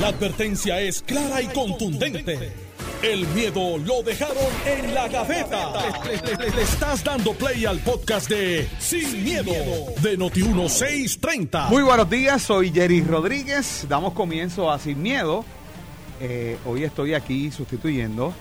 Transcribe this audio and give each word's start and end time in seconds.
La 0.00 0.08
advertencia 0.08 0.80
es 0.80 1.02
clara 1.02 1.40
y 1.40 1.46
contundente. 1.46 2.52
El 3.00 3.28
miedo 3.28 3.78
lo 3.78 4.02
dejaron 4.02 4.36
en 4.66 4.92
la 4.92 5.06
gaveta. 5.06 5.72
Le, 6.04 6.62
estás 6.62 7.04
dando 7.04 7.32
play 7.32 7.64
al 7.64 7.78
podcast 7.78 8.28
de 8.28 8.68
Sin, 8.80 9.22
miedo, 9.22 9.52
de 10.02 10.18
Noti1630. 10.18 11.68
Muy 11.68 11.84
buenos 11.84 12.10
días, 12.10 12.42
soy 12.42 12.72
Jerry 12.72 13.02
Rodríguez. 13.02 13.86
Damos 13.88 14.14
comienzo 14.14 14.68
a 14.68 14.80
Sin 14.80 15.00
Miedo. 15.00 15.44
Eh, 16.20 16.58
hoy 16.66 16.82
estoy 16.82 17.14
aquí 17.14 17.52
sustituyendo 17.52 18.34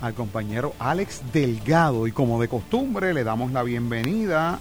al 0.00 0.14
compañero 0.14 0.74
Alex 0.78 1.20
Delgado 1.30 2.06
y 2.06 2.12
como 2.12 2.40
de 2.40 2.48
costumbre 2.48 3.12
le 3.12 3.22
damos 3.22 3.52
la 3.52 3.62
bienvenida 3.62 4.58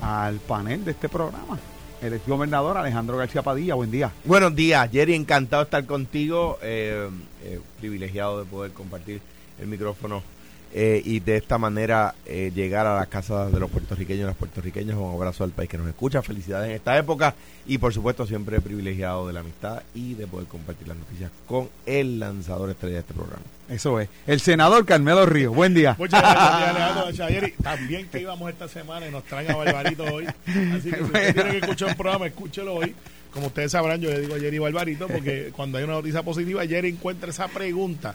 al 0.00 0.36
panel 0.36 0.84
de 0.84 0.92
este 0.92 1.08
programa. 1.08 1.58
El 2.02 2.12
exgobernador 2.12 2.76
Alejandro 2.76 3.16
García 3.16 3.42
Padilla, 3.42 3.74
buen 3.74 3.90
día. 3.90 4.12
Buenos 4.24 4.54
días, 4.54 4.90
Jerry, 4.92 5.14
encantado 5.14 5.62
de 5.62 5.64
estar 5.64 5.86
contigo, 5.86 6.58
eh, 6.62 7.08
eh, 7.42 7.60
privilegiado 7.80 8.38
de 8.38 8.44
poder 8.44 8.72
compartir 8.72 9.20
el 9.58 9.66
micrófono 9.66 10.22
eh, 10.72 11.00
y 11.04 11.20
de 11.20 11.36
esta 11.36 11.58
manera 11.58 12.14
eh, 12.26 12.52
llegar 12.54 12.86
a 12.86 12.96
las 12.96 13.06
casas 13.08 13.52
de 13.52 13.60
los 13.60 13.70
puertorriqueños 13.70 14.24
y 14.24 14.26
las 14.26 14.36
puertorriqueñas. 14.36 14.96
Un 14.96 15.14
abrazo 15.14 15.44
al 15.44 15.50
país 15.50 15.70
que 15.70 15.78
nos 15.78 15.88
escucha, 15.88 16.22
felicidades 16.22 16.70
en 16.70 16.76
esta 16.76 16.98
época 16.98 17.34
y 17.66 17.78
por 17.78 17.94
supuesto 17.94 18.26
siempre 18.26 18.60
privilegiado 18.60 19.26
de 19.26 19.32
la 19.32 19.40
amistad 19.40 19.82
y 19.94 20.14
de 20.14 20.26
poder 20.26 20.46
compartir 20.48 20.88
las 20.88 20.96
noticias 20.96 21.30
con 21.46 21.68
el 21.86 22.18
lanzador 22.18 22.70
estrella 22.70 22.94
de 22.94 23.00
este 23.00 23.14
programa. 23.14 23.42
Eso 23.68 23.98
es. 24.00 24.08
El 24.26 24.40
senador 24.40 24.84
Carmelo 24.84 25.26
Ríos, 25.26 25.54
buen 25.54 25.74
día. 25.74 25.96
Muchas 25.98 26.20
gracias, 26.20 26.42
Alejandro 26.68 27.12
Chayeri. 27.12 27.52
También 27.62 28.08
que 28.08 28.20
íbamos 28.20 28.50
esta 28.50 28.68
semana 28.68 29.08
y 29.08 29.10
nos 29.10 29.24
traen 29.24 29.50
a 29.50 29.56
Barbarito 29.56 30.04
hoy. 30.04 30.26
Así 30.26 30.90
que 30.90 30.96
si 30.96 31.02
usted 31.02 31.34
tiene 31.34 31.50
que 31.50 31.58
escuchar 31.58 31.88
un 31.88 31.96
programa, 31.96 32.26
escúchelo 32.26 32.74
hoy. 32.74 32.94
Como 33.32 33.48
ustedes 33.48 33.72
sabrán, 33.72 34.00
yo 34.00 34.10
le 34.10 34.20
digo 34.20 34.34
a 34.34 34.38
Jerry 34.38 34.58
Barbarito 34.58 35.08
porque 35.08 35.52
cuando 35.54 35.78
hay 35.78 35.84
una 35.84 35.94
noticia 35.94 36.22
positiva, 36.22 36.66
Jerry 36.66 36.90
encuentra 36.90 37.30
esa 37.30 37.48
pregunta 37.48 38.14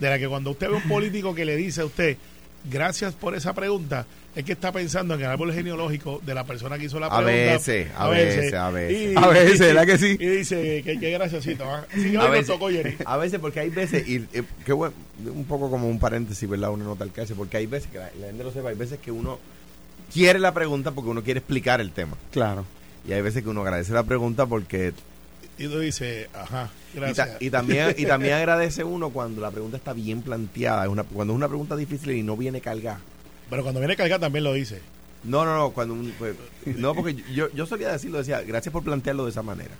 de 0.00 0.10
la 0.10 0.18
que 0.18 0.28
cuando 0.28 0.50
usted 0.50 0.68
ve 0.68 0.76
un 0.76 0.88
político 0.88 1.34
que 1.34 1.44
le 1.44 1.56
dice 1.56 1.80
a 1.82 1.84
usted, 1.84 2.16
gracias 2.70 3.14
por 3.14 3.34
esa 3.34 3.52
pregunta, 3.52 4.06
es 4.34 4.44
que 4.44 4.52
está 4.52 4.72
pensando 4.72 5.14
en 5.14 5.20
el 5.20 5.26
árbol 5.26 5.52
genealógico 5.52 6.20
de 6.24 6.34
la 6.34 6.44
persona 6.44 6.78
que 6.78 6.84
hizo 6.86 6.98
la 6.98 7.06
A 7.08 7.22
pregunta. 7.22 7.52
veces, 7.52 7.88
a 7.96 8.08
veces, 8.08 8.54
a 8.54 8.70
veces. 8.70 9.16
A 9.16 9.26
veces, 9.28 9.58
¿verdad 9.60 9.86
que 9.86 9.98
sí? 9.98 10.16
Y 10.18 10.26
dice 10.26 10.82
que, 10.82 10.98
que 10.98 11.10
graciosito. 11.10 11.64
¿ah? 11.64 11.86
Que 11.92 12.16
A 12.16 12.28
veces, 12.28 12.46
tocó 12.46 12.70
Jerry. 12.70 12.96
a 13.04 13.16
veces 13.18 13.38
porque 13.40 13.60
hay 13.60 13.68
veces, 13.70 14.08
y 14.08 14.24
eh, 14.32 14.42
qué 14.64 14.72
bueno, 14.72 14.94
un 15.26 15.44
poco 15.44 15.70
como 15.70 15.88
un 15.88 15.98
paréntesis, 15.98 16.48
¿verdad? 16.48 16.70
Una 16.70 16.84
nota 16.84 17.04
al 17.04 17.12
caso, 17.12 17.34
porque 17.34 17.58
hay 17.58 17.66
veces 17.66 17.90
que 17.90 17.98
la, 17.98 18.10
la 18.20 18.26
gente 18.28 18.42
lo 18.44 18.52
sepa, 18.52 18.70
hay 18.70 18.76
veces 18.76 18.98
que 19.00 19.10
uno 19.12 19.38
quiere 20.12 20.38
la 20.38 20.52
pregunta 20.54 20.92
porque 20.92 21.10
uno 21.10 21.22
quiere 21.22 21.38
explicar 21.38 21.80
el 21.80 21.90
tema. 21.92 22.16
Claro. 22.32 22.64
Y 23.06 23.12
hay 23.12 23.20
veces 23.20 23.42
que 23.42 23.48
uno 23.50 23.60
agradece 23.62 23.92
la 23.92 24.04
pregunta 24.04 24.46
porque... 24.46 24.92
Y 25.58 25.68
tú 25.68 25.78
dices, 25.80 26.28
ajá, 26.34 26.70
Y, 26.94 26.96
gracias. 26.96 27.28
ta- 27.28 27.36
y 27.40 27.50
también 27.50 27.94
y 27.96 28.06
también 28.06 28.34
agradece 28.38 28.84
uno 28.84 29.10
cuando 29.10 29.40
la 29.40 29.50
pregunta 29.50 29.76
está 29.76 29.92
bien 29.92 30.22
planteada, 30.22 30.84
es 30.84 30.88
una, 30.90 31.02
cuando 31.04 31.34
es 31.34 31.36
una 31.36 31.48
pregunta 31.48 31.76
difícil 31.76 32.12
y 32.12 32.22
no 32.22 32.36
viene 32.36 32.60
cargada. 32.60 33.00
Pero 33.50 33.62
cuando 33.62 33.80
viene 33.80 33.94
cargada 33.96 34.20
también 34.20 34.44
lo 34.44 34.52
dice. 34.54 34.80
No, 35.24 35.44
no, 35.44 35.54
no, 35.56 35.70
cuando 35.70 35.94
un- 35.94 36.12
pues, 36.18 36.34
no 36.64 36.94
porque 36.94 37.22
yo, 37.34 37.48
yo 37.52 37.66
solía 37.66 37.92
decirlo, 37.92 38.18
decía, 38.18 38.40
gracias 38.42 38.72
por 38.72 38.82
plantearlo 38.82 39.24
de 39.24 39.30
esa 39.30 39.42
manera. 39.42 39.72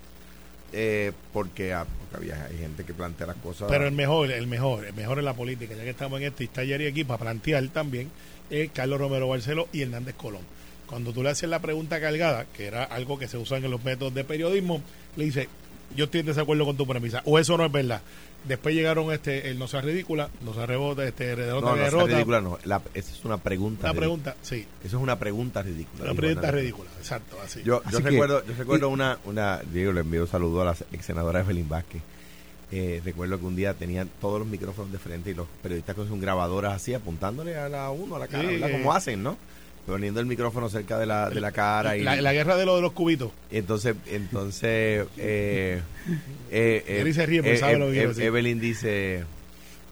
Eh, 0.74 1.12
porque, 1.32 1.72
ah, 1.74 1.84
porque 2.10 2.16
había 2.32 2.44
hay 2.46 2.56
gente 2.58 2.84
que 2.84 2.94
plantea 2.94 3.26
las 3.26 3.36
cosas. 3.36 3.68
Pero 3.68 3.86
el 3.86 3.92
mejor, 3.92 4.30
el 4.30 4.46
mejor, 4.46 4.84
el 4.86 4.94
mejor 4.94 5.18
en 5.18 5.24
la 5.26 5.34
política, 5.34 5.74
ya 5.74 5.82
que 5.84 5.90
estamos 5.90 6.20
en 6.20 6.28
esto 6.28 6.42
y 6.42 6.46
está 6.46 6.64
Jerry 6.64 6.86
aquí 6.86 7.04
para 7.04 7.18
plantear 7.18 7.66
también, 7.68 8.10
es 8.50 8.70
Carlos 8.72 8.98
Romero 8.98 9.28
Barceló 9.28 9.68
y 9.72 9.82
Hernández 9.82 10.14
Colón. 10.16 10.40
Cuando 10.86 11.12
tú 11.12 11.22
le 11.22 11.30
haces 11.30 11.48
la 11.48 11.60
pregunta 11.60 12.00
cargada, 12.00 12.46
que 12.56 12.66
era 12.66 12.84
algo 12.84 13.18
que 13.18 13.26
se 13.28 13.36
usa 13.38 13.58
en 13.58 13.70
los 13.70 13.82
métodos 13.84 14.14
de 14.14 14.24
periodismo, 14.24 14.82
le 15.16 15.24
dice, 15.24 15.48
yo 15.96 16.04
estoy 16.04 16.20
en 16.20 16.26
desacuerdo 16.26 16.64
con 16.64 16.76
tu 16.76 16.86
premisa, 16.86 17.22
o 17.24 17.38
eso 17.38 17.56
no 17.56 17.64
es 17.66 17.72
verdad. 17.72 18.00
Después 18.44 18.74
llegaron 18.74 19.12
este, 19.12 19.50
el 19.50 19.58
no 19.58 19.68
sea 19.68 19.80
ridícula, 19.82 20.28
no 20.44 20.52
sea 20.52 20.66
rebota, 20.66 21.04
este, 21.06 21.36
derrota, 21.36 21.76
no, 21.76 21.90
no, 21.90 22.06
ridícula 22.06 22.40
no. 22.40 22.58
La- 22.64 22.82
esa 22.94 23.12
es 23.12 23.24
una 23.24 23.38
pregunta. 23.38 23.88
Una 23.90 23.98
pregunta, 23.98 24.34
sí, 24.42 24.66
Eso 24.84 24.96
es 24.96 25.02
una 25.02 25.16
pregunta 25.18 25.62
ridícula. 25.62 26.04
una 26.04 26.14
pregunta 26.14 26.50
ridícula, 26.50 26.90
exacto, 26.98 27.36
así. 27.44 27.62
Yo, 27.64 27.82
yo 27.90 27.98
que- 27.98 28.10
recuerdo, 28.10 28.44
yo 28.44 28.54
recuerdo 28.58 28.88
una, 28.88 29.18
una, 29.26 29.60
Diego, 29.72 29.92
le 29.92 30.00
envío 30.00 30.22
un 30.22 30.28
saludo 30.28 30.62
a 30.62 30.64
la 30.64 30.76
ex 30.92 31.04
senadora 31.06 31.40
Evelyn 31.40 31.68
Vázquez. 31.68 32.02
Eh, 32.72 33.02
recuerdo 33.04 33.38
que 33.38 33.44
un 33.44 33.54
día 33.54 33.74
tenían 33.74 34.08
todos 34.20 34.38
los 34.38 34.48
micrófonos 34.48 34.90
de 34.90 34.98
frente 34.98 35.30
y 35.30 35.34
los 35.34 35.46
periodistas 35.62 35.94
con 35.94 36.08
sus 36.08 36.18
grabadoras 36.18 36.72
así 36.72 36.94
apuntándole 36.94 37.54
a 37.56 37.68
la 37.68 37.90
uno 37.90 38.16
a 38.16 38.18
la 38.18 38.28
cara, 38.28 38.48
como 38.70 38.92
hacen, 38.94 39.22
¿no? 39.22 39.36
Poniendo 39.86 40.20
el 40.20 40.26
micrófono 40.26 40.68
cerca 40.68 40.96
de 40.98 41.06
la, 41.06 41.28
de 41.28 41.40
la 41.40 41.50
cara 41.52 41.96
y 41.96 42.02
la, 42.02 42.14
la 42.20 42.32
guerra 42.32 42.56
de, 42.56 42.64
lo 42.64 42.76
de 42.76 42.82
los 42.82 42.92
cubitos. 42.92 43.30
entonces, 43.50 43.96
entonces 44.06 45.06
eh, 45.16 45.80
eh, 46.50 46.84
eh, 46.86 47.12
se 47.14 47.26
ríe 47.26 47.56
sabe 47.58 47.78
lo 47.78 47.90
decir. 47.90 48.22
Evelyn 48.24 48.60
dice 48.60 49.24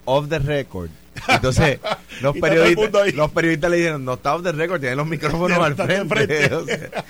off 0.05 0.29
the 0.29 0.39
record. 0.39 0.89
Entonces, 1.27 1.77
los 2.21 2.35
periodistas, 2.37 3.13
los 3.13 3.29
periodistas 3.31 3.69
le 3.69 3.77
dijeron, 3.77 4.05
no 4.05 4.13
está 4.13 4.33
off 4.33 4.43
the 4.43 4.53
record, 4.53 4.79
tienen 4.79 4.97
los 4.97 5.05
micrófonos 5.07 5.57
al 5.59 5.75
frente. 5.75 6.07
frente. 6.07 6.55
O 6.55 6.65
sea, 6.65 7.03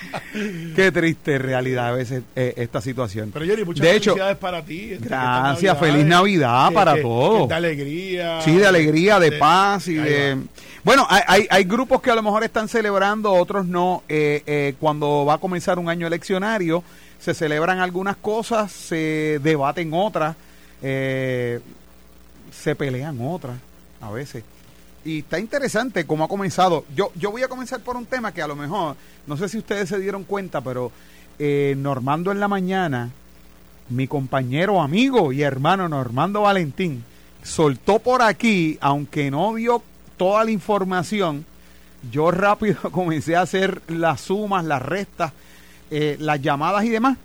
Qué 0.75 0.91
triste 0.91 1.38
realidad 1.38 1.90
a 1.90 1.91
veces 1.91 2.24
eh, 2.36 2.53
esta 2.58 2.81
situación. 2.81 3.30
Pero 3.31 3.46
Jerry, 3.46 3.64
muchas 3.64 3.84
de 3.86 3.96
hecho, 3.96 4.12
felicidades 4.12 4.38
para 4.38 4.64
ti. 4.66 4.97
gracias, 5.00 5.78
feliz 5.80 6.06
Navidad 6.06 6.70
que- 6.70 6.75
para 6.75 6.96
que- 6.96 7.02
todos. 7.02 7.41
que 7.44 7.47
De 7.50 7.53
alegría. 7.56 8.41
Sí, 8.41 8.56
de 8.56 8.66
alegría, 8.66 9.20
de 9.20 9.30
de- 9.30 9.38
paz 9.38 9.88
y 9.88 9.94
de... 9.96 10.36
va. 10.36 10.41
Bueno, 10.84 11.06
hay, 11.09 11.46
hay, 11.50 11.64
grupos 11.64 12.02
que 12.02 12.09
a 12.09 12.16
lo 12.16 12.24
mejor 12.24 12.44
están 12.44 12.68
celebrando, 12.68 13.31
otros 13.34 13.68
no. 13.68 14.03
Eh, 14.09 14.42
eh, 14.47 14.75
cuando 14.80 15.25
va 15.25 15.36
a 15.36 15.38
comenzar 15.38 15.78
un 15.78 15.90
año 15.90 16.08
eleccionario, 16.08 16.84
se 17.19 17.36
celebran 17.36 17.80
algunas 17.80 18.18
cosas, 18.18 18.72
se 18.72 19.40
debaten 19.44 19.94
otras, 19.94 20.36
eh, 20.81 21.59
se 22.52 22.75
pelean 22.75 23.20
otras 23.22 23.58
a 24.02 24.09
veces. 24.09 24.44
Y 25.06 25.20
está 25.20 25.40
interesante 25.40 26.06
cómo 26.06 26.24
ha 26.24 26.28
comenzado. 26.28 26.86
Yo, 26.96 27.12
yo 27.16 27.31
voy 27.31 27.44
a 27.44 27.47
comenzar 27.47 27.81
por 27.81 27.96
un 27.96 28.08
tema 28.08 28.31
que 28.31 28.41
a 28.41 28.47
lo 28.47 28.56
mejor, 28.56 28.96
no 29.28 29.38
sé 29.38 29.50
si 29.50 29.59
ustedes 29.59 29.90
se 29.90 30.00
dieron 30.00 30.24
cuenta, 30.24 30.62
pero 30.62 30.91
eh, 31.38 31.75
Normando 31.78 32.31
en 32.31 32.40
la 32.40 32.47
mañana, 32.47 33.09
mi 33.90 34.08
compañero, 34.08 34.81
amigo 34.81 35.31
y 35.31 35.41
hermano 35.41 35.90
Normando 35.90 36.41
Valentín, 36.41 37.03
soltó 37.44 38.00
por 38.00 38.22
aquí, 38.22 38.78
aunque 38.81 39.31
no 39.31 39.56
dio 39.56 39.81
toda 40.22 40.44
la 40.44 40.52
información, 40.52 41.44
yo 42.12 42.30
rápido 42.30 42.78
comencé 42.92 43.36
a 43.36 43.42
hacer 43.42 43.82
las 43.88 44.22
sumas, 44.22 44.64
las 44.64 44.80
restas, 44.80 45.34
eh, 45.90 46.16
las 46.20 46.40
llamadas 46.40 46.86
y 46.86 46.90
demás, 46.90 47.18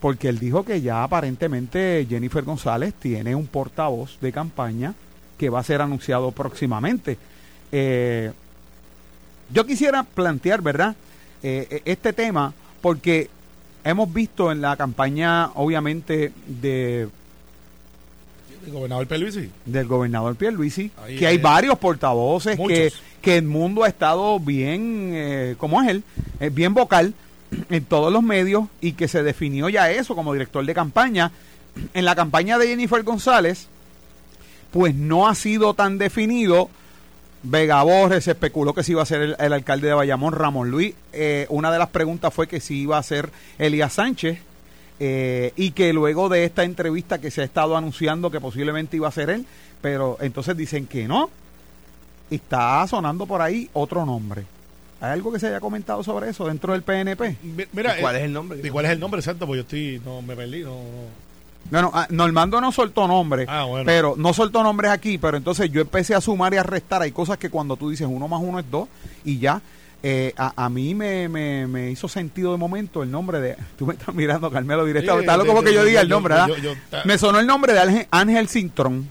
porque 0.00 0.30
él 0.30 0.38
dijo 0.38 0.64
que 0.64 0.80
ya 0.80 1.02
aparentemente 1.02 2.06
Jennifer 2.08 2.42
González 2.42 2.94
tiene 2.94 3.34
un 3.34 3.46
portavoz 3.46 4.18
de 4.22 4.32
campaña 4.32 4.94
que 5.36 5.50
va 5.50 5.60
a 5.60 5.64
ser 5.64 5.82
anunciado 5.82 6.32
próximamente. 6.32 7.18
Eh, 7.70 8.32
yo 9.52 9.66
quisiera 9.66 10.02
plantear, 10.02 10.62
¿verdad? 10.62 10.96
Eh, 11.42 11.68
eh, 11.70 11.82
este 11.84 12.14
tema, 12.14 12.54
porque 12.80 13.28
hemos 13.84 14.10
visto 14.10 14.50
en 14.50 14.62
la 14.62 14.78
campaña, 14.78 15.50
obviamente, 15.56 16.32
de 16.46 17.06
El 18.66 18.72
gobernador 18.72 19.06
Pelvisi. 19.06 19.50
del 19.64 19.86
gobernador 19.86 20.36
Pierluisi, 20.36 20.90
Ahí 21.02 21.16
que 21.16 21.26
hay 21.26 21.38
varios 21.38 21.78
portavoces 21.78 22.56
Muchos. 22.58 22.76
que, 22.78 22.92
que 23.22 23.36
el 23.36 23.44
mundo 23.44 23.84
ha 23.84 23.88
estado 23.88 24.38
bien, 24.40 25.10
eh, 25.14 25.54
como 25.58 25.82
es 25.82 25.88
él, 25.88 26.02
eh, 26.40 26.50
bien 26.50 26.74
vocal 26.74 27.14
en 27.70 27.84
todos 27.84 28.12
los 28.12 28.22
medios 28.22 28.64
y 28.80 28.92
que 28.92 29.06
se 29.08 29.22
definió 29.22 29.68
ya 29.68 29.90
eso 29.90 30.14
como 30.16 30.32
director 30.32 30.64
de 30.64 30.74
campaña. 30.74 31.30
En 31.92 32.04
la 32.04 32.14
campaña 32.14 32.56
de 32.58 32.68
Jennifer 32.68 33.02
González, 33.02 33.68
pues 34.70 34.94
no 34.94 35.28
ha 35.28 35.34
sido 35.34 35.74
tan 35.74 35.98
definido. 35.98 36.68
Vega 37.42 37.82
Borges 37.82 38.24
se 38.24 38.30
especuló 38.30 38.72
que 38.74 38.82
si 38.82 38.92
iba 38.92 39.02
a 39.02 39.06
ser 39.06 39.20
el, 39.20 39.36
el 39.38 39.52
alcalde 39.52 39.88
de 39.88 39.94
Bayamón, 39.94 40.32
Ramón 40.32 40.70
Luis. 40.70 40.94
Eh, 41.12 41.46
una 41.50 41.70
de 41.70 41.78
las 41.78 41.90
preguntas 41.90 42.32
fue 42.32 42.46
que 42.48 42.58
si 42.60 42.80
iba 42.82 42.96
a 42.96 43.02
ser 43.02 43.30
Elías 43.58 43.92
Sánchez. 43.92 44.38
Eh, 45.00 45.52
y 45.56 45.72
que 45.72 45.92
luego 45.92 46.28
de 46.28 46.44
esta 46.44 46.64
entrevista 46.64 47.20
que 47.20 47.30
se 47.30 47.40
ha 47.40 47.44
estado 47.44 47.76
anunciando 47.76 48.30
que 48.30 48.40
posiblemente 48.40 48.96
iba 48.96 49.08
a 49.08 49.12
ser 49.12 49.30
él, 49.30 49.46
pero 49.80 50.16
entonces 50.20 50.56
dicen 50.56 50.86
que 50.86 51.06
no. 51.08 51.30
Está 52.30 52.86
sonando 52.86 53.26
por 53.26 53.42
ahí 53.42 53.68
otro 53.74 54.04
nombre. 54.06 54.44
¿Hay 55.00 55.12
algo 55.12 55.30
que 55.32 55.38
se 55.38 55.48
haya 55.48 55.60
comentado 55.60 56.02
sobre 56.02 56.30
eso 56.30 56.46
dentro 56.46 56.72
del 56.72 56.82
PNP? 56.82 57.36
Mi- 57.42 57.64
Mira, 57.72 57.98
¿Y 57.98 58.00
cuál 58.00 58.16
eh, 58.16 58.18
es 58.20 58.24
el 58.24 58.32
nombre? 58.32 58.60
¿Y 58.62 58.70
cuál 58.70 58.86
es 58.86 58.92
el 58.92 59.00
nombre 59.00 59.20
exacto? 59.20 59.46
Pues 59.46 59.58
yo 59.58 59.62
estoy, 59.62 60.00
no, 60.04 60.22
me 60.22 60.34
perdí, 60.34 60.62
no, 60.62 60.70
no. 60.70 61.24
No, 61.70 61.80
no, 61.82 61.90
ah, 61.94 62.06
Normando 62.10 62.60
no 62.60 62.72
soltó 62.72 63.06
nombres, 63.08 63.46
Ah, 63.48 63.64
bueno. 63.64 63.86
pero 63.86 64.14
no 64.16 64.32
soltó 64.34 64.62
nombres 64.62 64.90
aquí, 64.90 65.16
pero 65.18 65.36
entonces 65.36 65.70
yo 65.70 65.80
empecé 65.80 66.14
a 66.14 66.20
sumar 66.20 66.52
y 66.54 66.56
a 66.58 66.62
restar. 66.62 67.02
Hay 67.02 67.12
cosas 67.12 67.38
que 67.38 67.50
cuando 67.50 67.76
tú 67.76 67.90
dices 67.90 68.06
uno 68.10 68.26
más 68.28 68.40
uno 68.42 68.58
es 68.58 68.70
dos 68.70 68.88
y 69.24 69.38
ya. 69.38 69.60
Eh, 70.06 70.34
a, 70.36 70.66
a 70.66 70.68
mí 70.68 70.94
me, 70.94 71.30
me, 71.30 71.66
me 71.66 71.90
hizo 71.90 72.08
sentido 72.08 72.52
de 72.52 72.58
momento 72.58 73.02
el 73.02 73.10
nombre 73.10 73.40
de. 73.40 73.56
Tú 73.78 73.86
me 73.86 73.94
estás 73.94 74.14
mirando, 74.14 74.50
Carmelo, 74.50 74.84
directamente. 74.84 75.22
Sí, 75.26 75.30
Está 75.30 75.36
loco 75.42 75.54
porque 75.54 75.72
yo 75.72 75.82
diga 75.82 76.02
el 76.02 76.08
nombre, 76.10 76.34
yo- 76.34 76.54
¿verdad? 76.54 76.62
yo- 76.62 76.98
Me 77.06 77.16
sonó 77.16 77.40
el 77.40 77.46
nombre 77.46 77.72
de 77.72 78.06
Ángel, 78.10 78.48
Cintrón, 78.48 79.08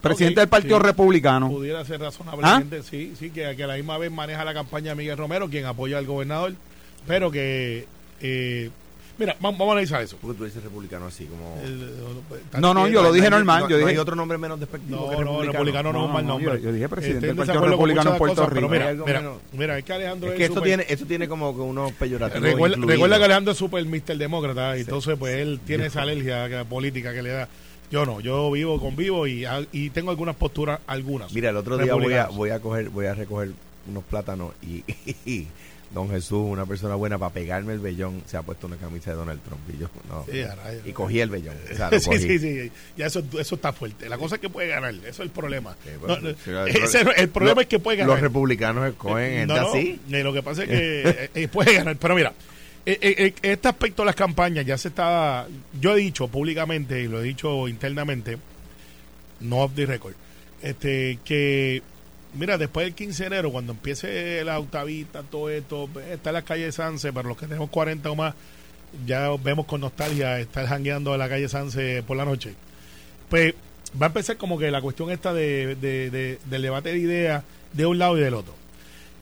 presidente 0.00 0.38
del 0.40 0.48
Partido 0.48 0.76
sí. 0.78 0.84
Republicano. 0.84 1.48
Pudiera 1.50 1.84
ser 1.84 2.00
razonablemente, 2.00 2.84
sí, 2.84 3.14
sí, 3.18 3.30
que, 3.30 3.56
que 3.56 3.64
a 3.64 3.66
la 3.66 3.74
misma 3.74 3.98
vez 3.98 4.12
maneja 4.12 4.44
la 4.44 4.54
campaña 4.54 4.90
de 4.90 4.94
Miguel 4.94 5.16
Romero, 5.18 5.48
quien 5.50 5.66
apoya 5.66 5.98
al 5.98 6.06
gobernador, 6.06 6.54
pero 7.08 7.30
que 7.32 7.86
eh, 8.20 8.70
Mira, 9.18 9.34
vamos, 9.40 9.58
vamos 9.58 9.72
a 9.72 9.72
analizar 9.72 10.00
eso. 10.02 10.16
Porque 10.20 10.38
tú 10.38 10.44
dices 10.44 10.62
republicano 10.62 11.06
así, 11.06 11.24
como... 11.26 11.60
El- 11.64 12.60
No, 12.60 12.72
no, 12.72 12.86
yo 12.86 13.02
lo 13.02 13.12
dije 13.12 13.28
normal, 13.28 13.62
No, 13.64 13.68
yo 13.68 13.76
no 13.76 13.78
dije- 13.80 13.90
hay 13.90 13.98
otro 13.98 14.14
nombre 14.14 14.38
menos 14.38 14.60
despectivo 14.60 14.96
No, 14.96 15.02
que 15.10 15.16
no, 15.16 15.18
republicano. 15.18 15.52
republicano 15.52 15.92
no 15.92 15.98
es 16.00 16.06
un 16.06 16.12
mal 16.12 16.26
nombre. 16.26 16.52
yo, 16.54 16.58
yo 16.58 16.72
dije 16.72 16.88
presidente 16.88 17.26
del 17.26 17.36
Partido 17.36 17.64
Republicano 17.66 18.12
en 18.12 18.18
Puerto 18.18 18.36
cosas, 18.36 18.52
Rico. 18.52 18.68
mira, 18.68 18.92
mira, 18.92 19.20
menos- 19.20 19.38
mira, 19.52 19.76
es 19.78 19.84
que 19.84 19.92
Alejandro 19.92 20.28
Es 20.28 20.32
es 20.34 20.38
que 20.38 20.44
esto 20.44 20.62
tiene, 20.62 20.86
esto 20.88 21.04
tiene 21.06 21.26
como 21.28 21.52
que 21.54 21.60
unos 21.62 21.90
peyorativos 21.92 22.42
Recuerda, 22.48 23.18
que 23.18 23.24
Alejandro 23.24 23.52
es 23.52 23.58
súper 23.58 23.84
Mr. 23.84 24.16
Demócrata 24.16 24.76
y 24.76 24.82
entonces 24.82 25.16
pues 25.18 25.34
él 25.34 25.58
tiene 25.66 25.86
esa 25.86 26.02
alergia 26.02 26.64
política 26.64 27.12
que 27.12 27.22
le 27.22 27.30
da. 27.30 27.48
Yo 27.90 28.04
no, 28.06 28.20
yo 28.20 28.50
vivo 28.52 28.78
convivo 28.78 29.26
y, 29.26 29.44
y 29.72 29.90
tengo 29.90 30.10
algunas 30.10 30.36
posturas, 30.36 30.78
algunas. 30.86 31.32
Mira, 31.32 31.50
el 31.50 31.56
otro 31.56 31.76
día 31.78 31.94
voy 31.94 32.12
a, 32.12 32.26
voy 32.28 32.50
a 32.50 32.60
coger, 32.60 32.90
voy 32.90 33.06
a 33.06 33.14
recoger 33.14 33.50
unos 33.88 34.04
plátanos 34.04 34.52
y, 34.62 34.84
Don 35.90 36.10
Jesús, 36.10 36.44
una 36.46 36.66
persona 36.66 36.94
buena 36.96 37.16
para 37.18 37.32
pegarme 37.32 37.72
el 37.72 37.78
vellón, 37.80 38.22
se 38.26 38.36
ha 38.36 38.42
puesto 38.42 38.66
una 38.66 38.76
camisa 38.76 39.10
de 39.12 39.16
Donald 39.16 39.40
Trump 39.42 39.60
y 39.74 39.78
yo 39.78 39.88
no. 40.10 40.24
Sí, 40.30 40.42
a 40.42 40.54
rayos. 40.54 40.86
y 40.86 40.92
cogí 40.92 41.18
el 41.20 41.30
vellón. 41.30 41.56
o 41.72 41.74
sea, 41.76 41.88
sí, 41.98 42.18
sí, 42.18 42.38
sí, 42.38 42.70
ya 42.96 43.06
eso, 43.06 43.22
eso 43.38 43.54
está 43.54 43.72
fuerte. 43.72 44.06
La 44.08 44.18
cosa 44.18 44.34
es 44.34 44.40
que 44.42 44.50
puede 44.50 44.68
ganar, 44.68 44.92
eso 44.94 45.08
es 45.08 45.18
el 45.20 45.30
problema. 45.30 45.74
Sí, 45.82 45.90
bueno, 45.98 46.16
No, 46.20 46.28
no, 46.30 46.36
sí, 46.44 46.50
el 46.50 46.82
ese 46.84 47.04
no- 47.04 47.12
el 47.12 47.28
problema 47.30 47.54
Lo- 47.56 47.60
es 47.62 47.66
que 47.68 47.78
puede 47.78 47.96
ganar. 47.96 48.12
Los 48.16 48.20
republicanos 48.20 48.86
escogen 48.86 49.30
gente 49.38 49.54
No, 49.54 49.68
así. 49.70 49.98
eh, 50.12 50.22
lo 50.22 50.32
que 50.34 50.42
pasa 50.42 50.62
es 50.64 50.68
que 50.68 51.00
eh, 51.08 51.30
eh, 51.34 51.48
puede 51.48 51.72
ganar. 51.74 51.96
Pero 51.96 52.14
mira, 52.14 52.34
eh, 52.84 52.98
eh, 53.00 53.14
eh, 53.26 53.34
este 53.42 53.68
aspecto 53.68 54.02
de 54.02 54.06
las 54.06 54.14
campañas 54.14 54.66
ya 54.66 54.76
se 54.76 54.88
está. 54.88 55.46
Yo 55.80 55.94
he 55.96 56.00
dicho 56.00 56.28
públicamente 56.28 57.00
y 57.00 57.08
lo 57.08 57.20
he 57.20 57.24
dicho 57.24 57.66
internamente, 57.66 58.36
no 59.40 59.56
off 59.60 59.72
the 59.74 59.86
record, 59.86 60.12
este, 60.62 61.18
que. 61.24 61.82
Mira, 62.34 62.58
después 62.58 62.86
del 62.86 62.94
15 62.94 63.22
de 63.22 63.26
enero, 63.28 63.50
cuando 63.50 63.72
empiece 63.72 64.44
la 64.44 64.54
autopista, 64.54 65.22
todo 65.22 65.48
esto, 65.50 65.88
está 66.10 66.30
en 66.30 66.34
la 66.34 66.42
calle 66.42 66.70
Sanse, 66.72 67.12
para 67.12 67.26
los 67.28 67.36
que 67.38 67.46
tenemos 67.46 67.70
40 67.70 68.10
o 68.10 68.14
más, 68.16 68.34
ya 69.06 69.30
vemos 69.42 69.66
con 69.66 69.80
nostalgia 69.80 70.38
estar 70.38 70.66
jangueando 70.66 71.12
en 71.14 71.18
la 71.18 71.28
calle 71.28 71.48
Sanse 71.48 72.02
por 72.06 72.16
la 72.16 72.24
noche. 72.24 72.54
Pues 73.30 73.54
va 74.00 74.06
a 74.06 74.08
empezar 74.08 74.36
como 74.36 74.58
que 74.58 74.70
la 74.70 74.80
cuestión 74.82 75.10
esta 75.10 75.32
de- 75.32 76.38
del 76.50 76.62
debate 76.62 76.90
de 76.92 76.98
ideas 76.98 77.44
de 77.72 77.86
un 77.86 77.98
lado 77.98 78.18
y 78.18 78.20
del 78.20 78.34
otro. 78.34 78.54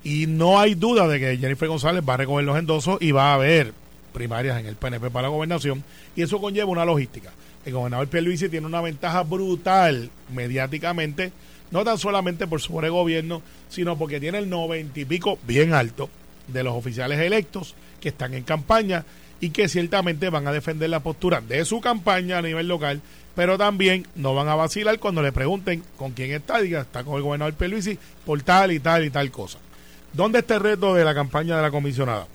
Y 0.02 0.26
no 0.26 0.58
hay 0.60 0.74
duda 0.74 1.08
de 1.08 1.18
que 1.18 1.36
Jennifer 1.38 1.68
González 1.68 2.02
va 2.08 2.14
a 2.14 2.18
recoger 2.18 2.44
los 2.44 2.58
endosos 2.58 2.98
y 3.00 3.12
va 3.12 3.30
a 3.30 3.34
haber 3.34 3.72
primarias 4.12 4.58
en 4.60 4.66
el 4.66 4.76
PNP 4.76 5.10
para 5.10 5.22
la 5.24 5.28
gobernación. 5.28 5.82
Y 6.14 6.22
eso 6.22 6.40
conlleva 6.40 6.70
una 6.70 6.84
logística. 6.84 7.32
El 7.64 7.72
gobernador 7.72 8.06
Pierluisi 8.08 8.48
tiene 8.48 8.66
una 8.66 8.80
ventaja 8.80 9.22
brutal 9.24 10.10
mediáticamente, 10.32 11.32
no 11.70 11.84
tan 11.84 11.98
solamente 11.98 12.46
por 12.46 12.60
su 12.60 12.72
gobierno, 12.72 13.42
sino 13.68 13.96
porque 13.96 14.20
tiene 14.20 14.38
el 14.38 14.48
noventa 14.48 15.00
y 15.00 15.04
pico 15.04 15.38
bien 15.46 15.74
alto 15.74 16.08
de 16.48 16.62
los 16.62 16.74
oficiales 16.74 17.18
electos 17.20 17.74
que 18.00 18.10
están 18.10 18.34
en 18.34 18.44
campaña 18.44 19.04
y 19.40 19.50
que 19.50 19.68
ciertamente 19.68 20.30
van 20.30 20.46
a 20.46 20.52
defender 20.52 20.90
la 20.90 21.00
postura 21.00 21.40
de 21.40 21.64
su 21.64 21.80
campaña 21.80 22.38
a 22.38 22.42
nivel 22.42 22.68
local, 22.68 23.02
pero 23.34 23.58
también 23.58 24.06
no 24.14 24.34
van 24.34 24.48
a 24.48 24.54
vacilar 24.54 24.98
cuando 24.98 25.22
le 25.22 25.32
pregunten 25.32 25.82
con 25.96 26.12
quién 26.12 26.32
está, 26.32 26.60
diga, 26.60 26.82
está 26.82 27.04
con 27.04 27.16
el 27.16 27.22
gobernador 27.22 27.54
Pierluisi 27.54 27.98
por 28.24 28.40
tal 28.42 28.72
y 28.72 28.80
tal 28.80 29.04
y 29.04 29.10
tal 29.10 29.30
cosa. 29.30 29.58
¿Dónde 30.12 30.38
está 30.38 30.54
el 30.54 30.62
reto 30.62 30.94
de 30.94 31.04
la 31.04 31.14
campaña 31.14 31.56
de 31.56 31.62
la 31.62 31.70
comisionada? 31.70 32.26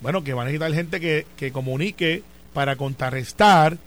Bueno, 0.00 0.24
que 0.24 0.34
van 0.34 0.48
a 0.48 0.50
necesitar 0.50 0.74
gente 0.74 0.98
que, 0.98 1.26
que 1.36 1.52
comunique 1.52 2.24
para 2.52 2.74
contrarrestar 2.74 3.78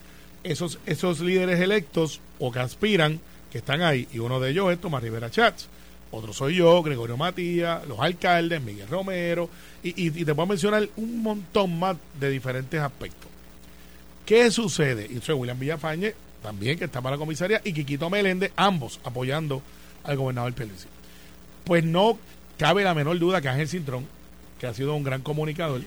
esos, 0.44 0.78
esos 0.86 1.20
líderes 1.20 1.60
electos 1.60 2.20
o 2.38 2.50
que 2.50 2.60
aspiran 2.60 3.20
que 3.50 3.58
están 3.58 3.82
ahí. 3.82 4.08
Y 4.12 4.18
uno 4.18 4.40
de 4.40 4.50
ellos 4.50 4.72
es 4.72 4.80
Tomás 4.80 5.02
Rivera 5.02 5.30
Chats. 5.30 5.68
Otro 6.10 6.32
soy 6.32 6.56
yo, 6.56 6.82
Gregorio 6.82 7.16
Matías, 7.16 7.86
los 7.86 7.98
alcaldes, 7.98 8.62
Miguel 8.62 8.88
Romero, 8.88 9.50
y, 9.82 9.88
y, 9.88 10.06
y 10.06 10.24
te 10.24 10.34
puedo 10.34 10.46
mencionar 10.46 10.88
un 10.96 11.22
montón 11.22 11.78
más 11.78 11.96
de 12.18 12.30
diferentes 12.30 12.80
aspectos. 12.80 13.28
¿Qué 14.24 14.50
sucede? 14.50 15.06
Y 15.10 15.20
soy 15.20 15.34
William 15.34 15.58
Villafañe, 15.58 16.14
también 16.42 16.78
que 16.78 16.84
está 16.84 17.00
para 17.00 17.16
la 17.16 17.18
comisaría, 17.18 17.60
y 17.64 17.72
Quiquito 17.72 18.08
Meléndez, 18.08 18.52
ambos 18.56 19.00
apoyando 19.04 19.62
al 20.04 20.16
gobernador 20.16 20.52
Pierluisi. 20.52 20.86
Pues 21.64 21.84
no 21.84 22.18
cabe 22.56 22.84
la 22.84 22.94
menor 22.94 23.18
duda 23.18 23.40
que 23.40 23.48
Ángel 23.48 23.68
Cintrón, 23.68 24.06
que 24.60 24.66
ha 24.68 24.74
sido 24.74 24.94
un 24.94 25.02
gran 25.02 25.22
comunicador, 25.22 25.82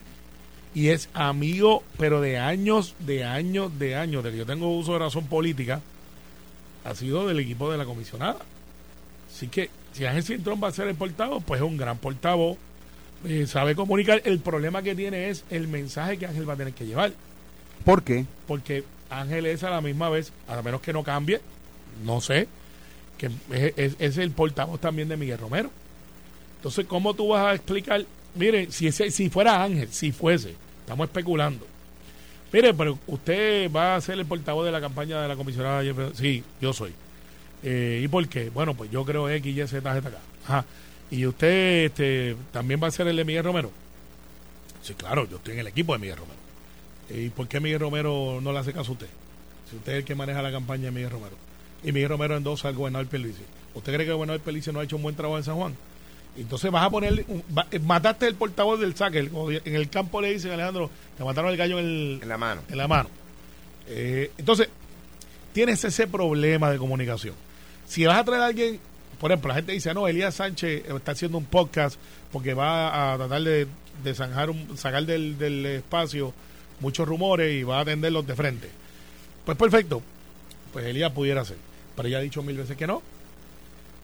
y 0.76 0.90
es 0.90 1.10
amigo, 1.14 1.84
pero 1.98 2.22
de 2.22 2.38
años, 2.38 2.96
de 3.00 3.24
años, 3.24 3.80
de 3.80 3.96
años, 3.96 4.24
de 4.24 4.32
que 4.32 4.38
yo 4.38 4.46
tengo 4.46 4.78
uso 4.78 4.94
de 4.94 5.00
razón 5.00 5.28
política, 5.28 5.82
ha 6.86 6.96
sido 6.96 7.28
del 7.28 7.40
equipo 7.40 7.72
de 7.72 7.78
la 7.78 7.86
comisionada. 7.86 8.40
Así 9.34 9.48
que 9.48 9.70
si 9.94 10.06
Ángel 10.06 10.24
Cintrón 10.24 10.60
va 10.64 10.68
a 10.70 10.72
ser 10.72 10.88
el 10.88 10.96
portavoz, 10.96 11.44
pues 11.46 11.62
es 11.62 11.68
un 11.68 11.78
gran 11.78 11.98
portavoz, 11.98 12.58
eh, 13.26 13.46
sabe 13.48 13.76
comunicar. 13.76 14.22
El 14.26 14.40
problema 14.40 14.82
que 14.82 14.96
tiene 14.96 15.30
es 15.30 15.44
el 15.50 15.68
mensaje 15.68 16.18
que 16.18 16.26
Ángel 16.26 16.48
va 16.50 16.54
a 16.54 16.58
tener 16.58 16.74
que 16.74 16.86
llevar 16.86 17.12
¿Por 17.86 18.04
qué? 18.04 18.26
porque 18.48 18.84
Ángel 19.10 19.46
es 19.46 19.64
a 19.64 19.70
la 19.70 19.82
misma 19.82 20.10
vez, 20.10 20.32
a 20.48 20.62
menos 20.62 20.82
que 20.82 20.94
no 20.94 21.04
cambie, 21.04 21.42
no 22.06 22.22
sé, 22.22 22.48
que 23.18 23.28
es, 23.52 23.74
es- 23.78 23.96
es 24.00 24.18
el 24.18 24.32
portavoz 24.32 24.80
también 24.80 25.08
de 25.10 25.18
Miguel 25.18 25.38
Romero. 25.38 25.70
Entonces, 26.58 26.86
¿cómo 26.88 27.14
tú 27.14 27.30
vas 27.30 27.46
a 27.46 27.54
explicar? 27.56 28.06
Mire, 28.36 28.72
si, 28.72 28.88
ese, 28.88 29.10
si 29.12 29.30
fuera 29.30 29.64
Ángel, 29.64 29.88
si 29.92 30.12
fuese, 30.12 30.54
estamos 30.82 31.08
especulando. 31.08 31.66
Mire, 32.52 32.74
pero 32.74 32.98
usted 33.08 33.72
va 33.72 33.96
a 33.96 34.02
ser 34.02 34.18
el 34.18 34.26
portavoz 34.26 34.66
de 34.66 34.72
la 34.72 34.82
campaña 34.82 35.22
de 35.22 35.28
la 35.28 35.36
comisionada. 35.36 35.84
Sí, 36.14 36.44
yo 36.60 36.74
soy. 36.74 36.94
Eh, 37.62 38.02
¿Y 38.04 38.08
por 38.08 38.28
qué? 38.28 38.50
Bueno, 38.50 38.74
pues 38.74 38.90
yo 38.90 39.06
creo 39.06 39.30
X, 39.30 39.56
Y, 39.56 39.68
Z, 39.68 39.94
Z, 39.94 40.10
K. 40.10 40.18
Ajá. 40.46 40.66
¿Y 41.12 41.26
usted 41.26 41.86
este, 41.86 42.36
también 42.52 42.80
va 42.82 42.88
a 42.88 42.92
ser 42.92 43.08
el 43.08 43.16
de 43.16 43.26
Miguel 43.26 43.44
Romero? 43.44 43.72
Sí, 44.82 44.94
claro, 44.94 45.28
yo 45.30 45.38
estoy 45.38 45.54
en 45.56 45.60
el 45.60 45.68
equipo 45.68 45.94
de 45.94 46.00
Miguel 46.00 46.18
Romero. 46.18 46.38
¿Y 47.10 47.30
por 47.30 47.48
qué 47.48 47.60
Miguel 47.60 47.80
Romero 47.80 48.40
no 48.42 48.54
le 48.54 48.60
hace 48.60 48.74
caso 48.74 48.92
a 48.92 48.94
usted? 48.94 49.10
Si 49.70 49.76
usted 49.76 49.94
es 49.94 49.98
el 50.00 50.06
que 50.06 50.16
maneja 50.16 50.42
la 50.42 50.52
campaña 50.52 50.86
de 50.86 50.92
Miguel 50.92 51.12
Romero. 51.12 51.36
Y 51.84 51.92
Miguel 51.92 52.10
Romero 52.10 52.38
endosa 52.38 52.68
al 52.68 52.76
gobernador 52.76 53.08
Pierluisi. 53.08 53.44
¿Usted 53.74 53.94
cree 53.94 54.06
que 54.06 54.12
el 54.12 54.18
gobernador 54.18 54.42
Pierluisi 54.42 54.72
no 54.72 54.80
ha 54.80 54.84
hecho 54.84 54.96
un 54.96 55.04
buen 55.04 55.16
trabajo 55.16 55.38
en 55.38 55.44
San 55.44 55.56
Juan? 55.56 55.76
Entonces 56.42 56.72
vas 56.72 56.86
a 56.86 56.90
poner, 56.90 57.26
mataste 57.82 58.28
el 58.28 58.36
portavoz 58.36 58.80
del 58.80 58.96
saque. 58.96 59.20
en 59.20 59.76
el 59.76 59.90
campo 59.90 60.22
le 60.22 60.32
dicen, 60.34 60.52
Alejandro, 60.52 60.90
te 61.18 61.24
mataron 61.24 61.52
el 61.52 61.58
gallo 61.58 61.80
en, 61.80 61.86
el- 61.86 62.20
En 62.24 62.30
la 62.30 62.38
mano. 62.38 62.62
en 62.70 62.78
la 62.78 62.88
mano. 62.88 63.10
Eh, 63.88 64.32
entonces, 64.38 64.70
tienes 65.54 65.84
ese 65.84 66.08
problema 66.08 66.70
de 66.72 66.78
comunicación. 66.78 67.36
Si 67.88 68.06
vas 68.06 68.18
a 68.20 68.24
traer 68.24 68.42
a 68.42 68.46
alguien, 68.46 68.80
por 69.20 69.32
ejemplo, 69.32 69.50
la 69.50 69.56
gente 69.56 69.74
dice, 69.74 69.94
no, 69.94 70.08
Elías 70.08 70.36
Sánchez 70.36 70.86
está 70.90 71.12
haciendo 71.12 71.38
un 71.38 71.46
podcast 71.46 72.00
porque 72.32 72.54
va 72.54 73.14
a 73.14 73.18
tratar 73.18 73.42
de, 73.42 73.68
de 74.04 74.16
zanjar 74.16 74.50
un- 74.50 74.78
sacar 74.78 75.06
del, 75.06 75.38
del 75.38 75.66
espacio 75.66 76.34
muchos 76.80 77.06
rumores 77.08 77.52
y 77.52 77.64
va 77.64 77.80
a 77.80 77.82
atenderlos 77.82 78.26
de 78.26 78.36
frente. 78.36 78.70
Pues 79.44 79.58
perfecto, 79.58 80.02
pues 80.72 80.86
Elías 80.86 81.12
pudiera 81.12 81.44
ser. 81.44 81.58
Pero 81.98 82.08
ya 82.08 82.20
ha 82.20 82.22
dicho 82.22 82.42
mil 82.44 82.56
veces 82.56 82.78
que 82.78 82.88
no. 82.88 83.02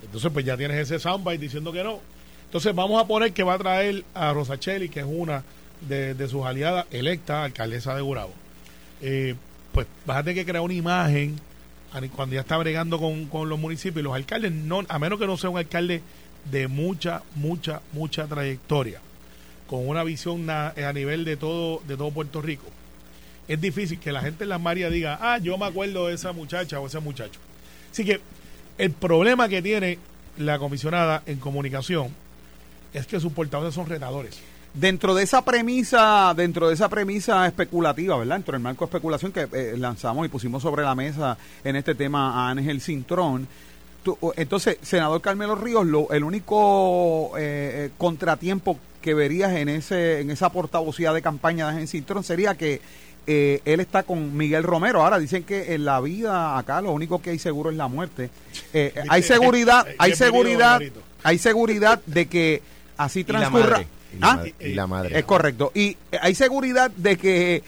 Entonces, 0.04 0.30
pues 0.34 0.44
ya 0.46 0.58
tienes 0.58 0.78
ese 0.78 1.00
soundbite 1.00 1.38
diciendo 1.38 1.72
que 1.72 1.84
no. 1.84 2.02
Entonces, 2.46 2.74
vamos 2.74 3.02
a 3.02 3.08
poner 3.08 3.34
que 3.34 3.44
va 3.44 3.56
a 3.56 3.58
traer 3.58 4.06
a 4.14 4.34
Rosacheli, 4.34 4.90
que 4.90 5.02
es 5.02 5.06
una 5.08 5.44
de, 5.82 6.28
sus 6.28 6.46
aliadas 6.46 6.86
electa, 6.92 7.44
alcaldesa 7.44 7.96
de 7.96 8.02
Gurabo. 8.02 8.34
Eh, 9.02 9.36
pues 9.72 9.88
vas 10.06 10.26
a 10.26 10.34
que 10.34 10.46
crear 10.46 10.62
una 10.62 10.74
imagen 10.74 11.40
cuando 12.16 12.36
ya 12.36 12.42
está 12.42 12.58
bregando 12.58 13.00
con, 13.00 13.26
con 13.26 13.50
los 13.50 13.60
municipios. 13.60 14.04
Los 14.04 14.16
alcaldes, 14.16 14.52
no, 14.52 14.84
a 14.88 15.00
menos 15.00 15.20
que 15.20 15.28
no 15.28 15.38
sea 15.38 15.50
un 15.50 15.58
alcalde 15.58 16.02
de 16.52 16.68
mucha, 16.68 17.24
mucha, 17.36 17.82
mucha 17.92 18.28
trayectoria, 18.28 19.00
con 19.68 19.88
una 19.88 20.04
visión 20.04 20.50
a 20.50 20.74
nivel 20.94 21.26
de 21.26 21.38
todo, 21.38 21.82
de 21.88 21.98
todo 21.98 22.12
Puerto 22.12 22.42
Rico. 22.42 22.66
Es 23.48 23.62
difícil 23.62 24.00
que 24.00 24.12
la 24.12 24.22
gente 24.22 24.44
en 24.44 24.50
las 24.50 24.62
Marías 24.62 24.92
diga, 24.92 25.20
ah, 25.22 25.38
yo 25.38 25.58
me 25.58 25.66
acuerdo 25.66 26.08
de 26.08 26.16
esa 26.16 26.32
muchacha 26.32 26.80
o 26.80 26.88
ese 26.88 27.00
muchacho. 27.00 27.40
Así 27.92 28.04
que 28.04 28.20
el 28.78 28.92
problema 28.92 29.48
que 29.48 29.62
tiene 29.62 30.00
la 30.38 30.60
comisionada 30.60 31.24
en 31.26 31.40
comunicación 31.40 32.10
es 32.96 33.08
que 33.08 33.20
sus 33.20 33.32
portavoces 33.32 33.74
son 33.74 33.88
retadores. 33.88 34.40
Dentro 34.74 35.16
de 35.16 35.24
esa 35.24 35.44
premisa, 35.44 36.34
dentro 36.36 36.68
de 36.68 36.74
esa 36.74 36.90
premisa 36.90 37.48
especulativa, 37.48 38.18
¿verdad? 38.18 38.36
Dentro 38.36 38.54
del 38.54 38.62
marco 38.62 38.86
de 38.86 38.90
especulación 38.90 39.32
que 39.32 39.48
eh, 39.52 39.76
lanzamos 39.78 40.26
y 40.26 40.30
pusimos 40.30 40.62
sobre 40.62 40.84
la 40.84 40.96
mesa 40.96 41.38
en 41.64 41.78
este 41.78 41.96
tema 41.96 42.46
a 42.46 42.50
Ángel 42.50 42.82
Cintrón, 42.82 43.48
entonces, 44.36 44.78
senador 44.84 45.20
Carmelo 45.20 45.56
Ríos, 45.56 45.84
lo, 45.86 46.12
el 46.12 46.24
único 46.24 47.32
eh, 47.38 47.88
eh, 47.88 47.90
contratiempo 47.98 48.78
que 49.02 49.16
verías 49.16 49.54
en 49.54 49.68
ese 49.68 50.20
en 50.20 50.30
esa 50.30 50.52
portavocía 50.52 51.12
de 51.12 51.24
campaña 51.24 51.66
de 51.66 51.72
Ángel 51.72 51.88
Cintrón 51.88 52.24
sería 52.24 52.56
que 52.56 52.82
eh, 53.28 53.62
él 53.66 53.80
está 53.80 54.04
con 54.04 54.36
Miguel 54.36 54.64
Romero. 54.64 55.04
Ahora 55.04 55.18
dicen 55.18 55.44
que 55.44 55.74
en 55.74 55.86
la 55.86 56.00
vida 56.00 56.58
acá 56.58 56.82
lo 56.82 56.92
único 56.92 57.22
que 57.22 57.32
hay 57.32 57.40
seguro 57.40 57.72
es 57.72 57.78
la 57.78 57.88
muerte. 57.88 58.30
Eh, 58.74 58.94
hay 59.10 59.24
seguridad, 59.24 59.86
hay 59.98 60.16
seguridad, 60.16 60.82
hay 61.24 61.38
seguridad 61.38 62.02
de 62.06 62.28
que 62.28 62.62
así 62.98 63.22
Y 63.22 63.24
la 63.24 63.28
transcurra. 63.40 63.70
madre. 63.72 63.88
Y 64.14 64.20
la 64.20 64.28
¿Ah? 64.32 64.36
madre. 64.36 64.56
Y 64.60 64.74
la 64.74 64.88
madre. 64.88 65.20
Es 65.20 65.26
correcto. 65.26 65.72
Y 65.74 65.98
eh, 66.12 66.20
hay 66.22 66.36
seguridad 66.36 66.92
de 66.92 67.18
que 67.18 67.64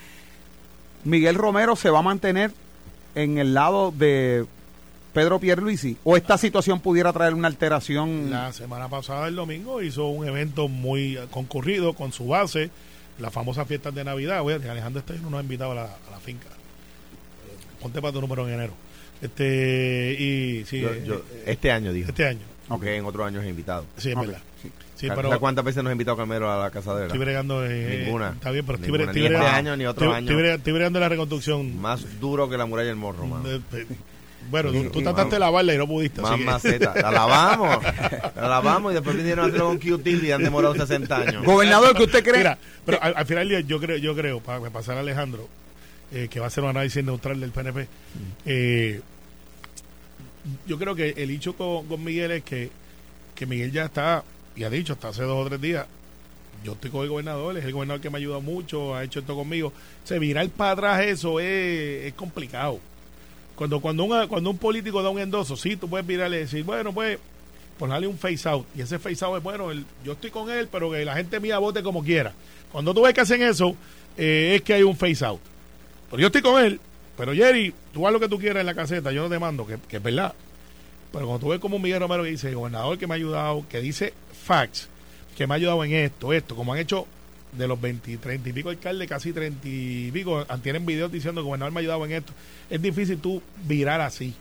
Miguel 1.03 1.35
Romero 1.35 1.75
se 1.75 1.89
va 1.89 1.99
a 1.99 2.03
mantener 2.03 2.51
en 3.15 3.37
el 3.37 3.53
lado 3.53 3.91
de 3.91 4.45
Pedro 5.13 5.39
Pierluisi 5.39 5.97
o 6.03 6.15
esta 6.15 6.37
situación 6.37 6.79
pudiera 6.79 7.11
traer 7.13 7.33
una 7.33 7.47
alteración. 7.47 8.29
La 8.29 8.53
semana 8.53 8.87
pasada, 8.89 9.27
el 9.27 9.35
domingo, 9.35 9.81
hizo 9.81 10.07
un 10.07 10.27
evento 10.27 10.67
muy 10.67 11.17
eh, 11.17 11.25
concurrido 11.31 11.93
con 11.93 12.11
su 12.11 12.27
base, 12.27 12.69
las 13.19 13.33
famosas 13.33 13.67
fiestas 13.67 13.95
de 13.95 14.03
Navidad. 14.03 14.41
Oye, 14.43 14.55
Alejandro 14.55 14.99
este 14.99 15.17
no 15.19 15.29
nos 15.29 15.39
ha 15.39 15.43
invitado 15.43 15.71
a 15.71 15.75
la, 15.75 15.83
a 15.85 16.11
la 16.11 16.19
finca. 16.19 16.47
Eh, 16.47 17.77
Ponte 17.81 17.99
para 18.01 18.13
tu 18.13 18.21
número 18.21 18.47
en 18.47 18.53
enero. 18.53 18.73
Este, 19.21 20.15
y 20.19 20.63
sí, 20.65 20.81
Yo- 20.81 20.93
yo- 21.03 21.21
este 21.47 21.71
año 21.71 21.91
dijo. 21.91 22.09
este 22.09 22.27
año. 22.27 22.41
Aunque 22.69 22.95
en 22.95 23.05
otros 23.05 23.25
años 23.25 23.43
he 23.43 23.49
invitado. 23.49 23.85
Sí, 23.97 24.09
es 24.11 24.15
Ok, 24.15 24.21
verdad. 24.27 24.41
sí. 24.61 24.69
Sí, 24.97 25.07
¿Sabes 25.07 25.23
pero 25.25 25.39
¿Cuántas 25.39 25.63
veces 25.63 25.83
nos 25.83 25.89
ha 25.89 25.93
invitado 25.93 26.17
Carmelo 26.17 26.51
a 26.51 26.57
la 26.57 26.71
casa 26.71 26.95
de 26.95 27.03
estoy 27.05 27.19
bregando. 27.19 27.63
eh, 27.65 28.01
Ninguna. 28.05 28.29
Está 28.29 28.49
bien, 28.51 28.65
pero 28.65 28.77
estoy, 28.79 28.91
Ninguna, 28.91 29.11
bre- 29.11 29.15
ni 29.15 29.21
estoy 29.25 29.35
este 29.37 29.47
año 29.47 29.77
ni 29.77 29.85
otro 29.85 30.05
estoy- 30.05 30.17
año. 30.17 30.31
Estoy, 30.31 30.43
bre- 30.43 30.55
estoy 30.55 30.73
bregando 30.73 30.99
en 30.99 31.01
la 31.03 31.09
reconstrucción. 31.09 31.79
Más 31.79 32.19
duro 32.19 32.49
que 32.49 32.57
la 32.57 32.65
muralla 32.65 32.87
del 32.89 32.95
morro, 32.97 33.27
mano. 33.27 33.47
Eh, 33.47 33.61
eh, 33.73 33.85
Bueno, 34.49 34.71
tú, 34.71 34.89
tú 34.89 35.01
trataste 35.03 35.35
de 35.35 35.39
lavarla 35.39 35.73
y 35.75 35.77
no 35.77 35.85
pudiste. 35.87 36.21
Más 36.21 36.39
maceta. 36.39 36.93
La 36.99 37.11
lavamos. 37.11 37.83
La 38.35 38.47
lavamos 38.47 38.91
y 38.91 38.95
después 38.95 39.15
vinieron 39.17 39.45
a 39.45 39.47
hacerlo 39.49 39.67
con 39.67 39.77
Q-Tip 39.77 40.23
y 40.23 40.31
han 40.31 40.41
demorado 40.43 40.73
60 40.73 41.15
años. 41.17 41.43
Gobernador, 41.45 41.95
¿qué 41.95 42.03
usted 42.03 42.23
cree? 42.23 42.37
Mira, 42.39 42.57
pero 42.85 42.99
al, 43.01 43.13
al 43.17 43.25
final 43.27 43.47
del 43.49 43.61
día 43.63 43.67
yo 43.67 43.79
creo, 43.79 43.97
yo 43.97 44.15
creo, 44.15 44.39
para 44.39 44.61
pasar 44.71 44.97
a 44.97 45.01
Alejandro, 45.01 45.47
eh, 46.11 46.27
que 46.29 46.39
va 46.39 46.45
a 46.45 46.47
hacer 46.47 46.63
un 46.63 46.69
análisis 46.71 47.03
neutral 47.03 47.39
del 47.39 47.51
PNP, 47.51 47.87
eh, 48.45 49.01
yo 50.65 50.79
creo 50.79 50.95
que 50.95 51.09
el 51.17 51.29
hecho 51.29 51.53
con, 51.55 51.85
con 51.87 52.03
Miguel 52.03 52.31
es 52.31 52.43
que, 52.43 52.69
que 53.35 53.45
Miguel 53.45 53.71
ya 53.71 53.85
está, 53.85 54.23
y 54.57 54.63
ha 54.63 54.69
dicho 54.69 54.93
hasta 54.93 55.09
hace 55.09 55.23
dos 55.23 55.45
o 55.45 55.47
tres 55.47 55.61
días, 55.61 55.85
yo 56.63 56.73
estoy 56.73 56.89
con 56.91 57.03
el 57.03 57.09
gobernador, 57.09 57.55
es 57.57 57.63
el 57.63 57.71
gobernador 57.71 58.01
que 58.01 58.09
me 58.09 58.17
ha 58.17 58.19
ayudado 58.19 58.41
mucho, 58.41 58.95
ha 58.95 59.03
hecho 59.03 59.19
esto 59.19 59.35
conmigo. 59.35 59.67
O 59.69 60.07
sea, 60.07 60.17
virar 60.19 60.49
para 60.49 60.71
atrás 60.71 61.05
eso 61.05 61.39
es, 61.39 62.05
es 62.05 62.13
complicado. 62.13 62.79
Cuando, 63.55 63.79
cuando, 63.79 64.03
un, 64.03 64.27
cuando 64.27 64.49
un 64.49 64.57
político 64.57 65.01
da 65.01 65.09
un 65.09 65.19
endoso, 65.19 65.55
sí, 65.55 65.75
tú 65.77 65.87
puedes 65.87 66.05
virarle 66.05 66.37
y 66.37 66.39
decir, 66.41 66.63
bueno, 66.63 66.91
pues, 66.93 67.17
ponerle 67.77 68.07
un 68.07 68.17
face 68.17 68.49
out. 68.49 68.65
Y 68.75 68.81
ese 68.81 68.99
face 68.99 69.23
out 69.23 69.37
es, 69.37 69.43
bueno, 69.43 69.71
el- 69.71 69.85
yo 70.03 70.13
estoy 70.13 70.31
con 70.31 70.49
él, 70.49 70.67
pero 70.71 70.91
que 70.91 71.05
la 71.05 71.15
gente 71.15 71.39
mía 71.39 71.59
vote 71.59 71.81
como 71.83 72.03
quiera. 72.03 72.33
Cuando 72.71 72.93
tú 72.93 73.01
ves 73.03 73.13
que 73.13 73.21
hacen 73.21 73.41
eso, 73.43 73.75
eh, 74.17 74.53
es 74.55 74.61
que 74.63 74.73
hay 74.73 74.83
un 74.83 74.95
face 74.97 75.23
out. 75.25 75.39
Pero 76.09 76.21
yo 76.21 76.27
estoy 76.27 76.41
con 76.41 76.63
él, 76.63 76.79
pero 77.15 77.33
Jerry, 77.33 77.73
tú 77.93 78.05
haz 78.07 78.13
lo 78.13 78.19
que 78.19 78.27
tú 78.29 78.39
quieras 78.39 78.61
en 78.61 78.65
la 78.67 78.75
caseta, 78.75 79.11
yo 79.11 79.23
no 79.23 79.29
te 79.29 79.39
mando, 79.39 79.65
que, 79.65 79.77
que 79.87 79.97
es 79.97 80.03
verdad. 80.03 80.33
Pero 81.11 81.25
cuando 81.25 81.39
tú 81.45 81.49
ves 81.51 81.59
como 81.59 81.79
Miguel 81.79 81.99
Romero 82.01 82.23
que 82.23 82.29
dice, 82.31 82.53
gobernador 82.53 82.97
que 82.97 83.07
me 83.07 83.13
ha 83.13 83.17
ayudado, 83.17 83.63
que 83.69 83.79
dice 83.79 84.13
facts, 84.47 84.87
que 85.35 85.45
me 85.45 85.53
ha 85.53 85.57
ayudado 85.57 85.83
en 85.83 85.93
esto, 85.93 86.33
esto, 86.33 86.55
como 86.55 86.73
han 86.73 86.79
hecho 86.79 87.05
de 87.51 87.67
los 87.67 87.79
20, 87.79 88.17
30 88.17 88.49
y 88.49 88.53
pico 88.53 88.69
alcaldes, 88.69 89.07
casi 89.07 89.33
30 89.33 89.67
y 89.67 90.11
pico, 90.11 90.45
tienen 90.63 90.85
videos 90.85 91.11
diciendo 91.11 91.43
gobernador 91.43 91.73
me 91.73 91.79
ha 91.79 91.81
ayudado 91.81 92.05
en 92.05 92.13
esto. 92.13 92.33
Es 92.69 92.81
difícil 92.81 93.19
tú 93.19 93.41
virar 93.65 94.01
así. 94.01 94.33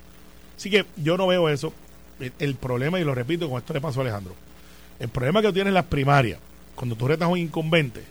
Así 0.56 0.70
que 0.70 0.86
yo 0.96 1.16
no 1.16 1.26
veo 1.26 1.48
eso. 1.48 1.72
El, 2.18 2.32
el 2.38 2.54
problema, 2.54 2.98
y 2.98 3.04
lo 3.04 3.14
repito, 3.14 3.48
con 3.50 3.58
esto 3.58 3.75
le 3.75 3.80
pasó 3.80 4.00
a 4.00 4.04
Alejandro, 4.04 4.34
el 4.98 5.08
problema 5.08 5.42
que 5.42 5.48
tú 5.48 5.54
tienes 5.54 5.70
en 5.70 5.75
las 5.75 5.84
primarias, 5.84 6.38
cuando 6.75 6.96
tú 6.96 7.08
retas 7.08 7.26
a 7.26 7.30
un 7.30 7.38
incumbente, 7.38 8.02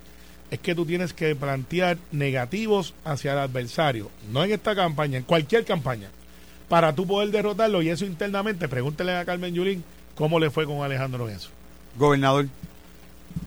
es 0.51 0.59
que 0.59 0.75
tú 0.75 0.85
tienes 0.85 1.13
que 1.13 1.35
plantear 1.35 1.97
negativos 2.11 2.93
hacia 3.03 3.33
el 3.33 3.39
adversario, 3.39 4.11
no 4.31 4.43
en 4.43 4.51
esta 4.51 4.75
campaña, 4.75 5.17
en 5.17 5.23
cualquier 5.23 5.65
campaña, 5.65 6.09
para 6.69 6.93
tú 6.93 7.07
poder 7.07 7.29
derrotarlo 7.29 7.81
y 7.81 7.89
eso 7.89 8.05
internamente, 8.05 8.67
pregúntele 8.67 9.15
a 9.15 9.25
Carmen 9.25 9.53
Yulín 9.53 9.83
cómo 10.15 10.39
le 10.39 10.49
fue 10.49 10.65
con 10.65 10.83
Alejandro 10.83 11.27
en 11.29 11.35
eso. 11.35 11.49
Gobernador. 11.97 12.47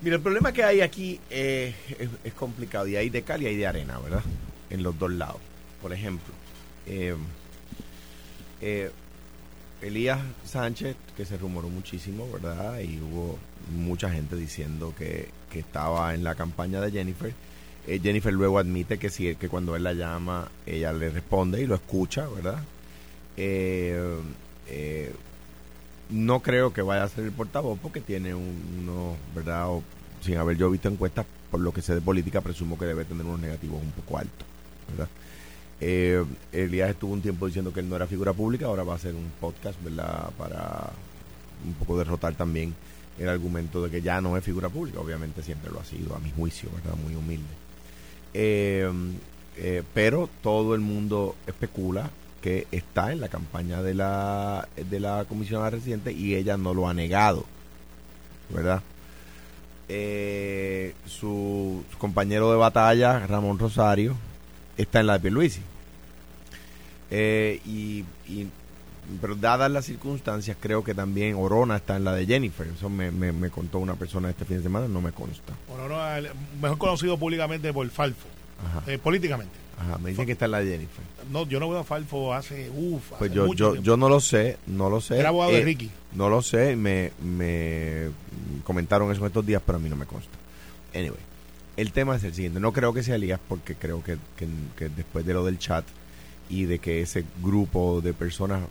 Mira, 0.02 0.16
el 0.16 0.22
problema 0.22 0.52
que 0.52 0.64
hay 0.64 0.80
aquí 0.80 1.20
eh, 1.30 1.74
es, 2.24 2.32
complicado 2.34 2.86
y 2.86 2.96
hay 2.96 3.10
de 3.10 3.22
cal 3.22 3.42
y 3.42 3.46
hay 3.46 3.56
de 3.56 3.66
arena, 3.66 3.98
¿verdad? 3.98 4.22
En 4.70 4.82
los 4.82 4.98
dos 4.98 5.10
lados. 5.10 5.40
Por 5.82 5.92
ejemplo, 5.92 6.32
eh, 6.86 7.16
eh, 8.60 8.90
Elías 9.82 10.20
Sánchez, 10.44 10.96
que 11.16 11.24
se 11.24 11.36
rumoró 11.36 11.68
muchísimo, 11.68 12.30
¿verdad? 12.30 12.80
Y 12.80 13.00
hubo 13.00 13.38
mucha 13.76 14.10
gente 14.10 14.36
diciendo 14.36 14.94
que, 14.96 15.30
que 15.50 15.60
estaba 15.60 16.14
en 16.14 16.24
la 16.24 16.34
campaña 16.34 16.80
de 16.80 16.90
Jennifer. 16.90 17.32
Eh, 17.86 18.00
Jennifer 18.02 18.32
luego 18.32 18.58
admite 18.58 18.98
que 18.98 19.08
si 19.08 19.34
que 19.36 19.48
cuando 19.48 19.74
él 19.74 19.82
la 19.82 19.94
llama, 19.94 20.50
ella 20.66 20.92
le 20.92 21.10
responde 21.10 21.62
y 21.62 21.66
lo 21.66 21.74
escucha, 21.74 22.28
¿verdad? 22.28 22.62
Eh, 23.36 24.18
eh, 24.68 25.14
no 26.10 26.40
creo 26.40 26.72
que 26.72 26.82
vaya 26.82 27.04
a 27.04 27.08
ser 27.08 27.24
el 27.24 27.32
portavoz 27.32 27.78
porque 27.80 28.00
tiene 28.00 28.34
un, 28.34 29.16
¿verdad? 29.34 29.68
Sin 30.22 30.36
haber 30.36 30.56
yo 30.56 30.70
visto 30.70 30.88
encuestas, 30.88 31.26
por 31.50 31.60
lo 31.60 31.72
que 31.72 31.82
sé 31.82 31.94
de 31.94 32.00
política, 32.00 32.40
presumo 32.40 32.78
que 32.78 32.86
debe 32.86 33.04
tener 33.04 33.24
unos 33.24 33.40
negativos 33.40 33.82
un 33.82 33.92
poco 33.92 34.18
altos, 34.18 34.46
¿verdad? 34.90 35.08
Eh, 35.80 36.24
Elías 36.52 36.90
estuvo 36.90 37.12
un 37.12 37.22
tiempo 37.22 37.46
diciendo 37.46 37.72
que 37.72 37.80
él 37.80 37.88
no 37.88 37.96
era 37.96 38.06
figura 38.06 38.32
pública, 38.32 38.66
ahora 38.66 38.82
va 38.82 38.94
a 38.94 38.96
hacer 38.96 39.14
un 39.14 39.30
podcast, 39.40 39.82
¿verdad? 39.82 40.30
Para 40.36 40.90
un 41.64 41.74
poco 41.74 41.98
derrotar 41.98 42.34
también 42.34 42.74
el 43.18 43.28
argumento 43.28 43.82
de 43.82 43.90
que 43.90 44.02
ya 44.02 44.20
no 44.20 44.36
es 44.36 44.44
figura 44.44 44.68
pública, 44.68 45.00
obviamente 45.00 45.42
siempre 45.42 45.70
lo 45.70 45.80
ha 45.80 45.84
sido, 45.84 46.14
a 46.14 46.18
mi 46.18 46.30
juicio, 46.30 46.68
¿verdad? 46.74 46.96
Muy 47.02 47.14
humilde. 47.14 47.46
Eh, 48.34 48.90
eh, 49.56 49.82
pero 49.92 50.28
todo 50.42 50.74
el 50.74 50.80
mundo 50.80 51.34
especula 51.46 52.10
que 52.40 52.66
está 52.71 53.12
en 53.12 53.21
la 53.21 53.28
campaña 53.28 53.83
de 53.83 53.95
la, 53.95 54.68
de 54.76 55.00
la 55.00 55.25
comisionada 55.28 55.71
residente 55.71 56.12
y 56.12 56.35
ella 56.35 56.57
no 56.57 56.75
lo 56.75 56.88
ha 56.88 56.95
negado, 56.95 57.45
¿verdad? 58.50 58.83
Eh, 59.88 60.95
su, 61.07 61.83
compañero 61.99 62.50
de 62.50 62.59
batalla, 62.59 63.26
Ramón 63.26 63.59
Rosario, 63.59 64.14
está 64.76 65.00
en 65.00 65.07
la 65.07 65.14
de 65.14 65.21
Pierluisi. 65.21 65.62
Eh, 67.11 67.61
y, 67.64 68.04
pero 69.23 69.35
dadas 69.35 69.71
las 69.71 69.87
circunstancias, 69.87 70.57
creo 70.61 70.85
que 70.85 70.95
también 70.95 71.35
Orona 71.37 71.76
está 71.76 71.97
en 71.97 72.04
la 72.04 72.12
de 72.12 72.26
Jennifer. 72.26 72.66
Eso 72.66 72.90
me, 72.90 73.11
me, 73.11 73.50
contó 73.50 73.78
una 73.78 73.95
persona 73.95 74.28
este 74.28 74.45
fin 74.45 74.59
de 74.59 74.64
semana, 74.64 74.87
no 74.87 75.00
me 75.00 75.12
consta. 75.12 75.54
El- 76.18 76.30
mejor 76.61 76.78
conocido 76.78 77.16
públicamente 77.16 77.73
por 77.73 77.88
Falfo, 77.88 78.28
eh, 78.86 78.98
políticamente. 78.98 79.52
ajá, 79.78 79.98
me 79.98 80.10
dicen 80.10 80.26
que 80.26 80.32
está 80.32 80.44
en 80.46 80.50
la 80.52 80.62
Jennifer. 80.62 81.04
No, 81.30 81.46
yo 81.46 81.60
no 81.60 81.68
veo 81.68 81.78
a 81.80 81.84
Falfo 81.84 82.32
hace, 82.34 82.70
uff, 82.70 83.12
Pues 83.18 83.32
yo, 83.32 83.52
yo, 83.54 83.74
yo 83.76 83.96
no 83.96 84.08
lo 84.08 84.20
sé, 84.20 84.56
no 84.66 84.88
lo 84.90 85.00
sé. 85.00 85.18
Era 85.18 85.28
abogado 85.28 85.52
de 85.52 85.60
Eh, 85.60 85.64
Ricky. 85.64 85.90
No 86.14 86.28
lo 86.28 86.40
sé, 86.42 86.74
me, 86.76 87.12
me 87.22 88.08
comentaron 88.64 89.10
eso 89.12 89.20
en 89.20 89.26
estos 89.26 89.44
días, 89.44 89.62
pero 89.64 89.76
a 89.76 89.80
mí 89.80 89.88
no 89.88 89.96
me 89.96 90.06
consta. 90.06 90.30
Anyway, 90.94 91.20
el 91.76 91.92
tema 91.92 92.16
es 92.16 92.24
el 92.24 92.34
siguiente. 92.34 92.60
No 92.60 92.72
creo 92.72 92.92
que 92.94 93.02
sea 93.02 93.16
Elías 93.16 93.40
porque 93.46 93.74
creo 93.74 94.02
que, 94.02 94.16
que- 94.36 94.48
que 94.76 94.88
después 94.88 95.26
de 95.26 95.34
lo 95.34 95.44
del 95.44 95.58
chat 95.58 95.84
y 96.48 96.64
de 96.64 96.78
que 96.78 97.02
ese 97.02 97.24
grupo 97.42 98.00
de 98.00 98.14
personas 98.14 98.62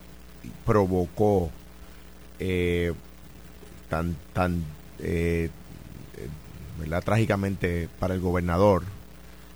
provocó 0.66 1.52
eh, 2.40 2.94
tan, 3.90 4.16
tan 4.34 4.64
eh, 5.00 5.50
eh, 6.18 6.28
¿verdad? 6.80 7.04
trágicamente 7.04 7.88
para 8.00 8.14
el 8.16 8.20
gobernador 8.20 8.84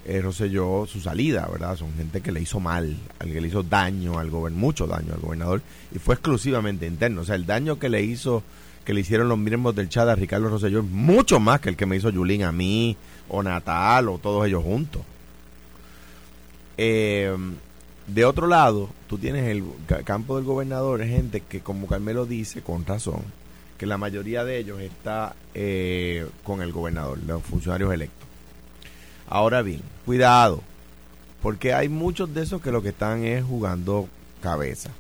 eh, 0.06 0.24
su 0.32 1.00
salida, 1.02 1.48
¿verdad? 1.52 1.76
Son 1.76 1.94
gente 1.96 2.22
que 2.22 2.32
le 2.32 2.42
hizo 2.42 2.60
mal, 2.60 2.96
al 3.20 3.32
que 3.32 3.42
le 3.42 3.48
hizo 3.48 3.64
daño 3.64 4.20
al 4.20 4.30
gobernador, 4.30 4.60
mucho 4.60 4.88
daño 4.88 5.14
al 5.14 5.20
gobernador, 5.20 5.62
y 5.94 6.00
fue 6.00 6.16
exclusivamente 6.16 6.88
interno. 6.88 7.22
O 7.22 7.26
sea, 7.26 7.36
el 7.36 7.46
daño 7.46 7.78
que 7.80 7.90
le 7.90 8.02
hizo, 8.02 8.44
que 8.86 8.94
le 8.94 9.02
hicieron 9.02 9.30
los 9.30 9.38
miembros 9.38 9.76
del 9.76 9.90
chat 9.90 10.08
a 10.08 10.16
Ricardo 10.16 10.50
Rosselló 10.50 10.80
es 10.80 10.86
mucho 10.86 11.40
más 11.40 11.62
que 11.62 11.70
el 11.70 11.76
que 11.76 11.86
me 11.86 11.98
hizo 11.98 12.10
Yulín 12.10 12.44
a 12.44 12.52
mí, 12.52 12.98
o 13.30 13.44
Natal, 13.44 14.10
o 14.10 14.18
todos 14.18 14.48
ellos 14.48 14.64
juntos. 14.64 15.02
Eh, 16.78 17.36
de 18.08 18.26
otro 18.26 18.48
lado, 18.48 18.90
tú 19.08 19.18
tienes 19.18 19.48
el 19.48 19.64
ca- 19.88 20.04
campo 20.04 20.36
del 20.36 20.46
gobernador, 20.46 21.04
gente 21.06 21.42
que, 21.42 21.62
como 21.62 21.88
Carmelo 21.88 22.26
dice, 22.26 22.62
con 22.62 22.86
razón, 22.86 23.22
que 23.78 23.86
la 23.86 23.98
mayoría 23.98 24.44
de 24.44 24.58
ellos 24.58 24.82
está 24.82 25.36
eh, 25.54 26.28
con 26.44 26.62
el 26.62 26.72
gobernador, 26.72 27.20
los 27.26 27.42
funcionarios 27.44 27.94
electos. 27.94 28.28
Ahora 29.32 29.62
bien, 29.62 29.82
cuidado, 30.06 30.62
porque 31.42 31.74
hay 31.74 31.88
muchos 31.90 32.34
de 32.34 32.44
esos 32.44 32.62
que 32.62 32.72
lo 32.72 32.82
que 32.84 32.90
están 32.90 33.24
es 33.24 33.44
jugando 33.44 34.08
cabeza. 34.42 34.92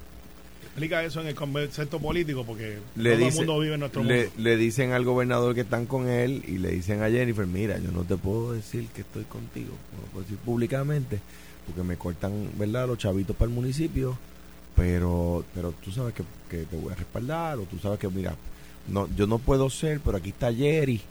Explica 0.64 1.04
eso 1.04 1.20
en 1.20 1.28
el 1.28 1.36
concepto 1.36 2.00
político 2.00 2.46
porque 2.46 2.78
Le, 2.96 3.10
todo 3.18 3.26
dice- 3.26 3.42
el 3.42 3.46
mundo 3.46 3.60
vive 3.62 3.74
en 3.74 3.80
nuestro 3.82 4.04
le, 4.06 4.16
mundo. 4.28 4.32
le 4.38 4.56
dicen 4.56 4.94
al 4.94 5.04
gobernador 5.04 5.54
que 5.54 5.62
están 5.62 5.86
con 5.86 6.08
él 6.08 6.44
y 6.48 6.60
le 6.60 6.72
dicen 6.72 7.04
a 7.04 7.10
Jennifer, 7.10 7.46
mira, 7.46 7.78
yo 7.78 7.92
no 7.92 8.04
te 8.04 8.16
puedo 8.16 8.54
decir 8.54 8.88
que 8.96 9.02
estoy 9.02 9.26
contigo, 9.26 9.74
no 9.94 10.02
lo 10.02 10.08
puedo 10.08 10.24
decir 10.24 10.38
públicamente, 10.38 11.20
porque 11.68 11.84
me 11.84 11.98
cortan, 11.98 12.52
¿verdad?, 12.58 12.88
los 12.88 12.98
chavitos 12.98 13.36
para 13.36 13.50
el 13.50 13.56
municipio, 13.56 14.18
pero 14.76 15.44
pero 15.54 15.74
tú 15.84 15.92
sabes 15.92 16.14
que, 16.14 16.24
que 16.50 16.64
te 16.64 16.78
voy 16.78 16.94
a 16.94 16.96
respaldar, 16.96 17.58
o 17.60 17.64
tú 17.64 17.78
sabes 17.78 18.00
que, 18.00 18.08
mira, 18.08 18.34
no 18.88 19.10
yo 19.14 19.28
no 19.28 19.40
puedo 19.40 19.70
ser, 19.70 20.00
pero 20.00 20.16
aquí 20.18 20.30
está 20.30 20.54
Jerry, 20.54 21.02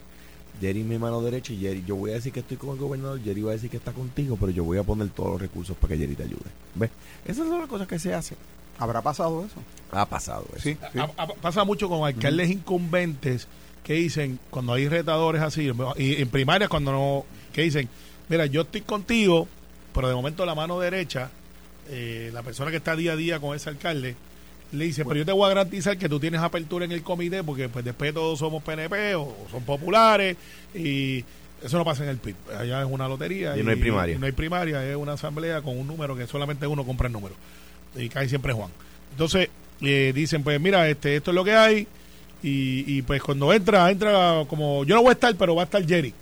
Jerry 0.59 0.81
es 0.81 0.85
mi 0.85 0.97
mano 0.97 1.21
derecha 1.21 1.53
y 1.53 1.57
Jerry, 1.59 1.83
yo 1.87 1.95
voy 1.95 2.11
a 2.11 2.15
decir 2.15 2.31
que 2.33 2.41
estoy 2.41 2.57
con 2.57 2.71
el 2.71 2.77
gobernador, 2.77 3.19
Jerry 3.23 3.41
va 3.41 3.51
a 3.51 3.53
decir 3.53 3.69
que 3.69 3.77
está 3.77 3.91
contigo, 3.93 4.37
pero 4.39 4.51
yo 4.51 4.63
voy 4.63 4.77
a 4.77 4.83
poner 4.83 5.09
todos 5.09 5.31
los 5.31 5.41
recursos 5.41 5.75
para 5.77 5.93
que 5.93 5.99
Jerry 6.01 6.15
te 6.15 6.23
ayude. 6.23 6.49
¿Ves? 6.75 6.89
Esas 7.25 7.47
son 7.47 7.59
las 7.59 7.67
cosas 7.69 7.87
que 7.87 7.97
se 7.99 8.13
hacen. 8.13 8.37
¿Habrá 8.77 9.01
pasado 9.01 9.45
eso? 9.45 9.55
Ha 9.91 10.05
pasado 10.07 10.45
eso. 10.53 10.61
Sí. 10.63 10.77
sí. 10.93 10.99
A- 10.99 11.09
a- 11.23 11.27
pasa 11.27 11.63
mucho 11.63 11.87
con 11.89 12.05
alcaldes 12.07 12.49
incumbentes 12.49 13.47
que 13.83 13.93
dicen, 13.93 14.39
cuando 14.49 14.73
hay 14.73 14.87
retadores 14.87 15.41
así, 15.41 15.71
y 15.97 16.21
en 16.21 16.29
primarias 16.29 16.69
cuando 16.69 16.91
no, 16.91 17.25
que 17.53 17.63
dicen, 17.63 17.89
mira, 18.29 18.45
yo 18.45 18.61
estoy 18.61 18.81
contigo, 18.81 19.47
pero 19.93 20.07
de 20.07 20.13
momento 20.15 20.45
la 20.45 20.53
mano 20.55 20.79
derecha, 20.79 21.29
eh, 21.89 22.29
la 22.33 22.43
persona 22.43 22.69
que 22.71 22.77
está 22.77 22.95
día 22.95 23.13
a 23.13 23.15
día 23.15 23.39
con 23.39 23.55
ese 23.55 23.69
alcalde, 23.69 24.15
le 24.71 24.85
dice, 24.85 25.03
pero 25.03 25.17
yo 25.17 25.25
te 25.25 25.31
voy 25.31 25.45
a 25.45 25.49
garantizar 25.49 25.97
que 25.97 26.07
tú 26.07 26.19
tienes 26.19 26.41
apertura 26.41 26.85
en 26.85 26.91
el 26.91 27.03
comité, 27.03 27.43
porque 27.43 27.67
pues 27.69 27.83
después 27.83 28.13
todos 28.13 28.39
somos 28.39 28.63
PNP 28.63 29.15
o, 29.15 29.35
son 29.51 29.63
populares, 29.63 30.37
y 30.73 31.23
Eso 31.63 31.77
no 31.77 31.85
pasa 31.85 32.03
en 32.03 32.09
el 32.09 32.17
PIB. 32.17 32.35
Allá 32.57 32.81
es 32.81 32.87
una 32.89 33.07
lotería. 33.07 33.55
Y 33.57 33.63
no 33.63 33.71
hay 33.71 33.75
primaria. 33.75 34.15
y 34.15 34.19
no 34.19 34.25
hay 34.25 34.31
primaria, 34.31 34.83
es 34.89 34.95
una 34.95 35.13
asamblea 35.13 35.61
con 35.61 35.77
un 35.77 35.85
número 35.85 36.15
que 36.15 36.25
solamente 36.25 36.65
uno 36.65 36.83
compra 36.85 37.07
el 37.07 37.13
número. 37.13 37.35
Y 37.95 38.09
cae 38.09 38.27
siempre 38.27 38.53
Juan. 38.53 38.71
Entonces, 39.11 39.49
eh, 39.81 40.11
dicen, 40.15 40.43
pues 40.43 40.59
mira, 40.59 40.87
este 40.89 41.17
esto 41.17 41.31
es 41.31 41.35
lo 41.35 41.43
que 41.43 41.53
hay. 41.53 41.87
Y, 42.41 42.97
y 42.97 43.01
pues 43.03 43.21
cuando 43.21 43.53
entra, 43.53 43.91
entra 43.91 44.45
como. 44.47 44.83
Yo 44.85 44.95
no 44.95 45.01
voy 45.01 45.09
a 45.09 45.13
estar, 45.13 45.35
pero 45.35 45.53
va 45.53 45.63
a 45.63 45.65
estar 45.65 45.85
Jerry. 45.85 46.13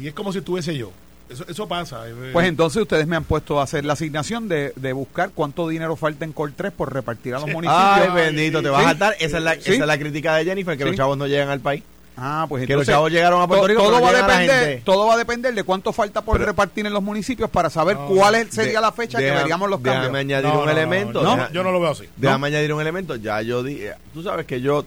Y 0.00 0.06
es 0.06 0.14
como 0.14 0.32
si 0.32 0.38
estuviese 0.38 0.76
yo. 0.76 0.92
Eso, 1.28 1.44
eso 1.48 1.66
pasa. 1.66 2.08
eh, 2.08 2.30
Pues 2.32 2.46
entonces 2.46 2.80
ustedes 2.82 3.06
me 3.06 3.16
han 3.16 3.24
puesto 3.24 3.58
a 3.58 3.64
hacer 3.64 3.84
la 3.84 3.94
asignación 3.94 4.48
de, 4.48 4.72
de 4.76 4.92
buscar 4.92 5.30
cuánto 5.34 5.66
dinero 5.68 5.96
falta 5.96 6.24
en 6.24 6.32
Col 6.32 6.52
3 6.54 6.72
por 6.72 6.92
repartir 6.92 7.34
a 7.34 7.38
los 7.40 7.48
municipios. 7.48 7.76
Ay, 7.76 8.08
bendito, 8.14 8.62
te 8.62 8.68
vas 8.68 8.82
Sí. 8.82 8.88
a 8.88 8.92
estar. 8.92 9.14
Esa 9.18 9.38
es 9.38 9.42
la, 9.42 9.54
Sí. 9.54 9.60
esa 9.72 9.72
es 9.72 9.86
la 9.86 9.98
crítica 9.98 10.36
de 10.36 10.44
Jennifer, 10.44 10.76
que 10.76 10.84
Sí. 10.84 10.88
los 10.90 10.96
chavos 10.96 11.18
no 11.18 11.26
llegan 11.26 11.48
al 11.48 11.60
país. 11.60 11.82
Ah, 12.18 12.46
pues 12.48 12.66
Que 12.66 12.74
los 12.74 12.86
chavos 12.86 13.10
llegaron 13.12 13.42
a 13.42 13.46
Puerto 13.46 13.64
to- 13.64 13.68
Rico, 13.68 13.82
todo 13.82 14.00
va 14.00 14.08
a 14.08 14.12
depender, 14.14 14.80
todo 14.84 15.06
va 15.06 15.14
a 15.14 15.16
depender 15.18 15.52
de 15.52 15.62
cuánto 15.64 15.92
falta 15.92 16.22
por 16.22 16.36
Pero- 16.38 16.46
repartir 16.46 16.86
en 16.86 16.92
los 16.94 17.02
municipios 17.02 17.50
para 17.50 17.68
saber 17.68 17.96
No, 17.98 18.06
cuál 18.06 18.36
es- 18.36 18.54
sería 18.54 18.76
De- 18.76 18.80
la 18.80 18.92
fecha 18.92 19.18
que 19.18 19.30
veríamos 19.30 19.68
los 19.68 19.80
cambios. 19.80 20.00
Déjame 20.04 20.20
añadir 20.20 20.46
No, 20.46 20.52
un 20.52 20.58
no, 20.60 20.64
no, 20.64 20.70
elemento. 20.70 21.22
no, 21.22 21.36
deja- 21.36 21.52
yo 21.52 21.62
no 21.62 21.72
lo 21.72 21.80
veo 21.80 21.90
así. 21.90 22.04
Déjame 22.16 22.46
añadir 22.46 22.72
un 22.72 22.80
elemento. 22.80 23.16
Ya 23.16 23.42
yo 23.42 23.62
dije, 23.62 23.92
tú 24.14 24.22
sabes 24.22 24.46
que 24.46 24.62
yo, 24.62 24.86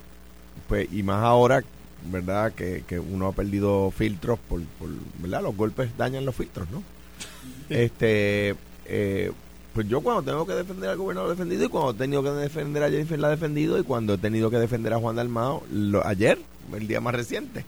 pues, 0.67 0.87
y 0.91 1.03
más 1.03 1.21
ahora, 1.23 1.61
¿verdad? 2.05 2.53
Que, 2.53 2.83
que 2.87 2.99
uno 2.99 3.27
ha 3.27 3.31
perdido 3.33 3.91
filtros 3.91 4.39
por, 4.47 4.61
por, 4.79 4.89
¿verdad? 5.19 5.41
Los 5.43 5.55
golpes 5.55 5.89
dañan 5.97 6.25
los 6.25 6.35
filtros, 6.35 6.69
¿no? 6.71 6.83
Este, 7.69 8.55
eh, 8.85 9.31
pues 9.73 9.87
yo 9.87 10.01
cuando 10.01 10.23
tengo 10.23 10.45
que 10.47 10.53
defender 10.53 10.89
al 10.89 10.97
gobernador 10.97 11.29
he 11.29 11.33
defendido 11.35 11.63
y 11.65 11.69
cuando 11.69 11.91
he 11.91 11.93
tenido 11.93 12.23
que 12.23 12.29
defender 12.31 12.83
a 12.83 12.89
Jennifer 12.89 13.19
la 13.19 13.27
he 13.27 13.31
defendido 13.31 13.77
y 13.77 13.83
cuando 13.83 14.15
he 14.15 14.17
tenido 14.17 14.49
que 14.49 14.57
defender 14.57 14.93
a 14.93 14.97
Juan 14.97 15.15
Dalmao, 15.15 15.63
lo, 15.71 16.05
ayer, 16.05 16.39
el 16.75 16.87
día 16.87 16.99
más 16.99 17.13
reciente. 17.13 17.65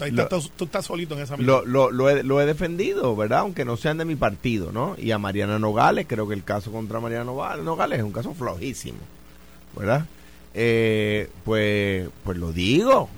Ahí 0.00 0.10
Lo- 0.10 0.26
tú 0.28 0.64
estás 0.64 0.84
solito 0.86 1.14
en 1.14 1.20
esa 1.22 1.36
Lo, 1.36 1.64
lo, 1.64 1.92
lo, 1.92 2.10
he, 2.10 2.24
lo 2.24 2.40
he 2.40 2.46
defendido, 2.46 3.14
¿verdad? 3.14 3.40
Aunque 3.40 3.64
no 3.64 3.76
sean 3.76 3.98
de 3.98 4.04
mi 4.04 4.16
partido, 4.16 4.72
¿no? 4.72 4.96
Y 4.98 5.12
a 5.12 5.18
Mariana 5.18 5.58
Nogales, 5.60 6.06
creo 6.08 6.26
que 6.26 6.34
el 6.34 6.42
caso 6.42 6.72
contra 6.72 6.98
Mariana 6.98 7.24
Nogales, 7.24 7.64
Nogales 7.64 7.98
es 8.00 8.04
un 8.04 8.12
caso 8.12 8.34
flojísimo, 8.34 8.98
¿verdad? 9.76 10.04
Eh, 10.54 11.28
pues, 11.44 12.08
pues 12.24 12.36
lo 12.38 12.52
digo. 12.52 13.08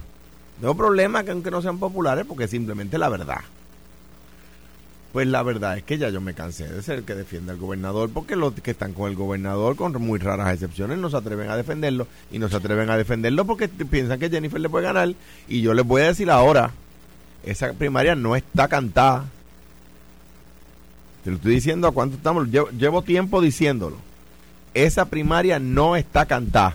No 0.61 0.71
hay 0.71 0.75
problema 0.75 1.25
que 1.25 1.31
aunque 1.31 1.51
no 1.51 1.63
sean 1.63 1.79
populares, 1.79 2.25
porque 2.27 2.49
simplemente 2.49 2.99
la 2.99 3.09
verdad. 3.09 3.41
Pues 5.13 5.27
la 5.27 5.43
verdad 5.43 5.79
es 5.79 5.85
que 5.85 5.97
ya 5.97 6.11
yo 6.11 6.21
me 6.21 6.35
cansé 6.35 6.69
de 6.69 6.83
ser 6.83 6.99
el 6.99 7.05
que 7.05 7.15
defiende 7.15 7.53
al 7.53 7.59
gobernador, 7.59 8.11
porque 8.11 8.37
los 8.37 8.53
que 8.55 8.73
están 8.73 8.93
con 8.93 9.09
el 9.09 9.17
gobernador, 9.17 9.75
con 9.75 9.93
muy 10.03 10.19
raras 10.19 10.53
excepciones, 10.53 10.99
no 10.99 11.09
se 11.09 11.17
atreven 11.17 11.49
a 11.49 11.57
defenderlo. 11.57 12.07
Y 12.31 12.39
no 12.39 12.49
se 12.49 12.57
atreven 12.57 12.91
a 12.91 12.97
defenderlo 12.97 13.47
porque 13.47 13.69
piensan 13.69 14.19
que 14.19 14.29
Jennifer 14.29 14.61
le 14.61 14.69
puede 14.69 14.85
ganar. 14.85 15.15
Y 15.49 15.63
yo 15.63 15.73
les 15.75 15.87
voy 15.87 16.03
a 16.03 16.09
decir 16.09 16.31
ahora, 16.31 16.73
esa 17.45 17.73
primaria 17.73 18.15
no 18.15 18.37
está 18.37 18.69
cantada. 18.69 19.25
Te 21.25 21.31
lo 21.31 21.37
estoy 21.37 21.55
diciendo 21.55 21.89
a 21.89 21.93
cuánto 21.93 22.17
estamos. 22.17 22.49
Llevo, 22.49 22.69
llevo 22.71 23.03
tiempo 23.03 23.41
diciéndolo. 23.41 23.97
Esa 24.75 25.07
primaria 25.07 25.59
no 25.59 25.97
está 25.97 26.27
cantada. 26.27 26.75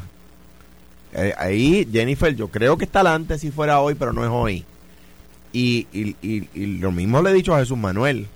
Eh, 1.13 1.33
ahí 1.37 1.87
Jennifer, 1.91 2.35
yo 2.35 2.47
creo 2.47 2.77
que 2.77 2.85
está 2.85 3.01
adelante 3.01 3.37
si 3.37 3.51
fuera 3.51 3.79
hoy, 3.79 3.95
pero 3.95 4.13
no 4.13 4.23
es 4.23 4.29
hoy. 4.31 4.65
Y, 5.51 5.87
y, 5.93 6.15
y, 6.21 6.49
y 6.53 6.77
lo 6.77 6.91
mismo 6.91 7.21
le 7.21 7.29
he 7.29 7.33
dicho 7.33 7.53
a 7.55 7.59
Jesús 7.59 7.77
Manuel. 7.77 8.27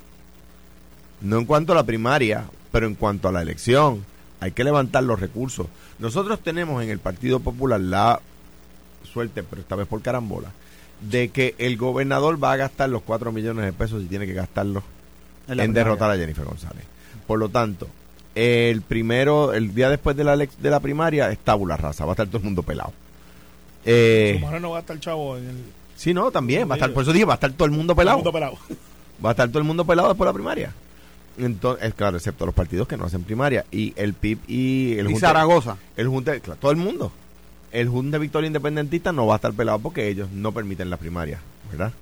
No 1.21 1.39
en 1.39 1.45
cuanto 1.45 1.71
a 1.71 1.75
la 1.75 1.83
primaria, 1.83 2.45
pero 2.71 2.85
en 2.85 2.95
cuanto 2.95 3.27
a 3.27 3.31
la 3.31 3.41
elección. 3.41 4.05
Hay 4.39 4.51
que 4.51 4.63
levantar 4.63 5.03
los 5.03 5.19
recursos. 5.19 5.65
Nosotros 5.97 6.39
tenemos 6.41 6.83
en 6.83 6.91
el 6.91 6.99
Partido 6.99 7.39
Popular 7.39 7.79
la 7.79 8.21
suerte, 9.03 9.41
pero 9.41 9.61
esta 9.61 9.75
vez 9.75 9.87
por 9.87 10.01
carambola, 10.03 10.51
de 11.01 11.29
que 11.29 11.55
el 11.57 11.75
gobernador 11.77 12.41
va 12.41 12.51
a 12.51 12.57
gastar 12.57 12.89
los 12.89 13.01
4 13.01 13.31
millones 13.31 13.65
de 13.65 13.73
pesos 13.73 14.03
y 14.03 14.05
tiene 14.05 14.27
que 14.27 14.33
gastarlos 14.33 14.83
En 15.47 15.73
derrotar 15.73 16.11
a 16.11 16.17
Jennifer 16.17 16.45
González. 16.45 16.83
Por 17.25 17.39
lo 17.39 17.49
tanto, 17.49 17.87
el 18.37 18.81
primero, 18.81 19.53
el 19.53 19.73
día 19.73 19.89
después 19.89 20.15
de 20.15 20.23
la, 20.23 20.37
de 20.37 20.69
la 20.69 20.79
primaria, 20.79 21.29
es 21.31 21.39
tabula 21.39 21.75
rasa, 21.77 22.05
va 22.05 22.11
a 22.11 22.13
estar 22.13 22.27
todo 22.27 22.37
el 22.37 22.43
mundo 22.43 22.63
pelado. 22.63 22.93
Eh, 23.85 24.35
Su 24.39 24.45
madre 24.45 24.59
no 24.59 24.71
va 24.71 24.77
a 24.77 24.79
estar 24.81 24.99
chavo 24.99 25.37
en 25.37 25.45
el 25.49 25.55
sí, 25.95 26.13
no, 26.13 26.29
también, 26.31 26.69
va 26.69 26.73
a 26.73 26.77
estar, 26.77 26.91
por 26.93 27.03
eso 27.03 27.13
dije, 27.13 27.25
va 27.25 27.33
a 27.33 27.35
estar 27.35 27.51
todo 27.53 27.65
el 27.65 27.71
mundo 27.71 27.95
pelado. 27.95 28.17
mundo 28.17 28.31
pelado. 28.33 28.57
Va 29.25 29.29
a 29.29 29.31
estar 29.31 29.47
todo 29.49 29.57
el 29.57 29.63
mundo 29.63 29.83
pelado 29.83 30.09
después 30.09 30.27
de 30.27 30.29
la 30.29 30.33
primaria. 30.35 30.73
Entonces, 31.39 31.91
claro, 31.95 32.17
excepto 32.17 32.45
los 32.45 32.53
partidos 32.53 32.87
que 32.87 32.97
no 32.97 33.05
hacen 33.05 33.23
primaria. 33.23 33.65
Y 33.71 33.91
el 33.95 34.13
PIB 34.13 34.37
y 34.47 34.91
el 34.99 35.07
y 35.07 35.13
Junta- 35.13 35.27
Zaragoza. 35.29 35.77
el 35.95 36.07
Junta, 36.07 36.39
claro, 36.39 36.59
todo 36.59 36.69
el 36.69 36.77
mundo. 36.77 37.11
El 37.71 37.89
Junta 37.89 38.17
de 38.17 38.19
Victoria 38.21 38.45
Independentista 38.45 39.11
no 39.11 39.25
va 39.25 39.33
a 39.33 39.37
estar 39.37 39.53
pelado 39.53 39.79
porque 39.79 40.07
ellos 40.07 40.29
no 40.31 40.51
permiten 40.51 40.91
la 40.91 40.97
primaria, 40.97 41.39
¿verdad? 41.71 41.93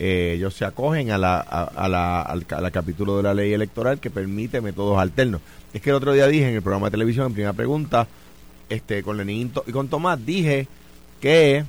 Eh, 0.00 0.32
ellos 0.36 0.54
se 0.54 0.64
acogen 0.64 1.12
a 1.12 1.18
la, 1.18 1.36
a, 1.38 1.62
a 1.64 1.88
la, 1.88 2.20
al, 2.22 2.46
ca- 2.46 2.58
a 2.58 2.60
la 2.60 2.72
capítulo 2.72 3.16
de 3.16 3.22
la 3.22 3.32
ley 3.34 3.52
electoral 3.52 4.00
que 4.00 4.10
permite 4.10 4.60
métodos 4.60 4.98
alternos. 4.98 5.40
Es 5.76 5.82
que 5.82 5.90
el 5.90 5.96
otro 5.96 6.14
día 6.14 6.26
dije 6.26 6.48
en 6.48 6.54
el 6.54 6.62
programa 6.62 6.86
de 6.86 6.92
televisión, 6.92 7.26
en 7.26 7.32
primera 7.34 7.52
pregunta, 7.52 8.08
este 8.70 9.02
con 9.02 9.18
Lenín 9.18 9.52
y 9.66 9.72
con 9.72 9.88
Tomás, 9.88 10.24
dije 10.24 10.66
que 11.20 11.66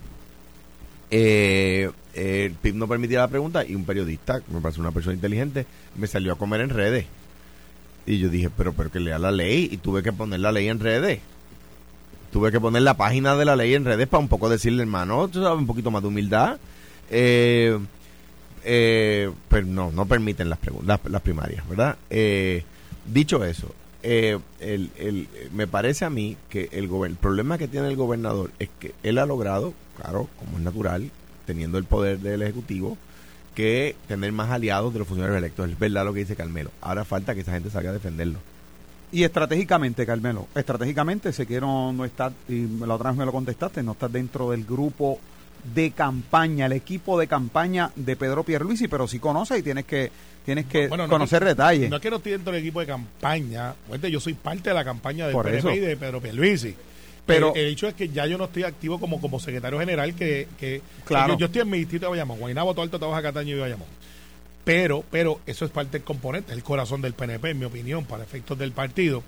eh, 1.12 1.92
el 2.14 2.54
PIB 2.54 2.76
no 2.76 2.88
permitía 2.88 3.20
la 3.20 3.28
pregunta 3.28 3.66
y 3.66 3.76
un 3.76 3.84
periodista, 3.84 4.42
me 4.48 4.62
parece 4.62 4.80
una 4.80 4.92
persona 4.92 5.14
inteligente, 5.14 5.66
me 5.98 6.08
salió 6.08 6.32
a 6.32 6.38
comer 6.38 6.62
en 6.62 6.70
redes. 6.70 7.06
Y 8.06 8.20
yo 8.20 8.30
dije, 8.30 8.50
pero, 8.50 8.72
pero 8.72 8.90
que 8.90 9.02
lea 9.02 9.20
la 9.20 9.30
ley 9.30 9.68
y 9.70 9.76
tuve 9.76 10.02
que 10.02 10.14
poner 10.14 10.40
la 10.40 10.54
ley 10.54 10.70
en 10.70 10.80
redes. 10.80 11.20
Tuve 12.32 12.50
que 12.50 12.62
poner 12.62 12.84
la 12.84 12.96
página 12.96 13.36
de 13.36 13.44
la 13.44 13.58
ley 13.58 13.74
en 13.74 13.84
redes 13.84 14.08
para 14.08 14.22
un 14.22 14.30
poco 14.30 14.48
decirle, 14.48 14.84
hermano, 14.84 15.28
tú 15.28 15.44
sabes, 15.44 15.60
un 15.60 15.68
poquito 15.68 15.92
más 15.92 16.02
de 16.02 16.08
humildad. 16.08 16.58
Eh, 17.12 17.78
eh, 18.64 19.30
pero 19.50 19.66
no, 19.66 19.92
no 19.92 20.06
permiten 20.06 20.50
las, 20.50 20.60
las, 20.86 21.02
las 21.04 21.22
primarias, 21.22 21.68
¿verdad? 21.68 21.98
Eh, 22.10 22.64
dicho 23.06 23.44
eso, 23.44 23.76
eh, 24.04 24.40
el, 24.60 24.90
el- 24.98 25.28
me 25.54 25.68
parece 25.68 26.06
a 26.06 26.10
mí 26.10 26.38
que 26.50 26.70
el, 26.72 26.90
el 27.06 27.16
problema 27.16 27.58
que 27.58 27.68
tiene 27.68 27.88
el 27.88 27.96
gobernador 27.96 28.52
es 28.60 28.70
que 28.80 28.94
él 29.04 29.18
ha 29.18 29.26
logrado, 29.26 29.74
claro, 30.02 30.28
como 30.38 30.58
es 30.58 30.64
natural, 30.64 31.10
teniendo 31.46 31.78
el 31.78 31.84
poder 31.86 32.20
del 32.20 32.42
Ejecutivo, 32.42 32.98
que 33.56 33.96
tener 34.08 34.32
más 34.32 34.52
aliados 34.52 34.94
de 34.94 35.00
los 35.00 35.08
funcionarios 35.08 35.38
electos. 35.40 35.70
Es 35.70 35.80
verdad 35.80 36.06
lo 36.06 36.14
que 36.14 36.20
dice 36.20 36.36
Carmelo. 36.36 36.72
Ahora 36.82 37.06
falta 37.06 37.34
que 37.34 37.42
esa 37.42 37.54
gente 37.54 37.70
salga 37.70 37.90
a 37.90 37.94
defenderlo. 37.94 38.40
Y 39.12 39.24
estratégicamente, 39.24 40.06
Carmelo, 40.06 40.48
estratégicamente 40.54 41.32
sé 41.32 41.46
que 41.48 41.62
no, 41.62 41.94
no 41.94 42.04
está, 42.06 42.32
y 42.50 42.68
la 42.68 42.94
otra 42.94 43.10
vez 43.12 43.18
me 43.18 43.26
lo 43.26 43.32
contestaste, 43.32 43.82
no 43.82 43.94
estás 43.94 44.12
dentro 44.12 44.52
del 44.52 44.66
grupo 44.66 45.20
de 45.74 45.92
campaña, 45.92 46.66
el 46.68 46.72
equipo 46.74 47.20
de 47.20 47.28
campaña 47.28 47.92
de 47.96 48.16
Pedro 48.16 48.44
Pierluisi, 48.44 48.88
pero 48.88 49.08
sí 49.08 49.20
conoces 49.20 49.60
y 49.60 49.64
tienes 49.64 49.86
que 49.86 50.12
tienes 50.46 50.66
que 50.68 50.88
Bueno, 50.88 51.06
no 51.08 51.10
conocer 51.12 51.44
detalles. 51.44 51.90
No 51.90 51.98
es 51.98 52.02
que 52.02 52.10
no 52.10 52.16
estoy 52.18 52.32
dentro 52.34 52.54
del 52.54 52.62
equipo 52.62 52.80
de 52.80 52.86
campaña. 52.88 53.76
Yo 54.10 54.20
soy 54.22 54.34
parte 54.34 54.70
de 54.70 54.76
la 54.76 54.86
campaña 54.86 55.26
del 55.26 55.34
Por 55.34 55.46
PNP 55.46 55.60
eso. 55.60 55.72
y 55.74 55.80
de 55.80 55.98
Pedro 55.98 56.22
Pierluisi. 56.22 56.74
Pero- 57.26 57.54
el, 57.56 57.62
el 57.66 57.68
hecho 57.74 57.88
es 57.90 57.94
que 57.96 58.08
ya 58.08 58.26
yo 58.26 58.38
no 58.38 58.46
estoy 58.46 58.64
activo 58.64 58.98
como, 59.00 59.20
como 59.20 59.40
secretario 59.42 59.78
general, 59.80 60.16
que, 60.16 60.48
que 60.58 60.82
Claro. 61.04 61.34
yo, 61.34 61.40
yo 61.40 61.46
estoy 61.48 61.62
en 61.64 61.70
mi 61.70 61.80
distrito 61.80 62.06
de 62.06 62.12
Bayamón, 62.12 62.40
Guaynabo, 62.40 62.74
Todo 62.74 62.84
Alto, 62.84 62.98
Tabaja, 62.98 63.22
Cataño 63.22 63.58
y 63.58 63.60
Bayamón. 63.60 63.88
Pero, 64.64 65.04
pero 65.12 65.40
eso 65.46 65.66
es 65.66 65.72
parte 65.72 65.94
del 65.98 66.04
componente, 66.04 66.54
el 66.54 66.64
corazón 66.64 67.02
del 67.02 67.14
PNP, 67.14 67.50
en 67.52 67.60
mi 67.60 67.66
opinión, 67.66 68.06
para 68.06 68.24
efectos 68.24 68.58
del 68.58 68.72
partido. 68.72 69.24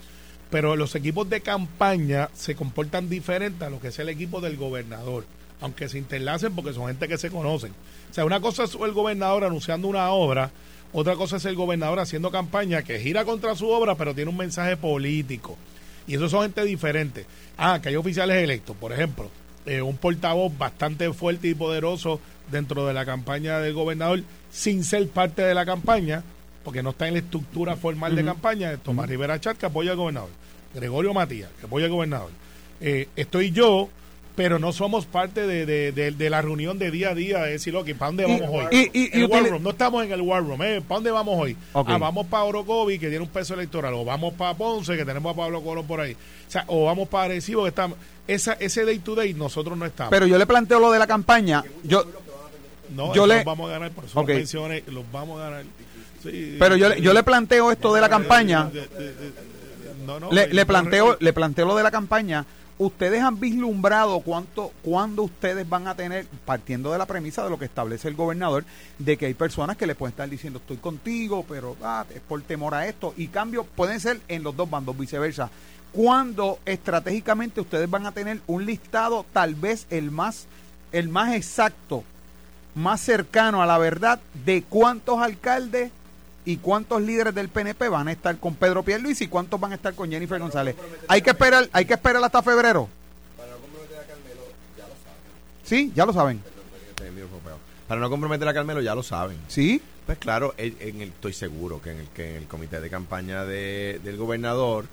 Pero 0.50 0.76
los 0.76 0.96
equipos 0.96 1.30
de 1.30 1.42
campaña 1.42 2.30
se 2.34 2.56
comportan 2.56 3.10
diferente 3.10 3.64
a 3.66 3.70
lo 3.70 3.80
que 3.82 3.90
es 3.90 4.00
el 4.00 4.10
equipo 4.10 4.42
del 4.42 4.58
gobernador, 4.58 5.26
aunque 5.62 5.90
se 5.90 5.98
interlacen 5.98 6.56
porque 6.56 6.74
son 6.74 6.88
gente 6.88 7.08
que 7.08 7.18
se 7.18 7.30
conocen. 7.30 7.72
O 8.10 8.14
sea, 8.14 8.26
una 8.26 8.40
cosa 8.40 8.64
es 8.64 8.76
el 8.76 8.94
gobernador 8.94 9.44
anunciando 9.44 9.88
una 9.88 10.10
obra, 10.10 10.52
otra 10.92 11.16
cosa 11.16 11.38
es 11.38 11.46
el 11.46 11.56
gobernador 11.56 12.00
haciendo 12.00 12.32
campaña 12.32 12.82
que 12.82 13.00
gira 13.00 13.26
contra 13.26 13.56
su 13.56 13.70
obra, 13.70 13.96
pero 13.96 14.16
tiene 14.16 14.32
un 14.32 14.38
mensaje 14.38 14.76
político. 14.78 15.58
Y 16.08 16.16
eso 16.16 16.28
son 16.28 16.42
gente 16.42 16.64
diferente. 16.66 17.26
Ah, 17.58 17.80
que 17.82 17.90
hay 17.90 17.96
oficiales 17.96 18.44
electos, 18.44 18.76
por 18.76 18.92
ejemplo, 18.92 19.30
eh, 19.66 19.82
un 19.82 19.98
portavoz 19.98 20.58
bastante 20.58 21.12
fuerte 21.14 21.50
y 21.50 21.54
poderoso 21.54 22.20
dentro 22.50 22.88
de 22.88 22.94
la 22.94 23.06
campaña 23.06 23.60
del 23.60 23.74
gobernador 23.74 24.24
sin 24.50 24.84
ser 24.84 25.08
parte 25.10 25.44
de 25.44 25.54
la 25.54 25.66
campaña, 25.66 26.24
porque 26.64 26.82
no 26.82 26.90
está 26.92 27.08
en 27.08 27.14
la 27.14 27.20
estructura 27.20 27.76
formal 27.76 28.16
de 28.16 28.26
campaña. 28.26 28.76
Tomás 28.78 29.08
Rivera 29.08 29.40
Chat, 29.40 29.58
que 29.58 29.68
apoya 29.68 29.92
al 29.92 29.98
gobernador. 29.98 30.30
Gregorio 30.74 31.14
Matías, 31.14 31.52
que 31.60 31.68
apoya 31.68 31.86
al 31.86 31.92
gobernador. 31.92 32.32
Eh, 32.82 33.08
estoy 33.16 33.52
yo, 33.52 33.90
pero 34.40 34.58
no 34.58 34.72
somos 34.72 35.06
parte 35.06 35.46
de, 35.46 35.66
de- 35.66 35.92
de- 35.92 36.12
de 36.12 36.30
la 36.30 36.42
reunión 36.42 36.80
de 36.80 36.92
día 36.92 37.10
a 37.10 37.14
día 37.14 37.40
de 37.44 37.52
decir, 37.52 37.76
ok, 37.76 37.90
¿para 37.96 38.08
dónde 38.14 38.24
Y- 38.26 38.40
vamos 38.40 38.50
hoy? 38.50 38.66
y- 38.72 38.98
y- 38.98 39.10
y 39.20 39.22
el 39.24 39.26
war 39.30 39.44
utili- 39.44 39.50
room, 39.50 39.64
no 39.64 39.70
estamos 39.72 40.06
en 40.06 40.12
el 40.14 40.22
war 40.22 40.42
room, 40.42 40.64
¿eh? 40.64 40.80
¿Para 40.82 40.96
dónde 41.00 41.12
vamos 41.12 41.36
hoy? 41.38 41.58
Ok. 41.74 41.90
Ah, 41.90 41.98
vamos 41.98 42.26
para 42.28 42.46
Orocovi, 42.46 42.98
que 42.98 43.10
tiene 43.10 43.22
un 43.26 43.30
peso 43.30 43.54
electoral, 43.54 43.94
o 43.96 44.06
vamos 44.06 44.34
para 44.36 44.54
Ponce, 44.54 44.96
que 44.96 45.04
tenemos 45.04 45.34
a 45.34 45.36
Pablo 45.36 45.62
Colón 45.62 45.86
por 45.86 46.00
ahí. 46.00 46.14
O 46.14 46.52
sea, 46.52 46.64
o 46.68 46.86
vamos 46.86 47.10
para 47.10 47.26
Arecibo, 47.26 47.64
que 47.64 47.70
estamos... 47.70 47.98
Esa, 48.28 48.54
ese 48.54 48.86
day 48.86 49.00
to 49.00 49.14
day 49.14 49.34
nosotros 49.34 49.78
no 49.78 49.86
estamos. 49.86 50.10
Pero 50.12 50.26
yo 50.26 50.38
le 50.38 50.46
planteo 50.46 50.80
lo 50.80 50.90
de 50.92 51.00
la 51.00 51.08
campaña, 51.08 51.62
yo 51.84 52.06
no, 52.96 53.14
yo 53.14 53.28
le- 53.28 53.36
los 53.36 53.44
vamos 53.46 53.68
a 53.70 53.74
ganar, 53.74 53.92
por 53.92 54.06
eso 54.06 54.20
Ok. 54.22 54.30
los 54.88 55.12
vamos 55.12 55.42
a 55.42 55.44
ganar. 55.50 55.64
Sí, 56.24 56.56
pero 56.58 56.78
yo, 56.78 56.88
le- 56.90 57.02
yo 57.02 57.12
le 57.14 57.24
planteo 57.24 57.72
esto 57.74 57.94
de 57.94 58.00
la 58.02 58.08
campaña, 58.08 58.70
no, 60.06 60.20
no, 60.20 60.32
le, 60.32 60.66
planteo, 60.66 61.18
le 61.20 61.34
planteo 61.34 61.66
lo 61.68 61.76
de 61.76 61.84
la 61.84 61.92
campaña. 61.92 62.46
¿Ustedes 62.80 63.22
han 63.22 63.42
vislumbrado 63.42 64.22
cuánto, 64.22 64.72
cuándo 64.84 65.24
ustedes 65.24 65.68
van 65.68 65.90
a 65.90 65.96
tener, 65.96 66.26
partiendo 66.46 66.94
de 66.94 66.98
la 66.98 67.06
premisa 67.06 67.44
de 67.44 67.50
lo 67.50 67.60
que 67.60 67.66
establece 67.66 68.08
el 68.08 68.16
gobernador, 68.16 68.64
de 68.98 69.18
que 69.18 69.26
hay 69.26 69.34
personas 69.34 69.76
que 69.76 69.86
le 69.86 69.96
pueden 69.96 70.14
estar 70.14 70.30
diciendo 70.30 70.60
estoy 70.60 70.78
contigo, 70.78 71.46
pero 71.46 71.76
ah, 71.84 72.06
es 72.16 72.22
por 72.22 72.42
temor 72.42 72.74
a 72.74 72.88
esto, 72.88 73.14
y 73.18 73.28
cambio 73.28 73.66
pueden 73.66 74.00
ser 74.00 74.22
en 74.30 74.44
los 74.44 74.56
dos 74.56 74.70
bandos, 74.70 74.98
viceversa. 74.98 75.50
¿Cuándo 75.92 76.60
estratégicamente 76.66 77.60
ustedes 77.60 77.90
van 77.90 78.06
a 78.06 78.14
tener 78.14 78.40
un 78.48 78.66
listado, 78.66 79.26
tal 79.34 79.56
vez 79.56 79.86
el 79.90 80.10
más, 80.10 80.48
el 80.94 81.10
más 81.10 81.36
exacto, 81.36 82.06
más 82.76 83.02
cercano 83.02 83.62
a 83.62 83.66
la 83.66 83.78
verdad, 83.78 84.22
de 84.46 84.64
cuántos 84.64 85.20
alcaldes 85.20 85.92
y 86.50 86.58
cuántos 86.58 87.00
líderes 87.04 87.36
del 87.36 87.48
PNP 87.50 87.90
van 87.90 88.08
a 88.08 88.12
estar 88.12 88.36
con 88.40 88.56
Pedro 88.56 88.82
Pierluisi 88.82 89.26
y 89.26 89.28
cuántos 89.28 89.60
van 89.60 89.72
a 89.72 89.76
estar 89.76 89.94
con 89.94 90.10
Jennifer 90.10 90.40
González. 90.40 90.76
Hay 91.08 91.22
que 91.22 91.30
esperar, 91.30 91.70
hay 91.72 91.86
que 91.86 91.94
esperar 91.94 92.24
hasta 92.24 92.42
febrero. 92.42 92.90
Sí, 95.64 95.92
ya 95.96 96.08
lo 96.08 96.14
saben. 96.14 96.42
Para 97.88 98.02
no 98.02 98.10
comprometer 98.10 98.48
a 98.48 98.54
Carmelo, 98.56 98.82
ya 98.82 98.96
lo 98.96 99.04
saben. 99.04 99.38
Sí, 99.48 99.80
Pues 100.08 100.18
claro, 100.18 100.56
en 100.58 100.76
en 100.80 101.02
el, 101.02 101.10
estoy 101.10 101.34
seguro 101.34 101.80
que 101.80 101.92
en 101.92 101.98
el, 102.00 102.08
que 102.08 102.32
en 102.32 102.36
el 102.38 102.48
comité 102.48 102.82
de 102.82 102.90
campaña 102.90 103.46
de, 103.46 104.02
del 104.04 104.18
gobernador, 104.18 104.86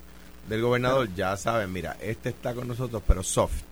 del 0.47 0.61
gobernador 0.61 1.09
ya 1.15 1.35
saben, 1.37 1.73
mira, 1.73 1.97
este 1.99 2.29
está 2.29 2.53
con 2.53 2.67
nosotros, 2.67 3.01
pero 3.07 3.23
soft. 3.23 3.63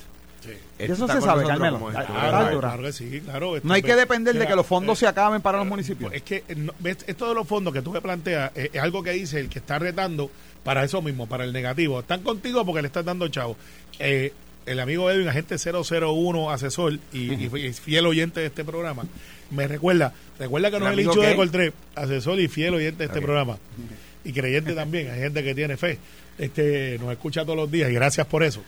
Sí. 0.45 0.51
Eso 0.77 1.07
se 1.07 1.21
sabe, 1.21 1.45
Carmelo. 1.45 1.79
Biden. 1.79 2.51
Dura. 2.51 2.69
Claro 2.69 2.83
que 2.83 2.93
sí, 2.93 3.21
claro. 3.21 3.55
no 3.63 3.73
hay 3.73 3.81
que 3.81 3.95
depender 3.95 4.37
de 4.37 4.45
que 4.45 4.55
los 4.55 4.65
fondos 4.65 4.97
eh, 4.97 4.99
se 5.01 5.07
acaben 5.07 5.41
para 5.41 5.57
los 5.59 5.67
municipios. 5.67 6.13
Es 6.13 6.21
que 6.21 6.43
eh, 6.47 6.55
no, 6.55 6.73
esto 6.83 7.29
de 7.29 7.35
los 7.35 7.47
fondos 7.47 7.73
que 7.73 7.81
tú 7.81 7.91
me 7.91 8.01
planteas 8.01 8.51
eh, 8.55 8.69
es, 8.73 8.81
algo 8.81 9.01
que 9.01 9.11
dice 9.11 9.39
el 9.39 9.49
que 9.49 9.59
está 9.59 9.79
retando 9.79 10.29
para 10.63 10.83
eso 10.83 11.01
mismo, 11.01 11.27
para 11.27 11.43
el 11.43 11.53
negativo. 11.53 11.99
Están 11.99 12.21
contigo 12.21 12.65
porque 12.65 12.81
le 12.81 12.87
estás 12.87 13.05
dando 13.05 13.27
chavo. 13.27 13.55
Eh, 13.99 14.33
el 14.65 14.79
amigo 14.79 15.09
Edwin, 15.11 15.27
agente 15.27 15.57
001 15.57 16.51
asesor 16.51 16.93
y, 17.13 17.29
fi- 17.29 17.57
y 17.67 17.73
fiel 17.73 18.05
oyente 18.07 18.39
de 18.39 18.47
este 18.47 18.63
programa, 18.65 19.03
me 19.51 19.67
recuerda, 19.67 20.13
recuerda 20.39 20.71
que 20.71 20.77
¿El 20.77 20.83
no 20.83 20.89
es 20.89 20.97
el 20.97 21.05
dicho 21.05 21.21
de? 21.21 21.35
Coltré, 21.35 21.73
asesor 21.95 22.39
y 22.39 22.47
fiel 22.47 22.73
oyente 22.73 22.99
de 22.99 23.05
este 23.05 23.21
programa. 23.21 23.57
Y 24.25 24.33
creyente 24.33 24.73
también, 24.73 25.11
hay 25.11 25.19
gente 25.19 25.43
que 25.43 25.53
tiene 25.53 25.77
fe. 25.77 25.99
Este, 26.39 26.97
nos 26.99 27.11
escucha 27.11 27.43
todos 27.43 27.55
los 27.55 27.71
días 27.71 27.91
y 27.91 27.93
gracias 27.93 28.25
por 28.25 28.41
eso. 28.41 28.63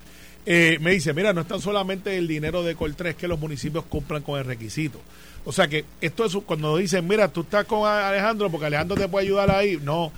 Eh, 0.50 0.78
me 0.80 0.92
dice, 0.92 1.14
mira, 1.14 1.34
no 1.34 1.42
es 1.42 1.48
tan 1.48 1.60
solamente 1.60 2.18
el 2.18 2.26
dinero 2.26 2.64
de 2.64 2.74
Coltré, 2.74 3.10
es 3.10 3.16
que 3.18 3.28
los 3.28 3.38
municipios 3.38 3.84
cumplan 3.84 4.24
con 4.24 4.40
el 4.40 4.46
requisito. 4.46 4.98
O 5.44 5.52
sea 5.52 5.68
que 5.68 5.84
esto 6.00 6.24
es 6.24 6.38
cuando 6.46 6.78
dicen, 6.78 7.06
mira, 7.06 7.28
tú 7.28 7.42
estás 7.42 7.66
con 7.66 7.86
Alejandro 7.86 8.50
porque 8.50 8.68
Alejandro 8.68 8.96
te 8.96 9.10
puede 9.10 9.26
ayudar 9.26 9.52
ahí. 9.52 9.78
No, 9.84 10.14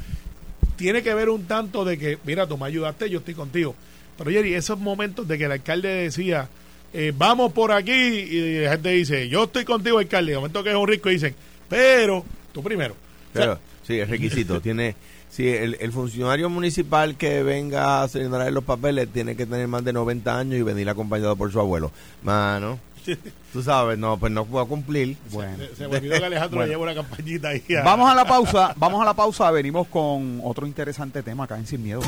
tiene 0.76 1.02
que 1.02 1.15
ver 1.15 1.30
un 1.30 1.46
tanto 1.46 1.84
de 1.84 1.98
que, 1.98 2.20
mira, 2.26 2.46
tú 2.46 2.60
me 2.60 2.68
ayudaste, 2.68 3.10
yo 3.10 3.20
estoy 3.20 3.34
contigo. 3.34 3.74
Pero 4.20 4.30
Jerry, 4.30 4.54
esos 4.54 4.78
momentos 4.78 5.28
de 5.28 5.36
que 5.39 5.46
el 5.46 5.52
alcalde 5.52 5.89
decía, 5.89 6.48
eh, 6.94 7.12
vamos 7.18 7.52
por 7.52 7.72
aquí, 7.72 7.92
y 7.92 8.60
la 8.60 8.74
gente 8.74 8.89
dice, 8.89 9.30
yo 9.30 9.46
estoy 9.46 9.65
contigo, 9.65 9.98
alcalde. 9.98 10.34
De 10.34 10.38
momento 10.38 10.63
que 10.63 10.70
es 10.70 10.76
un 10.76 10.88
rico 10.88 11.10
dicen, 11.10 11.34
pero 11.68 12.24
tú 12.54 12.62
primero. 12.62 12.94
O 12.94 13.34
sea, 13.34 13.42
Pero, 13.42 13.60
sí, 13.82 14.00
el 14.00 14.08
requisito. 14.08 14.62
tiene 14.62 14.96
Sí, 15.30 15.48
el, 15.48 15.78
el 15.80 15.92
funcionario 15.92 16.50
municipal 16.50 17.15
que 17.15 17.44
venga 17.44 18.02
a 18.04 18.08
señalar 18.08 18.52
los 18.52 18.63
papeles 18.63 19.08
tiene 19.13 19.36
que 19.36 19.46
tener 19.46 19.68
más 19.68 19.84
de 19.84 19.94
90 19.94 20.38
años 20.38 20.56
y 20.60 20.63
venir 20.63 20.89
acompañado 20.89 21.36
por 21.36 21.52
su 21.52 21.60
abuelo. 21.60 21.92
Mano, 22.24 22.80
tú 23.54 23.62
sabes, 23.63 23.98
no, 23.98 24.18
pues 24.18 24.32
no 24.32 24.46
puedo 24.46 24.65
cumplir. 24.68 25.18
Bueno. 25.32 25.58
se, 25.58 25.76
se 25.76 25.88
me 25.88 25.98
olvidó 25.98 26.18
que 26.20 26.26
Alejandro 26.26 26.58
Bueno. 26.58 26.63
le 26.65 26.70
lleva 26.72 26.84
una 26.84 26.96
campañita 26.96 27.50
ahí. 27.50 27.63
a- 27.80 27.84
Vamos 27.84 28.10
a 28.12 28.15
la 28.15 28.26
pausa, 28.26 28.74
vamos 28.78 29.02
a 29.02 29.06
la 29.06 29.13
pausa, 29.13 29.50
venimos 29.52 29.88
con 29.88 30.42
otro 30.44 30.65
interesante 30.65 31.22
tema 31.24 31.44
acá 31.46 31.58
en 31.58 31.68
Sin 31.68 31.84
Miedo. 31.84 32.02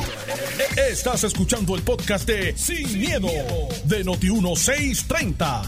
Estás 0.90 1.22
escuchando 1.24 1.76
el 1.76 1.82
podcast 1.82 2.26
de 2.26 2.56
Sin, 2.56 2.98
miedo, 3.00 3.28
de 3.84 4.04
Noti1630. 4.04 5.62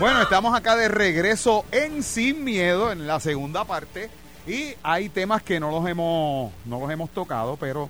Bueno, 0.00 0.22
estamos 0.22 0.54
acá 0.56 0.74
de 0.76 0.88
regreso 0.88 1.64
en 1.70 2.02
Sin 2.02 2.42
Miedo, 2.44 2.90
en 2.92 3.06
la 3.06 3.20
segunda 3.20 3.64
parte, 3.64 4.10
y 4.46 4.74
hay 4.82 5.08
temas 5.08 5.42
que 5.42 5.58
no 5.60 5.70
los 5.70 5.86
hemos, 5.88 6.52
no 6.66 6.80
los 6.80 6.90
hemos 6.90 7.10
tocado, 7.10 7.56
pero 7.56 7.88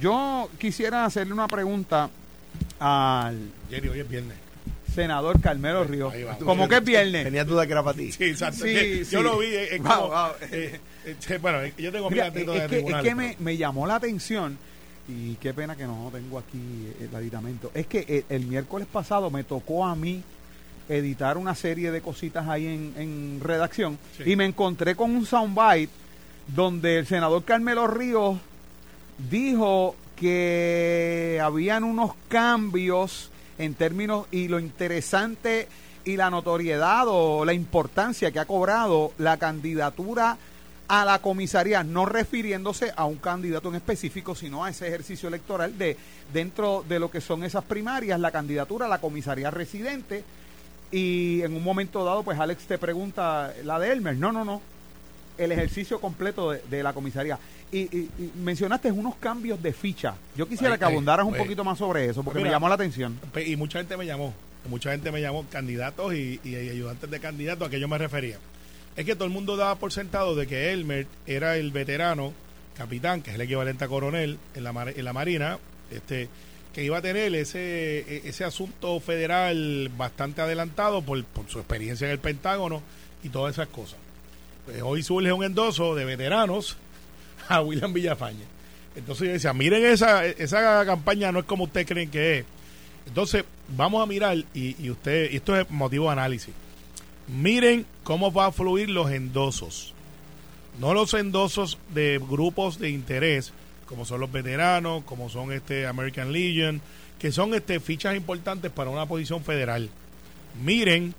yo 0.00 0.48
quisiera 0.58 1.04
hacerle 1.04 1.32
una 1.32 1.46
pregunta 1.48 2.08
al 2.78 3.50
Jerry, 3.68 3.88
hoy 3.88 4.00
es 4.00 4.08
viernes. 4.08 4.36
senador 4.94 5.40
Carmelo 5.40 5.84
Ríos. 5.84 6.12
Como 6.44 6.68
que 6.68 6.76
es 6.76 6.84
viernes. 6.84 7.24
Tenías 7.24 7.46
duda 7.46 7.66
que 7.66 7.72
era 7.72 7.82
para 7.82 7.96
ti. 7.96 8.12
Sí, 8.12 8.24
exacto. 8.24 8.64
Sí, 8.64 8.74
Que 8.74 9.04
sí. 9.04 9.10
Yo 9.12 9.22
lo 9.22 9.38
vi. 9.38 9.46
eh, 9.48 9.74
Es 9.76 9.82
Wow, 9.82 9.88
como, 9.94 10.08
wow. 10.08 10.30
eh, 10.50 10.80
eh, 11.04 11.16
eh, 11.28 11.38
bueno, 11.38 11.58
yo 11.78 11.92
tengo 11.92 12.10
Mira, 12.10 12.30
mira, 12.30 12.64
es, 12.64 12.70
de 12.70 12.84
que, 12.84 12.90
es 12.92 13.02
que 13.02 13.14
me, 13.14 13.36
me 13.38 13.56
llamó 13.56 13.86
la 13.86 13.96
atención 13.96 14.58
y 15.08 15.34
qué 15.36 15.52
pena 15.54 15.76
que 15.76 15.84
no 15.84 16.10
tengo 16.12 16.38
aquí 16.38 16.92
el 17.00 17.14
aditamento. 17.14 17.70
Es 17.74 17.86
que 17.86 18.24
el, 18.28 18.36
el 18.36 18.46
miércoles 18.46 18.86
pasado 18.90 19.30
me 19.30 19.44
tocó 19.44 19.84
a 19.84 19.94
mí 19.94 20.22
editar 20.90 21.38
una 21.38 21.54
serie 21.54 21.90
de 21.90 22.00
cositas 22.00 22.48
ahí 22.48 22.66
en, 22.66 22.92
en 22.96 23.40
redacción 23.42 23.98
Sí. 24.16 24.24
y 24.32 24.36
me 24.36 24.44
encontré 24.44 24.94
con 24.96 25.10
un 25.12 25.24
soundbite 25.24 25.92
donde 26.48 26.98
el 26.98 27.06
senador 27.06 27.44
Carmelo 27.44 27.86
Ríos 27.86 28.36
dijo 29.30 29.94
que 30.16 31.40
habían 31.42 31.84
unos 31.84 32.12
cambios 32.28 33.30
en 33.58 33.74
términos 33.74 34.26
y 34.30 34.48
lo 34.48 34.58
interesante 34.58 35.68
y 36.04 36.16
la 36.16 36.30
notoriedad 36.30 37.04
o 37.06 37.44
la 37.44 37.52
importancia 37.52 38.30
que 38.30 38.38
ha 38.38 38.44
cobrado 38.46 39.12
la 39.18 39.36
candidatura 39.36 40.36
a 40.88 41.04
la 41.04 41.20
comisaría, 41.20 41.84
no 41.84 42.04
refiriéndose 42.04 42.92
a 42.96 43.04
un 43.04 43.16
candidato 43.18 43.68
en 43.68 43.76
específico, 43.76 44.34
sino 44.34 44.64
a 44.64 44.70
ese 44.70 44.88
ejercicio 44.88 45.28
electoral 45.28 45.78
de 45.78 45.96
dentro 46.32 46.84
de 46.88 46.98
lo 46.98 47.10
que 47.10 47.20
son 47.20 47.44
esas 47.44 47.62
primarias, 47.64 48.18
la 48.18 48.32
candidatura 48.32 48.86
a 48.86 48.88
la 48.88 49.00
comisaría 49.00 49.50
residente. 49.52 50.24
Y 50.92 51.42
en 51.42 51.54
un 51.54 51.62
momento 51.62 52.04
dado, 52.04 52.22
pues 52.22 52.38
Alex 52.38 52.64
te 52.64 52.78
pregunta, 52.78 53.52
la 53.64 53.78
de 53.78 53.92
Elmer, 53.92 54.16
no, 54.16 54.32
no, 54.32 54.44
no, 54.44 54.60
el 55.38 55.52
ejercicio 55.52 56.00
completo 56.00 56.50
de, 56.50 56.62
de 56.68 56.82
la 56.82 56.92
comisaría. 56.92 57.38
Y, 57.72 57.78
y- 57.96 58.10
y 58.18 58.32
mencionaste 58.42 58.90
unos 58.90 59.14
cambios 59.16 59.62
de 59.62 59.72
ficha. 59.72 60.14
Yo 60.36 60.48
quisiera 60.48 60.74
Ay, 60.74 60.78
que 60.80 60.84
ay, 60.86 60.92
abundaras 60.92 61.24
un 61.24 61.30
pues, 61.32 61.42
poquito 61.42 61.62
más 61.64 61.78
sobre 61.78 62.06
eso, 62.06 62.22
porque 62.24 62.40
pues 62.40 62.44
me 62.44 62.50
llamó 62.50 62.68
la 62.68 62.74
atención. 62.74 63.18
Pe- 63.32 63.46
Y 63.48 63.54
mucha 63.56 63.78
gente 63.78 63.96
me 63.96 64.04
llamó, 64.06 64.34
mucha 64.68 64.90
gente 64.90 65.12
me 65.12 65.20
llamó, 65.20 65.46
candidatos 65.48 66.12
y, 66.14 66.40
y 66.42 66.56
ayudantes 66.56 67.08
de 67.08 67.20
candidatos 67.20 67.68
a 67.68 67.70
que 67.70 67.78
yo 67.78 67.86
me 67.86 67.96
refería. 67.96 68.38
Es 68.96 69.04
que 69.04 69.14
todo 69.14 69.24
el 69.26 69.30
mundo 69.30 69.56
daba 69.56 69.76
por 69.76 69.92
sentado 69.92 70.34
de 70.34 70.48
que 70.48 70.72
Elmer 70.72 71.06
era 71.28 71.56
el 71.56 71.70
veterano 71.70 72.32
capitán, 72.76 73.22
que 73.22 73.30
es 73.30 73.36
el 73.36 73.42
equivalente 73.42 73.84
a 73.84 73.88
coronel 73.88 74.38
en 74.56 74.64
la, 74.64 74.72
mar- 74.72 74.92
en 74.96 75.04
la 75.04 75.12
Marina, 75.12 75.58
este 75.92 76.28
que 76.72 76.84
iba 76.84 76.98
a 76.98 77.02
tener 77.02 77.34
ese, 77.34 78.00
e- 78.00 78.22
ese 78.24 78.44
asunto 78.44 79.00
federal 79.00 79.90
bastante 79.96 80.40
adelantado 80.40 81.02
por, 81.02 81.22
por 81.24 81.48
su 81.48 81.58
experiencia 81.58 82.06
en 82.06 82.12
el 82.12 82.18
Pentágono 82.18 82.82
y 83.22 83.28
todas 83.28 83.54
esas 83.54 83.68
cosas. 83.68 83.98
Pues 84.64 84.82
hoy 84.82 85.02
surge 85.02 85.32
un 85.32 85.44
endoso 85.44 85.94
de 85.94 86.04
veteranos 86.04 86.76
a 87.48 87.60
William 87.60 87.92
Villafañe. 87.92 88.44
Entonces 88.94 89.26
yo 89.26 89.32
decía, 89.32 89.52
miren 89.52 89.84
esa, 89.84 90.24
esa 90.26 90.84
campaña 90.84 91.32
no 91.32 91.40
es 91.40 91.44
como 91.44 91.64
ustedes 91.64 91.86
creen 91.86 92.10
que 92.10 92.38
es. 92.38 92.44
Entonces, 93.06 93.44
vamos 93.68 94.02
a 94.02 94.06
mirar, 94.06 94.36
y, 94.54 94.90
usted, 94.90 95.32
esto 95.32 95.56
es 95.56 95.68
motivo 95.70 96.06
de 96.06 96.12
análisis. 96.12 96.54
Miren 97.28 97.86
cómo 98.04 98.32
va 98.32 98.46
a 98.46 98.52
fluir 98.52 98.90
los 98.90 99.10
endosos. 99.10 99.94
No 100.78 100.94
los 100.94 101.14
endosos 101.14 101.78
de 101.92 102.18
grupos 102.18 102.78
de 102.78 102.90
interés, 102.90 103.52
como 103.90 104.04
son 104.04 104.20
los 104.20 104.30
veteranos, 104.30 105.02
como 105.02 105.28
son 105.28 105.52
este 105.52 105.84
American 105.88 106.32
Legion, 106.32 106.80
que 107.18 107.32
son 107.32 107.52
este 107.54 107.80
fichas 107.80 108.16
importantes 108.16 108.70
para 108.70 108.88
una 108.88 109.04
posición 109.04 109.42
federal. 109.42 109.90
Miren 110.62 111.12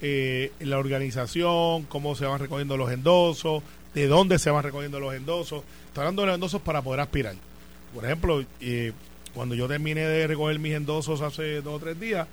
eh, 0.00 0.50
la 0.60 0.78
organización, 0.78 1.82
cómo 1.82 2.16
se 2.16 2.24
van 2.24 2.40
recogiendo 2.40 2.78
los 2.78 2.90
endosos, 2.90 3.62
de 3.92 4.06
dónde 4.06 4.38
se 4.38 4.50
van 4.50 4.64
recogiendo 4.64 4.98
los 5.00 5.14
endosos. 5.14 5.64
Estoy 5.88 6.00
hablando 6.00 6.22
de 6.22 6.26
los 6.28 6.34
endosos 6.36 6.62
para 6.62 6.80
poder 6.80 7.00
aspirar. 7.00 7.34
Por 7.94 8.06
ejemplo, 8.06 8.42
eh, 8.62 8.92
cuando 9.34 9.54
yo 9.54 9.68
terminé 9.68 10.00
de 10.00 10.26
recoger 10.26 10.58
mis 10.58 10.72
endosos 10.72 11.20
hace 11.20 11.60
dos 11.60 11.74
o 11.74 11.78
tres 11.78 12.00
días, 12.00 12.26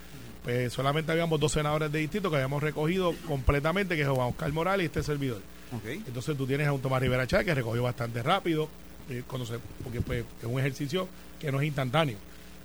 pues 0.43 0.71
solamente 0.71 1.11
habíamos 1.11 1.37
dos 1.37 1.51
senadores 1.51 1.91
de 1.91 1.99
distrito 1.99 2.29
que 2.29 2.37
habíamos 2.37 2.63
recogido 2.63 3.13
completamente, 3.27 3.97
que 3.97 4.03
es 4.03 4.07
Juan 4.07 4.29
Oscar 4.29 4.53
Morales 4.53 4.85
y 4.85 4.87
este 4.87 5.03
servidor. 5.03 5.41
Entonces 5.85 6.37
tú 6.37 6.47
tienes 6.47 6.67
a 6.67 6.73
un 6.73 6.81
Tomás 6.81 7.01
Rivera 7.01 7.27
Chá 7.27 7.43
que 7.43 7.53
recogió 7.53 7.83
bastante 7.83 8.23
rápido, 8.23 8.69
eh, 9.11 9.59
porque 9.83 10.01
pues, 10.01 10.25
es 10.39 10.45
un 10.45 10.59
ejercicio 10.59 11.07
que 11.39 11.51
no 11.51 11.59
es 11.59 11.67
instantáneo. 11.67 12.17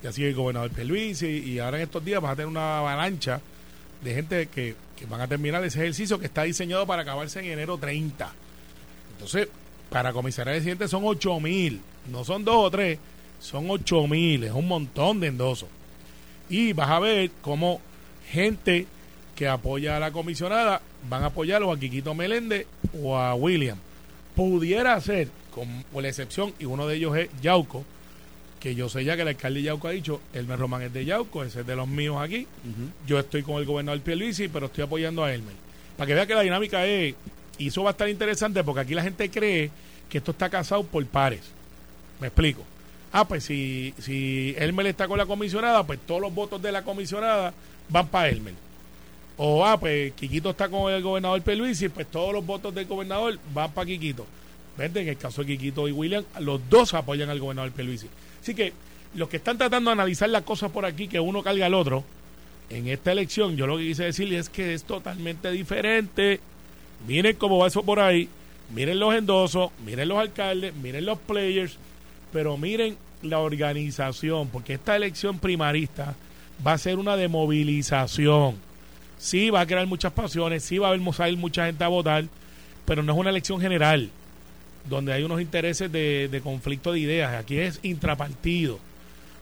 Y 0.03 0.07
así 0.07 0.25
el 0.25 0.35
gobernador 0.35 0.71
Pierluisi, 0.71 1.27
y, 1.27 1.51
y 1.53 1.59
ahora 1.59 1.79
en 1.79 1.85
estos 1.85 2.05
días 2.05 2.21
vas 2.21 2.33
a 2.33 2.37
tener 2.37 2.49
una 2.49 2.79
avalancha 2.79 3.41
de 4.03 4.15
gente 4.15 4.47
que, 4.47 4.75
que 4.97 5.07
van 5.07 5.21
a 5.21 5.29
terminar 5.29 5.65
ese 5.65 5.81
ejercicio 5.81 6.19
que 6.19 6.27
está 6.27 6.43
diseñado 6.43 6.87
para 6.87 7.03
acabarse 7.03 7.41
en 7.41 7.47
enero 7.47 7.79
30. 7.79 8.33
Entonces, 9.13 9.49
para 9.91 10.13
comisaría 10.13 10.55
residente 10.55 10.89
son 10.89 11.03
8 11.05 11.41
mil, 11.41 11.81
no 12.11 12.25
son 12.25 12.45
dos 12.45 12.57
o 12.57 12.71
tres, 12.71 12.99
son 13.41 13.71
8 13.71 14.07
mil, 14.07 14.45
es 14.45 14.53
un 14.53 14.67
montón 14.67 15.21
de 15.21 15.29
endosos. 15.29 15.69
Y 16.49 16.73
vas 16.73 16.91
a 16.91 16.99
ver 16.99 17.31
cómo 17.43 17.81
gente 18.29 18.87
que 19.35 19.49
apoya 19.49 19.97
a 19.97 20.01
la 20.01 20.13
comisionada 20.13 20.81
van 21.09 21.23
a 21.23 21.27
apoyar 21.27 21.63
o 21.63 21.73
a 21.73 21.79
Quiquito 21.79 22.15
Meléndez 22.15 22.67
o 23.03 23.17
a 23.17 23.35
William. 23.35 23.79
Pudiera 24.35 25.01
ser, 25.01 25.29
con, 25.57 26.03
la 26.03 26.09
excepción, 26.09 26.53
y 26.59 26.67
uno 26.67 26.87
de 26.87 26.97
ellos 26.97 27.17
es 27.17 27.31
Yauco, 27.41 27.83
que 28.61 28.75
yo 28.75 28.91
sé 28.91 29.05
ya 29.05 29.17
que 29.17 29.23
el 29.23 29.29
alcalde 29.29 29.61
de 29.61 29.67
Yauco 29.67 29.89
ha 29.89 29.93
dicho, 29.93 30.21
Elmer 30.35 30.59
Román 30.59 30.83
es 30.83 30.93
de 30.93 31.07
Yauco, 31.07 31.43
ese 31.43 31.61
es 31.61 31.67
de 31.67 31.75
los 31.75 31.89
míos 31.89 32.19
aquí. 32.21 32.47
Yo 33.07 33.19
estoy 33.19 33.43
con 33.43 33.57
el 33.57 33.65
gobernador 33.65 34.01
Pierluisi, 34.03 34.49
pero 34.49 34.67
estoy 34.67 34.85
apoyando 34.85 35.25
a 35.25 35.33
Elmer. 35.33 35.55
Para 35.97 36.07
que 36.07 36.15
vea 36.15 36.27
que 36.27 36.35
la 36.35 36.43
dinámica 36.43 36.85
es, 36.85 37.15
y 37.57 37.69
eso 37.69 37.83
va 37.83 37.91
a 37.91 37.93
estar 37.93 38.09
interesante 38.09 38.63
porque 38.63 38.83
aquí 38.83 38.95
la 38.95 39.03
gente 39.03 39.31
cree 39.31 39.71
que 40.11 40.19
esto 40.19 40.33
está 40.33 40.51
casado 40.51 40.85
por 40.85 41.05
pares. 41.07 41.41
Me 42.21 42.27
explico. 42.27 42.63
Ah, 43.13 43.27
pues 43.27 43.45
si, 43.45 43.95
si 43.99 44.55
Elmer 44.59 44.89
está 44.89 45.09
con 45.09 45.17
la 45.17 45.25
comisionada, 45.25 45.87
pues 45.87 45.99
todos 46.07 46.21
los 46.21 46.35
votos 46.35 46.61
de 46.61 46.71
la 46.71 46.83
comisionada 46.83 47.55
van 47.89 48.09
para 48.09 48.29
Elmer. 48.29 48.55
O, 49.39 49.65
ah, 49.65 49.81
pues 49.81 50.13
Quiquito 50.13 50.51
está 50.51 50.69
con 50.69 50.93
el 50.93 51.03
gobernador 51.03 51.41
Pierluisi, 51.41 51.89
pues 51.89 52.07
todos 52.09 52.35
los 52.35 52.45
votos 52.45 52.75
del 52.75 52.87
gobernador 52.87 53.39
van 53.55 53.71
para 53.73 53.87
Quiquito. 53.87 54.27
En 54.79 54.97
el 54.97 55.17
caso 55.17 55.43
de 55.43 55.49
Quiquito 55.49 55.89
y 55.89 55.93
William, 55.93 56.25
los 56.41 56.61
dos 56.69 56.95
apoyan 56.95 57.31
al 57.31 57.41
gobernador 57.41 57.73
Pierluisi. 57.73 58.09
Así 58.43 58.55
que 58.55 58.73
los 59.15 59.29
que 59.29 59.39
están 59.39 59.57
tratando 59.57 59.91
de 59.91 59.93
analizar 59.93 60.29
las 60.29 60.43
cosas 60.43 60.71
por 60.71 60.85
aquí, 60.85 61.09
que 61.09 61.19
uno 61.19 61.43
carga 61.43 61.67
al 61.67 61.75
otro, 61.75 62.05
en 62.69 62.89
esta 62.89 63.13
elección, 63.13 63.57
yo 63.57 63.67
lo 63.67 63.79
que 63.79 63.85
quise 63.85 64.05
decirles 64.05 64.41
es 64.41 64.49
que 64.49 64.75
es 64.75 64.85
totalmente 64.85 65.51
diferente. 65.51 66.41
Miren 67.07 67.37
cómo 67.37 67.59
va 67.59 67.69
eso 67.69 67.83
por 67.83 68.01
ahí, 68.01 68.29
miren 68.75 68.99
los 68.99 69.15
endosos, 69.15 69.71
miren 69.85 70.09
los 70.09 70.19
alcaldes, 70.19 70.75
miren 70.75 71.07
los 71.07 71.19
players, 71.19 71.79
pero 72.33 72.57
miren 72.57 72.97
la 73.23 73.39
organización, 73.39 74.49
porque 74.49 74.75
esta 74.75 74.97
elección 74.97 75.39
primarista 75.39 76.15
va 76.67 76.73
a 76.73 76.79
ser 76.79 76.99
una 76.99 77.17
de 77.17 77.29
movilización. 77.29 78.57
Sí, 79.19 79.51
va 79.51 79.61
a 79.61 79.67
crear 79.67 79.87
muchas 79.87 80.13
pasiones, 80.13 80.63
sí 80.63 80.79
va 80.79 80.89
a 80.89 80.91
haber 80.93 81.15
salir 81.15 81.39
mucha 81.39 81.67
gente 81.67 81.85
a 81.85 81.89
votar, 81.89 82.25
pero 82.85 83.03
no 83.03 83.13
es 83.13 83.19
una 83.19 83.31
elección 83.31 83.61
general, 83.61 84.11
donde 84.89 85.13
hay 85.13 85.23
unos 85.23 85.41
intereses 85.41 85.91
de, 85.91 86.29
de 86.31 86.41
conflicto 86.41 86.93
de 86.93 87.01
ideas. 87.01 87.35
Aquí 87.35 87.59
es 87.59 87.81
intrapartido. 87.83 88.79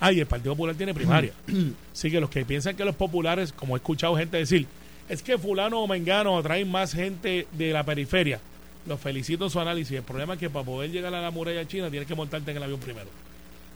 Ay, 0.01 0.21
el 0.21 0.27
Partido 0.27 0.53
Popular 0.55 0.75
tiene 0.77 0.93
primaria. 0.95 1.33
Así 1.93 2.11
que 2.11 2.21
los 2.21 2.31
que 2.31 2.45
piensan 2.45 2.77
que 2.77 2.85
los 2.85 2.95
populares, 2.95 3.53
como 3.53 3.77
he 3.77 3.79
escuchado 3.79 4.17
gente 4.17 4.37
decir, 4.37 4.67
es 5.09 5.23
que 5.23 5.39
fulano 5.39 5.81
o 5.81 5.87
mengano 5.87 6.37
atraen 6.39 6.71
más 6.71 6.93
gente 6.95 7.47
de 7.53 7.73
la 7.73 7.85
periferia. 7.85 8.41
Los 8.87 9.01
felicito 9.01 9.45
en 9.45 9.51
su 9.51 9.61
análisis. 9.61 9.97
El 9.97 10.03
problema 10.03 10.35
es 10.35 10.41
que 10.41 10.51
para 10.51 10.65
poder 10.65 10.91
llegar 10.91 11.15
a 11.15 11.21
la 11.23 11.31
muralla 11.31 11.67
china 11.67 11.91
tienes 11.91 12.07
que 12.07 12.15
montarte 12.15 12.51
en 12.51 12.57
el 12.59 12.63
avión 12.63 12.81
primero. 12.81 13.07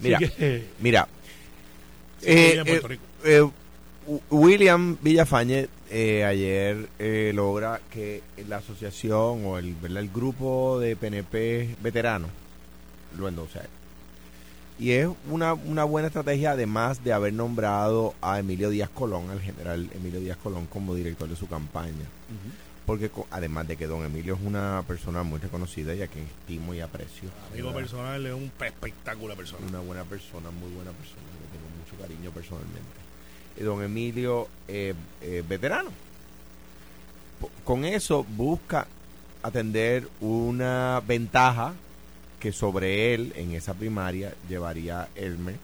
Mira, 0.01 0.19
que- 0.19 0.65
mira. 0.81 1.09
Eh, 2.21 2.61
eh, 2.67 2.81
Rico. 2.85 3.03
eh, 3.25 3.49
William 4.31 4.97
Villafañe 5.03 5.69
eh, 5.91 6.25
ayer 6.25 6.89
eh, 6.99 7.33
logra 7.35 7.81
que 7.91 8.23
la 8.49 8.59
asociación 8.59 9.45
o 9.45 9.59
el, 9.59 9.75
¿verdad? 9.75 10.03
el 10.03 10.11
grupo 10.11 10.79
de 10.81 10.97
PNP 10.97 11.77
veteranos 11.83 12.31
lo 13.19 13.29
endose 13.29 13.59
a 13.59 13.63
él. 13.63 13.69
Y 14.79 14.93
es 14.93 15.09
una, 15.29 15.55
una 15.55 15.85
buena 15.85 16.07
estrategia 16.07 16.53
además 16.53 17.03
de 17.03 17.13
haber 17.13 17.33
nombrado 17.33 18.15
a 18.23 18.39
Emilio 18.39 18.71
Díaz 18.71 18.91
Colón, 18.91 19.29
al 19.31 19.41
general 19.41 19.91
Emilio 19.93 20.21
Díaz 20.21 20.39
Colón, 20.39 20.67
como 20.67 20.95
director 20.95 21.29
de 21.29 21.35
su 21.35 21.49
campaña. 21.49 22.07
Porque 22.87 23.11
además 23.31 23.67
de 23.67 23.77
que 23.77 23.87
don 23.87 24.05
Emilio 24.05 24.35
es 24.35 24.41
una 24.43 24.85
persona 24.87 25.23
muy 25.23 25.41
reconocida 25.41 25.95
y 25.95 26.03
a 26.03 26.07
quien 26.07 26.25
estimo 26.25 26.75
y 26.75 26.81
aprecio. 26.81 27.29
Amigo 27.51 27.69
¿verdad? 27.69 27.81
personal 27.81 28.27
es 28.27 28.33
un 28.33 28.53
espectáculo 28.61 29.31
de 29.31 29.37
persona. 29.37 29.67
una 29.67 29.81
buena 29.81 30.05
persona, 30.05 30.51
muy 30.51 30.71
buena 30.71 30.93
persona, 30.93 31.27
le 31.41 31.59
tengo 31.59 31.69
mucho 31.77 32.01
cariño 32.01 32.31
personalmente. 32.31 32.98
Eh, 33.59 33.65
don 33.65 33.83
Emilio, 33.83 34.49
eh, 34.69 34.95
eh, 35.21 35.43
veterano. 35.47 35.91
Con 37.65 37.85
eso 37.85 38.25
busca 38.25 38.87
atender 39.43 40.09
una 40.21 41.03
ventaja 41.07 41.75
que 42.41 42.53
sobre 42.53 43.15
él 43.15 43.33
en 43.37 43.53
esa 43.53 43.75
primaria 43.75 44.35
llevaría 44.49 45.09
Elmer, 45.15 45.57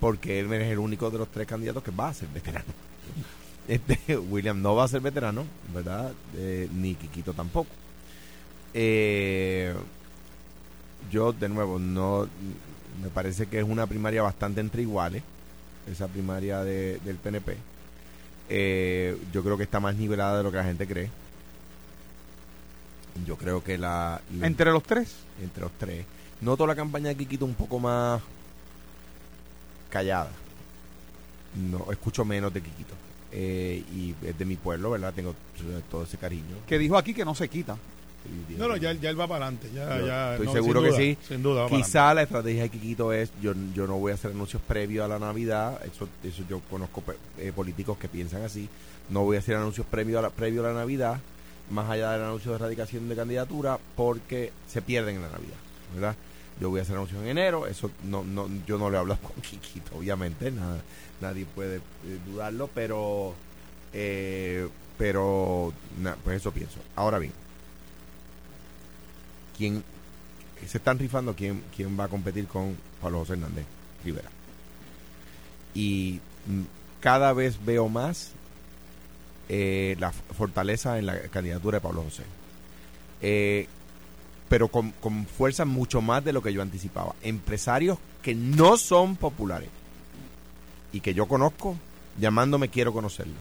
porque 0.00 0.38
Elmer 0.38 0.62
es 0.62 0.72
el 0.72 0.78
único 0.78 1.10
de 1.10 1.18
los 1.18 1.28
tres 1.28 1.46
candidatos 1.46 1.82
que 1.82 1.90
va 1.90 2.08
a 2.08 2.14
ser 2.14 2.28
veterano. 2.28 2.64
Este, 3.66 4.18
William 4.18 4.60
no 4.60 4.74
va 4.74 4.84
a 4.84 4.88
ser 4.88 5.00
veterano, 5.00 5.46
¿verdad? 5.72 6.12
Eh, 6.36 6.68
ni 6.70 6.94
Quiquito 6.96 7.32
tampoco. 7.32 7.70
Eh, 8.74 9.72
yo, 11.10 11.32
de 11.32 11.48
nuevo, 11.48 11.78
no 11.78 12.28
me 13.02 13.08
parece 13.08 13.46
que 13.46 13.60
es 13.60 13.64
una 13.64 13.86
primaria 13.86 14.20
bastante 14.20 14.60
entre 14.60 14.82
iguales, 14.82 15.22
esa 15.90 16.08
primaria 16.08 16.62
de- 16.64 16.98
del 17.04 17.16
PNP. 17.16 17.56
Eh, 18.48 19.16
yo 19.32 19.42
creo 19.42 19.56
que 19.56 19.62
está 19.64 19.80
más 19.80 19.94
nivelada 19.96 20.38
de 20.38 20.42
lo 20.44 20.50
que 20.50 20.56
la 20.58 20.64
gente 20.64 20.86
cree. 20.86 21.10
Yo 23.26 23.36
creo 23.36 23.62
que 23.62 23.78
la, 23.78 24.20
la- 24.38 24.46
Entre 24.46 24.70
los 24.72 24.82
tres. 24.82 25.14
entre 25.42 25.62
los 25.62 25.72
tres. 25.72 26.04
Noto 26.40 26.66
la 26.66 26.74
campaña 26.74 27.08
de 27.08 27.16
Quiquito 27.16 27.44
un 27.44 27.54
poco 27.54 27.78
más 27.78 28.20
callada. 29.90 30.30
No, 31.54 31.86
escucho 31.92 32.24
menos 32.24 32.52
de 32.52 32.60
Quiquito. 32.60 32.94
Eh, 33.32 33.84
y 33.94 34.14
es 34.26 34.36
de 34.38 34.44
mi 34.44 34.56
pueblo, 34.56 34.90
¿verdad? 34.90 35.12
Tengo 35.14 35.34
todo 35.90 36.02
ese 36.04 36.18
cariño. 36.18 36.56
Que 36.66 36.78
dijo 36.78 36.96
aquí 36.96 37.14
que 37.14 37.24
no 37.24 37.34
se 37.34 37.48
quita. 37.48 37.76
No, 38.56 38.68
no, 38.68 38.76
ya, 38.76 38.92
ya 38.92 39.10
él 39.10 39.18
va 39.18 39.26
para 39.26 39.46
adelante. 39.46 39.68
Ya, 39.74 40.00
ya, 40.00 40.32
estoy 40.32 40.46
no, 40.46 40.52
seguro 40.52 40.80
que 40.82 40.88
duda, 40.88 40.98
sí. 40.98 41.18
Sin 41.28 41.42
duda, 41.42 41.66
Quizá 41.68 42.14
la 42.14 42.22
estrategia 42.22 42.62
de 42.62 42.68
Quiquito 42.70 43.12
es, 43.12 43.30
yo, 43.42 43.52
yo 43.74 43.86
no 43.86 43.98
voy 43.98 44.12
a 44.12 44.14
hacer 44.14 44.30
anuncios 44.30 44.62
previos 44.66 45.04
a 45.04 45.08
la 45.08 45.18
Navidad, 45.18 45.80
eso, 45.84 46.08
eso 46.22 46.42
yo 46.48 46.60
conozco 46.70 47.02
eh, 47.38 47.52
políticos 47.54 47.98
que 47.98 48.08
piensan 48.08 48.42
así, 48.42 48.68
no 49.10 49.24
voy 49.24 49.36
a 49.36 49.40
hacer 49.40 49.56
anuncios 49.56 49.86
previos 49.86 50.18
a 50.18 50.22
la, 50.22 50.30
previo 50.30 50.64
a 50.64 50.68
la 50.68 50.74
Navidad, 50.74 51.20
más 51.70 51.90
allá 51.90 52.12
del 52.12 52.22
anuncio 52.22 52.50
de 52.52 52.56
erradicación 52.56 53.08
de 53.08 53.16
candidatura, 53.16 53.78
porque 53.96 54.52
se 54.68 54.80
pierden 54.82 55.16
en 55.16 55.22
la 55.22 55.28
Navidad, 55.28 55.56
¿verdad? 55.94 56.16
Yo 56.60 56.70
voy 56.70 56.78
a 56.78 56.82
hacer 56.82 56.96
anuncios 56.96 57.20
en 57.22 57.28
enero, 57.28 57.66
eso 57.66 57.90
no, 58.04 58.22
no, 58.24 58.48
yo 58.66 58.78
no 58.78 58.88
le 58.90 58.96
hablo 58.98 59.16
con 59.22 59.34
Quiquito, 59.42 59.96
obviamente, 59.98 60.50
nada, 60.50 60.78
nadie 61.20 61.44
puede 61.46 61.76
eh, 61.76 61.80
dudarlo, 62.26 62.70
pero, 62.74 63.34
eh, 63.92 64.68
pero, 64.96 65.72
na- 66.00 66.16
pues 66.22 66.36
eso 66.36 66.52
pienso. 66.52 66.78
Ahora 66.96 67.18
bien, 67.18 67.32
¿quién 69.56 69.84
se 70.66 70.78
están 70.78 70.98
rifando 70.98 71.34
quién, 71.34 71.62
quién 71.76 71.98
va 71.98 72.04
a 72.04 72.08
competir 72.08 72.46
con 72.46 72.76
Pablo 73.00 73.20
José 73.20 73.34
Hernández 73.34 73.66
Rivera. 74.04 74.30
Y 75.74 76.20
mm, 76.46 76.62
cada 77.00 77.32
vez 77.32 77.62
veo 77.64 77.88
más 77.88 78.32
eh, 79.48 79.96
la 79.98 80.12
fortaleza 80.12 80.98
en 80.98 81.06
la 81.06 81.20
candidatura 81.28 81.78
de 81.78 81.82
Pablo 81.82 82.02
José. 82.02 82.22
Eh, 83.20 83.66
pero 84.48 84.68
con, 84.68 84.92
con 84.92 85.26
fuerza 85.26 85.64
mucho 85.64 86.00
más 86.00 86.24
de 86.24 86.32
lo 86.32 86.42
que 86.42 86.52
yo 86.52 86.62
anticipaba. 86.62 87.14
Empresarios 87.22 87.98
que 88.22 88.34
no 88.34 88.76
son 88.76 89.16
populares 89.16 89.68
y 90.92 91.00
que 91.00 91.14
yo 91.14 91.26
conozco, 91.26 91.76
llamándome 92.18 92.68
quiero 92.68 92.92
conocerlo. 92.92 93.34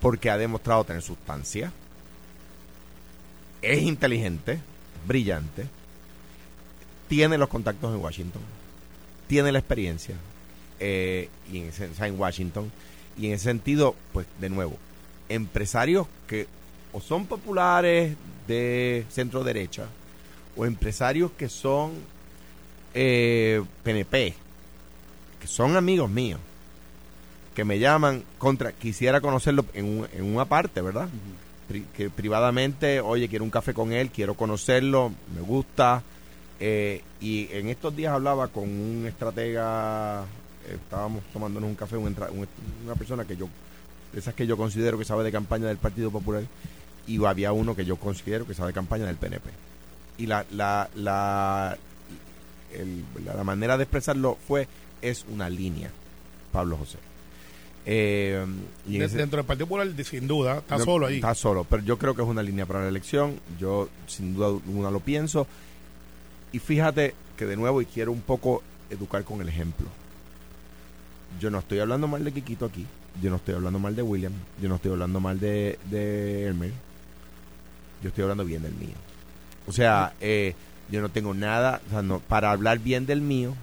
Porque 0.00 0.30
ha 0.30 0.38
demostrado 0.38 0.84
tener 0.84 1.02
sustancia, 1.02 1.72
es 3.72 3.82
inteligente, 3.82 4.58
brillante, 5.06 5.66
tiene 7.08 7.38
los 7.38 7.48
contactos 7.48 7.94
en 7.94 8.00
Washington, 8.00 8.42
tiene 9.28 9.52
la 9.52 9.58
experiencia 9.58 10.14
eh, 10.80 11.28
y 11.52 11.58
en, 11.58 12.20
Washington 12.20 12.70
y 13.18 13.26
en 13.28 13.32
ese 13.34 13.44
sentido, 13.44 13.94
pues 14.12 14.26
de 14.40 14.50
nuevo, 14.50 14.76
empresarios 15.28 16.06
que 16.26 16.46
o 16.92 17.00
son 17.00 17.26
populares 17.26 18.16
de 18.46 19.04
centro 19.10 19.44
derecha 19.44 19.86
o 20.56 20.64
empresarios 20.66 21.30
que 21.32 21.48
son 21.48 21.92
eh, 22.94 23.62
PNP, 23.82 24.34
que 25.40 25.46
son 25.46 25.76
amigos 25.76 26.08
míos, 26.10 26.40
que 27.54 27.64
me 27.64 27.78
llaman 27.78 28.24
contra, 28.38 28.72
quisiera 28.72 29.20
conocerlo 29.20 29.64
en, 29.74 29.84
un- 29.84 30.08
en 30.12 30.24
una 30.24 30.44
parte, 30.46 30.80
¿verdad? 30.80 31.08
Que 31.96 32.10
privadamente, 32.10 33.00
oye, 33.00 33.28
quiero 33.28 33.44
un 33.44 33.50
café 33.50 33.74
con 33.74 33.92
él, 33.92 34.10
quiero 34.10 34.34
conocerlo, 34.34 35.12
me 35.34 35.40
gusta. 35.40 36.02
eh, 36.60 37.02
y 37.20 37.48
en 37.52 37.68
estos 37.68 37.94
días 37.94 38.12
hablaba 38.14 38.48
con 38.48 38.64
un 38.64 39.04
estratega, 39.06 40.24
estábamos 40.72 41.22
tomándonos 41.32 41.68
un 41.68 41.76
café, 41.76 41.96
una 41.96 42.94
persona 42.96 43.24
que 43.24 43.36
yo, 43.36 43.48
de 44.12 44.20
esas 44.20 44.34
que 44.34 44.46
yo 44.46 44.56
considero 44.56 44.96
que 44.98 45.04
sabe 45.04 45.24
de 45.24 45.32
campaña 45.32 45.66
del 45.66 45.76
Partido 45.76 46.10
Popular, 46.10 46.44
y 47.06 47.24
había 47.24 47.52
uno 47.52 47.76
que 47.76 47.84
yo 47.84 47.96
considero 47.96 48.46
que 48.46 48.54
sabe 48.54 48.68
de 48.68 48.74
campaña 48.74 49.04
del 49.06 49.16
PNP. 49.16 49.50
Y 50.18 50.26
la, 50.26 50.46
la, 50.50 50.88
la, 50.94 51.76
el- 52.72 53.04
la 53.24 53.44
manera 53.44 53.76
de 53.76 53.82
expresarlo 53.84 54.36
fue, 54.46 54.66
es 55.02 55.24
una 55.28 55.48
línea, 55.50 55.90
Pablo 56.52 56.76
José. 56.78 56.98
Eh, 57.88 58.44
y 58.88 59.00
ese- 59.00 59.16
dentro 59.16 59.36
del 59.36 59.46
Partido 59.46 59.66
Popular, 59.68 59.88
sin 60.04 60.26
duda, 60.26 60.58
está 60.58 60.76
no, 60.78 60.84
solo 60.84 61.06
ahí. 61.06 61.16
Está 61.16 61.34
solo, 61.34 61.64
pero 61.64 61.82
yo 61.84 61.96
creo 61.98 62.14
que 62.14 62.22
es 62.22 62.28
una 62.28 62.42
línea 62.42 62.66
para 62.66 62.82
la 62.82 62.88
elección. 62.88 63.38
Yo 63.60 63.88
sin 64.08 64.34
duda 64.34 64.48
alguna 64.48 64.90
lo 64.90 65.00
pienso. 65.00 65.46
Y 66.52 66.58
fíjate 66.58 67.14
que 67.36 67.46
de 67.46 67.56
nuevo, 67.56 67.80
y 67.80 67.86
quiero 67.86 68.10
un 68.12 68.20
poco 68.22 68.62
educar 68.90 69.22
con 69.24 69.40
el 69.40 69.48
ejemplo. 69.48 69.86
Yo 71.40 71.50
no 71.50 71.58
estoy 71.58 71.78
hablando 71.80 72.08
mal 72.08 72.24
de 72.24 72.32
Quiquito 72.32 72.64
aquí. 72.64 72.86
Yo 73.22 73.30
no 73.30 73.36
estoy 73.36 73.54
hablando 73.54 73.78
mal 73.78 73.94
de 73.94 74.02
William. 74.02 74.32
Yo 74.60 74.68
no 74.68 74.76
estoy 74.76 74.92
hablando 74.92 75.20
mal 75.20 75.38
de, 75.38 75.78
de 75.90 76.46
Elmer. 76.46 76.72
Yo 78.02 78.08
estoy 78.08 78.22
hablando 78.22 78.44
bien 78.44 78.62
del 78.62 78.74
mío. 78.74 78.94
O 79.66 79.72
sea, 79.72 80.14
eh, 80.20 80.54
yo 80.90 81.00
no 81.00 81.08
tengo 81.08 81.34
nada, 81.34 81.80
o 81.88 81.90
sea, 81.90 82.02
no, 82.02 82.20
para 82.20 82.50
hablar 82.52 82.78
bien 82.78 83.04
del 83.06 83.20
mío, 83.20 83.54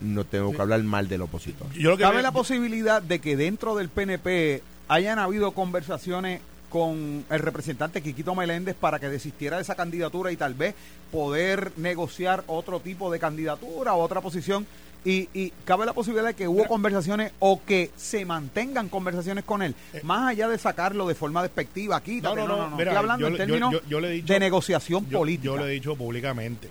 no 0.00 0.24
tengo 0.24 0.52
que 0.52 0.60
hablar 0.60 0.82
mal 0.82 1.08
del 1.08 1.22
opositor. 1.22 1.72
Yo 1.72 1.90
lo 1.90 1.96
que 1.96 2.02
¿Cabe 2.02 2.22
la 2.22 2.32
posibilidad 2.32 3.02
de 3.02 3.20
que 3.20 3.36
dentro 3.36 3.74
del 3.74 3.88
PNP 3.88 4.62
hayan 4.88 5.18
habido 5.18 5.52
conversaciones 5.52 6.40
con 6.68 7.24
el 7.30 7.38
representante 7.38 8.02
Quiquito 8.02 8.34
Meléndez 8.34 8.74
para 8.74 8.98
que 8.98 9.08
desistiera 9.08 9.56
de 9.56 9.62
esa 9.62 9.76
candidatura 9.76 10.32
y 10.32 10.36
tal 10.36 10.54
vez 10.54 10.74
poder 11.12 11.70
negociar 11.76 12.42
otro 12.48 12.80
tipo 12.80 13.12
de 13.12 13.20
candidatura 13.20 13.94
o 13.94 14.02
otra 14.02 14.20
posición 14.20 14.66
y, 15.04 15.52
cabe 15.64 15.84
la 15.86 15.92
posibilidad 15.92 16.26
de 16.26 16.34
que 16.34 16.48
hubo 16.48 16.66
conversaciones 16.66 17.32
o 17.38 17.60
que 17.64 17.90
se 17.96 18.24
mantengan 18.24 18.88
conversaciones 18.88 19.44
con 19.44 19.62
él, 19.62 19.74
eh, 19.92 20.00
más 20.02 20.30
allá 20.30 20.48
de 20.48 20.58
sacarlo 20.58 21.06
de 21.06 21.14
forma 21.14 21.42
despectiva 21.42 21.96
aquí. 21.96 22.20
No, 22.20 22.34
no, 22.34 22.46
no, 22.46 22.78
estoy 22.78 22.96
hablando 22.96 23.26
en 23.26 23.36
términos 23.36 23.74
de 23.88 24.40
negociación 24.40 25.04
política. 25.04 25.44
Yo 25.44 25.58
le 25.58 25.64
he 25.66 25.74
dicho 25.74 25.94
públicamente, 25.94 26.68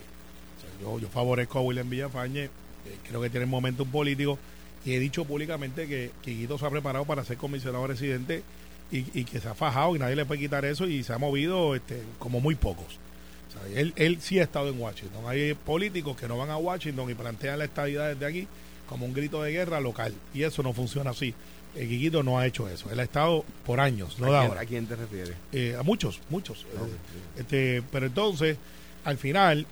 yo, 0.82 1.00
yo 1.00 1.08
favorezco 1.10 1.60
a 1.60 1.62
William 1.62 1.90
Villafañe, 1.90 2.50
creo 3.08 3.22
que 3.22 3.30
tiene 3.30 3.46
momentum 3.46 3.90
político, 3.90 4.38
y 4.86 4.94
he 4.94 5.00
dicho 5.00 5.26
públicamente 5.26 5.88
que 5.88 6.12
Quiquito 6.22 6.58
se 6.58 6.66
ha 6.66 6.70
preparado 6.70 7.06
para 7.06 7.24
ser 7.24 7.38
comisionado 7.38 7.88
residente 7.88 8.44
y, 8.92 9.06
y, 9.20 9.24
que 9.24 9.40
se 9.40 9.48
ha 9.48 9.56
fajado 9.56 9.96
y 9.96 10.00
nadie 10.00 10.16
le 10.16 10.26
puede 10.26 10.42
quitar 10.42 10.66
eso 10.66 10.88
y 10.88 11.04
se 11.04 11.14
ha 11.14 11.18
movido 11.18 11.74
este, 11.76 12.02
como 12.20 12.42
muy 12.42 12.56
pocos 12.56 13.00
él, 13.76 13.94
él 13.96 14.18
sí 14.22 14.40
ha 14.40 14.44
estado 14.44 14.70
en 14.70 14.80
Washington. 14.80 15.24
Hay 15.28 15.54
políticos 15.54 16.18
que 16.18 16.28
no 16.28 16.38
van 16.38 16.50
a 16.50 16.58
Washington 16.58 17.10
y 17.10 17.14
plantean 17.14 17.60
la 17.60 17.66
estabilidad 17.66 18.10
desde 18.10 18.26
aquí 18.26 18.48
como 18.88 19.06
un 19.06 19.14
grito 19.14 19.42
de 19.42 19.52
guerra 19.52 19.80
local. 19.80 20.14
Y 20.34 20.44
eso 20.44 20.64
no 20.64 20.74
funciona 20.74 21.12
así. 21.12 21.34
El 21.76 21.88
Quiquito 21.88 22.24
no 22.24 22.38
ha 22.38 22.46
hecho 22.46 22.70
eso. 22.70 22.92
Él 22.92 23.00
ha 23.00 23.04
estado 23.04 23.44
por 23.66 23.80
años, 23.80 24.20
no 24.20 24.34
¿A, 24.36 24.46
quién, 24.46 24.58
¿A 24.58 24.66
quién 24.66 24.88
te 24.88 24.96
refieres? 24.96 25.36
Eh, 25.52 25.76
a 25.78 25.84
muchos, 25.84 26.20
muchos. 26.30 26.66
Este, 27.38 27.82
pero 27.92 28.06
entonces, 28.06 28.58
al 29.06 29.18
final, 29.18 29.66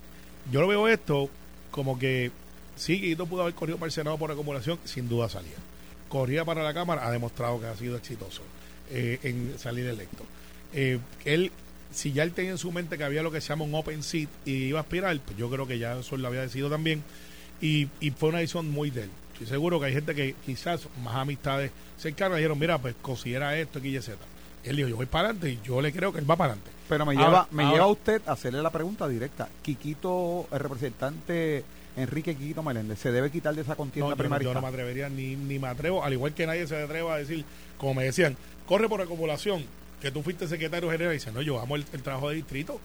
yo 0.52 0.62
lo 0.62 0.68
veo 0.68 0.88
esto 0.88 1.30
como 1.70 2.00
que 2.00 2.32
sí, 2.76 3.00
Quiquito 3.00 3.26
pudo 3.26 3.44
haber 3.44 3.54
corrido 3.54 3.78
para 3.78 3.88
el 3.88 3.94
Senado 3.94 4.18
por 4.18 4.32
acumulación, 4.32 4.80
sin 4.86 5.08
duda 5.08 5.30
salía. 5.30 5.58
Corría 6.10 6.44
para 6.46 6.64
la 6.64 6.74
Cámara, 6.74 7.08
ha 7.08 7.12
demostrado 7.12 7.60
que 7.60 7.68
ha 7.68 7.76
sido 7.76 7.98
exitoso 7.98 8.42
eh, 8.90 9.20
en 9.24 9.58
salir 9.58 9.86
electo. 9.88 10.26
Eh, 10.74 11.00
él 11.26 11.52
si 11.92 12.14
ya 12.14 12.24
él 12.24 12.32
tenía 12.32 12.52
en 12.52 12.58
su 12.58 12.72
mente 12.72 12.98
que 12.98 13.04
había 13.04 13.22
lo 13.22 13.32
que 13.32 13.42
se 13.42 13.50
llama 13.50 13.66
un 13.66 13.76
open 13.76 14.02
seat 14.02 14.30
y 14.46 14.66
iba 14.66 14.80
a 14.80 14.84
aspirar, 14.84 15.18
pues 15.20 15.38
yo 15.38 15.50
creo 15.50 15.68
que 15.68 15.78
ya 15.78 16.00
eso 16.00 16.18
lo 16.18 16.28
había 16.28 16.42
decidido 16.42 16.70
también. 16.70 17.04
Y, 17.62 17.90
y 18.00 18.12
fue 18.12 18.30
una 18.30 18.40
decisión 18.40 18.70
muy 18.70 18.90
de 18.90 19.04
él. 19.04 19.10
Estoy 19.34 19.48
seguro 19.48 19.80
que 19.80 19.88
hay 19.88 19.94
gente 19.94 20.16
que 20.16 20.36
quizás 20.46 20.88
más 21.04 21.16
amistades 21.16 21.72
cercanas 21.98 22.38
dijeron, 22.38 22.58
mira, 22.58 22.78
pues 22.78 22.96
considera 23.02 23.58
esto, 23.58 23.80
X, 23.80 23.94
Y, 23.94 24.02
Z. 24.02 24.18
Él 24.64 24.76
dijo, 24.76 24.90
yo 24.90 24.96
voy 24.96 25.06
para 25.08 25.30
adelante 25.30 25.50
y 25.52 25.60
yo 25.66 25.82
le 25.82 25.92
creo 25.92 26.14
que 26.14 26.20
él 26.20 26.30
va 26.30 26.36
para 26.36 26.54
adelante. 26.54 26.72
Pero 26.88 27.06
me 27.06 27.16
lleva, 27.16 27.48
me 27.52 27.66
lleva 27.66 27.86
a 27.86 27.88
usted 27.88 28.22
a 28.26 28.34
hacerle 28.34 28.62
la 28.62 28.70
pregunta 28.70 29.08
directa. 29.08 29.50
Quiquito, 29.62 30.48
el 30.52 30.60
representante 30.60 31.64
Enrique 31.96 32.36
Quiquito 32.36 32.64
Meléndez, 32.64 33.00
¿se 33.00 33.12
debe 33.12 33.32
quitar 33.32 33.56
de 33.56 33.62
esa 33.62 33.76
contienda 33.76 34.16
primaria? 34.16 34.48
Yo 34.48 34.54
no 34.54 34.62
me 34.62 34.68
atrevería, 34.68 35.10
ni, 35.10 35.36
ni 35.36 35.60
me 35.60 35.68
atrevo, 35.68 36.04
al 36.04 36.14
igual 36.14 36.34
que 36.34 36.46
nadie 36.46 36.68
se 36.68 36.82
atreva 36.82 37.16
a 37.16 37.18
decir, 37.18 37.44
como 37.78 37.96
me 37.96 38.04
decían, 38.04 38.38
corre 38.66 38.88
por 38.88 39.02
acumulación, 39.02 39.66
que 40.02 40.12
tú 40.12 40.24
fuiste 40.24 40.48
secretario 40.48 40.90
general 40.90 41.14
y 41.14 41.18
dices, 41.18 41.34
no, 41.34 41.42
yo 41.42 41.60
amo 41.60 41.76
el, 41.76 41.86
trabajo 41.86 42.30
de 42.30 42.36
distrito. 42.36 42.80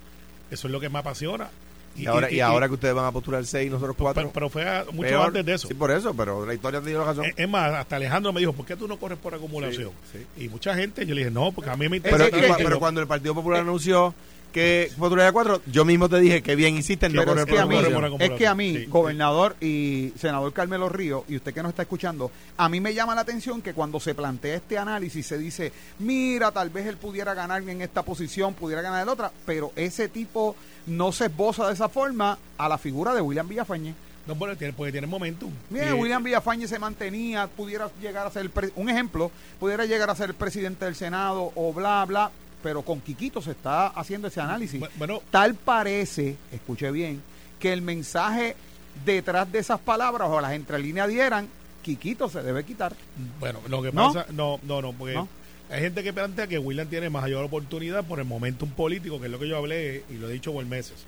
Eso 0.51 0.69
es 0.69 0.73
lo 0.73 0.79
que 0.79 0.89
me 0.89 0.99
apasiona. 0.99 1.49
Y, 1.97 2.07
ahora, 2.07 2.31
y, 2.31 2.41
ahora 2.41 2.69
que 2.69 2.75
ustedes 2.75 2.95
van 2.95 3.07
a 3.07 3.13
postular 3.13 3.45
seis 3.45 3.69
y 3.69 3.71
nosotros 3.71 3.97
cuatro. 3.99 4.31
Pero, 4.33 4.51
fue 4.51 4.65
mucho 4.93 5.23
antes 5.23 5.45
de 5.45 5.55
eso. 5.55 5.69
Sí, 5.69 5.75
por 5.75 5.91
eso, 5.91 6.15
pero 6.15 6.45
la 6.45 6.55
historia 6.55 6.81
te 6.81 6.91
dio 6.91 6.99
la 6.99 7.07
razón. 7.07 7.27
Es, 7.37 7.49
más, 7.49 7.73
hasta 7.73 7.97
Alejandro 7.97 8.33
me 8.33 8.41
dijo, 8.41 8.53
¿por 8.53 8.67
qué 8.67 8.77
tú 8.77 8.87
no 8.87 8.99
corres 8.99 9.19
por 9.19 9.35
acumulación? 9.35 9.91
Y 10.37 10.49
mucha 10.49 10.75
gente, 10.75 11.07
yo 11.07 11.15
le 11.15 11.23
dije, 11.23 11.31
no, 11.31 11.53
porque 11.53 11.71
a 11.71 11.77
mí 11.77 11.89
me 11.89 11.99
interesa. 11.99 12.29
Pero, 12.31 12.57
pero 12.57 12.79
cuando 12.79 13.01
el 13.01 13.07
Partido 13.07 13.35
Popular 13.35 13.61
anunció 13.61 14.15
que 14.57 14.91
de 14.97 15.33
cuatro, 15.33 15.61
yo 15.67 15.85
mismo 15.85 16.09
te 16.09 16.19
dije 16.19 16.43
que 16.43 16.57
bien 16.57 16.79
hiciste 16.79 17.11
no 17.11 17.21
es 17.21 17.45
que, 17.45 17.59
a 17.59 17.67
mí, 17.67 17.77
es 18.21 18.31
que 18.31 18.47
a 18.47 18.55
mí, 18.55 18.87
gobernador 18.87 19.55
y 19.61 20.15
senador 20.19 20.51
Carmelo 20.55 20.89
Río, 20.89 21.27
y 21.29 21.37
usted 21.37 21.53
que 21.53 21.63
nos 21.63 21.71
está 21.71 21.83
escuchando, 21.83 22.31
a 22.57 22.67
mí 22.71 22.81
me 22.81 22.95
llama 22.95 23.15
la 23.15 23.21
atención 23.21 23.61
que 23.61 23.75
cuando 23.75 24.01
se 24.01 24.15
plantea 24.15 24.55
este 24.55 24.79
análisis 24.79 25.27
se 25.27 25.37
dice, 25.37 25.73
mira, 25.99 26.53
tal 26.53 26.71
vez 26.71 26.87
él 26.87 26.97
pudiera 26.97 27.35
ganar 27.35 27.69
en 27.69 27.83
esta 27.83 28.03
posición, 28.03 28.55
pudiera 28.55 28.81
ganar 28.81 29.03
en 29.03 29.11
otra, 29.11 29.31
pero 29.45 29.73
ese 29.77 30.09
tipo 30.09 30.57
no 30.87 31.13
se 31.13 31.27
esboza 31.27 31.67
de 31.67 31.75
esa 31.75 31.89
forma 31.89 32.39
a 32.57 32.69
la 32.69 32.79
figura 32.79 33.15
de 33.15 33.21
William 33.21 33.49
Villafañe. 33.49 33.95
No, 34.27 34.35
puede 34.35 34.57
tiene, 34.57 34.73
puede 34.73 34.91
tener 34.91 35.09
momentum. 35.09 35.53
Mira, 35.71 35.95
William 35.95 36.23
Villafañe 36.23 36.67
se 36.67 36.79
mantenía, 36.79 37.47
pudiera 37.47 37.89
llegar 38.01 38.27
a 38.27 38.31
ser, 38.31 38.51
un 38.75 38.91
ejemplo, 38.91 39.31
pudiera 39.61 39.87
llegar 39.87 40.11
a 40.11 40.17
ser 40.17 40.31
el 40.31 40.35
presidente 40.35 40.85
del 40.85 40.97
Senado 40.97 41.53
o 41.55 41.73
bla, 41.73 42.05
bla, 42.05 42.31
pero 42.63 42.83
con 42.83 43.01
Quiquito 43.01 43.41
se 43.41 43.53
está 43.53 43.87
haciendo 43.89 44.27
ese 44.27 44.41
análisis. 44.41 44.83
Bueno, 44.99 45.23
Tal 45.31 45.55
parece, 45.55 46.37
escuche 46.51 46.91
bien, 46.91 47.23
que 47.61 47.73
el 47.73 47.83
mensaje 47.83 48.57
detrás 49.05 49.51
de 49.53 49.61
esas 49.61 49.79
palabras 49.79 50.29
o 50.29 50.41
las 50.41 50.53
entrelíneas 50.53 51.09
dieran, 51.09 51.49
Quiquito 51.83 52.29
se 52.29 52.43
debe 52.43 52.65
quitar. 52.65 52.97
Bueno, 53.39 53.61
lo 53.69 53.81
que 53.81 53.93
pasa, 53.93 54.27
no, 54.33 54.59
no, 54.65 54.83
no, 54.83 54.93
porque 54.93 55.25
hay 55.71 55.81
gente 55.81 56.03
que 56.03 56.13
plantea 56.13 56.47
que 56.47 56.59
William 56.59 56.89
tiene 56.89 57.11
mayor 57.11 57.45
oportunidad 57.45 58.05
por 58.05 58.19
el 58.19 58.25
momentum 58.25 58.71
político, 58.71 59.19
que 59.19 59.27
es 59.27 59.33
lo 59.33 59.39
que 59.39 59.49
yo 59.49 59.57
hablé 59.57 60.05
y 60.11 60.15
lo 60.15 60.29
he 60.29 60.33
dicho 60.33 60.53
por 60.53 60.65
meses. 60.65 61.07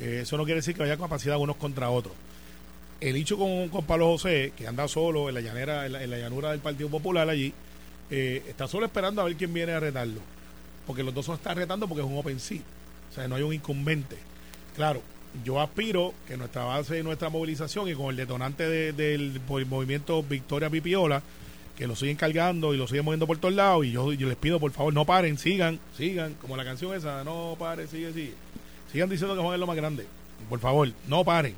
Eh, 0.00 0.20
eso 0.22 0.36
no 0.36 0.44
quiere 0.44 0.60
decir 0.60 0.74
que 0.74 0.82
haya 0.82 0.96
capacidad 0.96 1.38
unos 1.38 1.56
contra 1.56 1.90
otros. 1.90 2.14
El 3.00 3.14
dicho 3.14 3.36
con, 3.36 3.68
con 3.68 3.84
Pablo 3.84 4.06
José, 4.06 4.52
que 4.56 4.66
anda 4.66 4.88
solo 4.88 5.28
en 5.28 5.34
la 5.34 5.40
llanera, 5.40 5.86
en 5.86 6.10
la, 6.10 6.18
llanura 6.18 6.50
del 6.50 6.60
Partido 6.60 6.88
Popular 6.88 7.28
allí, 7.28 7.52
eh, 8.10 8.42
está 8.48 8.68
solo 8.68 8.86
esperando 8.86 9.20
a 9.20 9.24
ver 9.24 9.36
quién 9.36 9.52
viene 9.52 9.72
a 9.72 9.80
retarlo 9.80 10.20
porque 10.86 11.02
los 11.02 11.14
dos 11.14 11.26
se 11.26 11.32
están 11.32 11.56
retando 11.56 11.88
porque 11.88 12.02
es 12.02 12.06
un 12.06 12.18
open 12.18 12.40
seat. 12.40 12.62
O 13.10 13.14
sea, 13.14 13.28
no 13.28 13.36
hay 13.36 13.42
un 13.42 13.54
incumbente. 13.54 14.16
Claro, 14.76 15.02
yo 15.44 15.60
aspiro 15.60 16.14
que 16.26 16.36
nuestra 16.36 16.64
base 16.64 16.98
y 16.98 17.02
nuestra 17.02 17.28
movilización 17.28 17.88
y 17.88 17.94
con 17.94 18.06
el 18.10 18.16
detonante 18.16 18.92
del 18.92 19.40
movimiento 19.68 20.22
Victoria 20.22 20.70
Pipiola, 20.70 21.22
que 21.76 21.86
lo 21.86 21.96
siguen 21.96 22.16
cargando 22.16 22.74
y 22.74 22.76
lo 22.76 22.86
siguen 22.86 23.04
moviendo 23.04 23.26
por 23.26 23.38
todos 23.38 23.54
lados, 23.54 23.84
y 23.84 23.92
yo, 23.92 24.12
yo 24.12 24.28
les 24.28 24.36
pido 24.36 24.60
por 24.60 24.70
favor 24.72 24.94
no 24.94 25.04
paren, 25.04 25.38
sigan, 25.38 25.80
sigan, 25.96 26.34
como 26.34 26.56
la 26.56 26.64
canción 26.64 26.94
esa, 26.94 27.24
no 27.24 27.56
paren, 27.58 27.88
sigue, 27.88 28.12
sigue. 28.12 28.34
Sigan 28.92 29.08
diciendo 29.08 29.34
que 29.34 29.42
Juan 29.42 29.54
es 29.54 29.60
lo 29.60 29.66
más 29.66 29.76
grande. 29.76 30.06
Por 30.48 30.60
favor, 30.60 30.88
no 31.08 31.24
paren. 31.24 31.54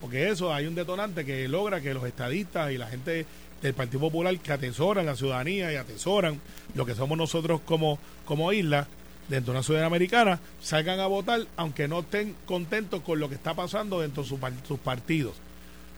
Porque 0.00 0.28
eso 0.28 0.52
hay 0.52 0.66
un 0.66 0.74
detonante 0.74 1.24
que 1.24 1.48
logra 1.48 1.80
que 1.80 1.94
los 1.94 2.04
estadistas 2.04 2.70
y 2.70 2.78
la 2.78 2.88
gente 2.88 3.26
del 3.62 3.74
Partido 3.74 4.00
Popular 4.00 4.38
que 4.38 4.52
atesoran 4.52 5.06
la 5.06 5.16
ciudadanía 5.16 5.72
y 5.72 5.76
atesoran 5.76 6.40
lo 6.74 6.86
que 6.86 6.94
somos 6.94 7.18
nosotros 7.18 7.60
como, 7.64 7.98
como 8.24 8.52
isla 8.52 8.86
dentro 9.28 9.52
de 9.52 9.58
una 9.58 9.64
ciudad 9.64 9.84
americana, 9.84 10.40
salgan 10.60 11.00
a 11.00 11.06
votar 11.06 11.46
aunque 11.56 11.88
no 11.88 12.00
estén 12.00 12.34
contentos 12.46 13.02
con 13.02 13.18
lo 13.18 13.28
que 13.28 13.34
está 13.34 13.54
pasando 13.54 14.00
dentro 14.00 14.22
de 14.22 14.28
sus 14.28 14.78
partidos. 14.78 15.34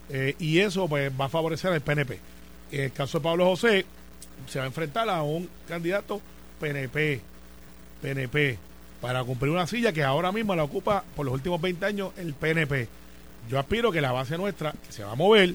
Eh, 0.09 0.35
y 0.39 0.59
eso 0.59 0.89
pues 0.89 1.13
va 1.19 1.27
a 1.27 1.29
favorecer 1.29 1.73
al 1.73 1.81
PNP. 1.81 2.19
En 2.73 2.81
el 2.83 2.93
caso 2.93 3.19
de 3.19 3.25
Pablo 3.25 3.47
José, 3.47 3.85
se 4.47 4.59
va 4.59 4.65
a 4.65 4.69
enfrentar 4.69 5.09
a 5.09 5.23
un 5.23 5.49
candidato 5.69 6.21
PNP, 6.61 7.21
PNP, 8.03 8.59
para 9.01 9.25
cumplir 9.25 9.53
una 9.53 9.67
silla 9.67 9.93
que 9.93 10.05
ahora 10.05 10.33
mismo 10.33 10.55
la 10.55 10.65
ocupa 10.65 11.05
por 11.17 11.25
los 11.27 11.35
últimos 11.35 11.61
20 11.61 11.87
años 11.87 12.13
el 12.17 12.35
PNP. 12.35 12.89
Yo 13.49 13.59
aspiro 13.59 13.91
que 13.91 14.01
la 14.01 14.13
base 14.13 14.37
nuestra, 14.37 14.73
que 14.73 14.93
se 14.93 15.03
va 15.03 15.13
a 15.13 15.17
mover 15.17 15.55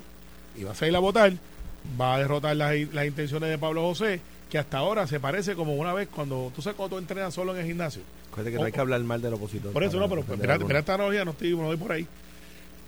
y 0.58 0.64
va 0.64 0.72
a 0.72 0.76
salir 0.76 0.96
a 0.96 1.00
votar, 1.00 1.34
va 2.00 2.16
a 2.16 2.20
derrotar 2.20 2.56
las, 2.56 2.76
las 2.94 3.06
intenciones 3.06 3.50
de 3.50 3.58
Pablo 3.58 3.84
José, 3.84 4.20
que 4.50 4.58
hasta 4.58 4.78
ahora 4.78 5.08
se 5.08 5.20
parece 5.20 5.56
como 5.56 5.76
una 5.76 5.94
vez 5.94 6.08
cuando 6.08 6.52
tú 6.56 6.62
sabes 6.62 6.78
cuando 6.78 6.96
tú 6.96 7.00
entrenas 7.00 7.34
solo 7.34 7.54
en 7.54 7.62
el 7.62 7.68
gimnasio. 7.68 8.02
que 8.36 8.52
no 8.52 8.64
hay 8.64 8.72
que 8.72 8.80
hablar 8.80 9.02
mal 9.02 9.22
del 9.22 9.34
opositor. 9.34 9.72
Por 9.72 9.84
eso 9.84 10.00
no, 10.00 10.10
pero 10.10 10.22
espera, 10.22 10.80
esta 10.80 10.96
analogía, 10.96 11.26
no 11.26 11.32
estoy, 11.32 11.52
no 11.52 11.64
voy 11.64 11.78
por 11.78 11.92
ahí. 11.92 12.08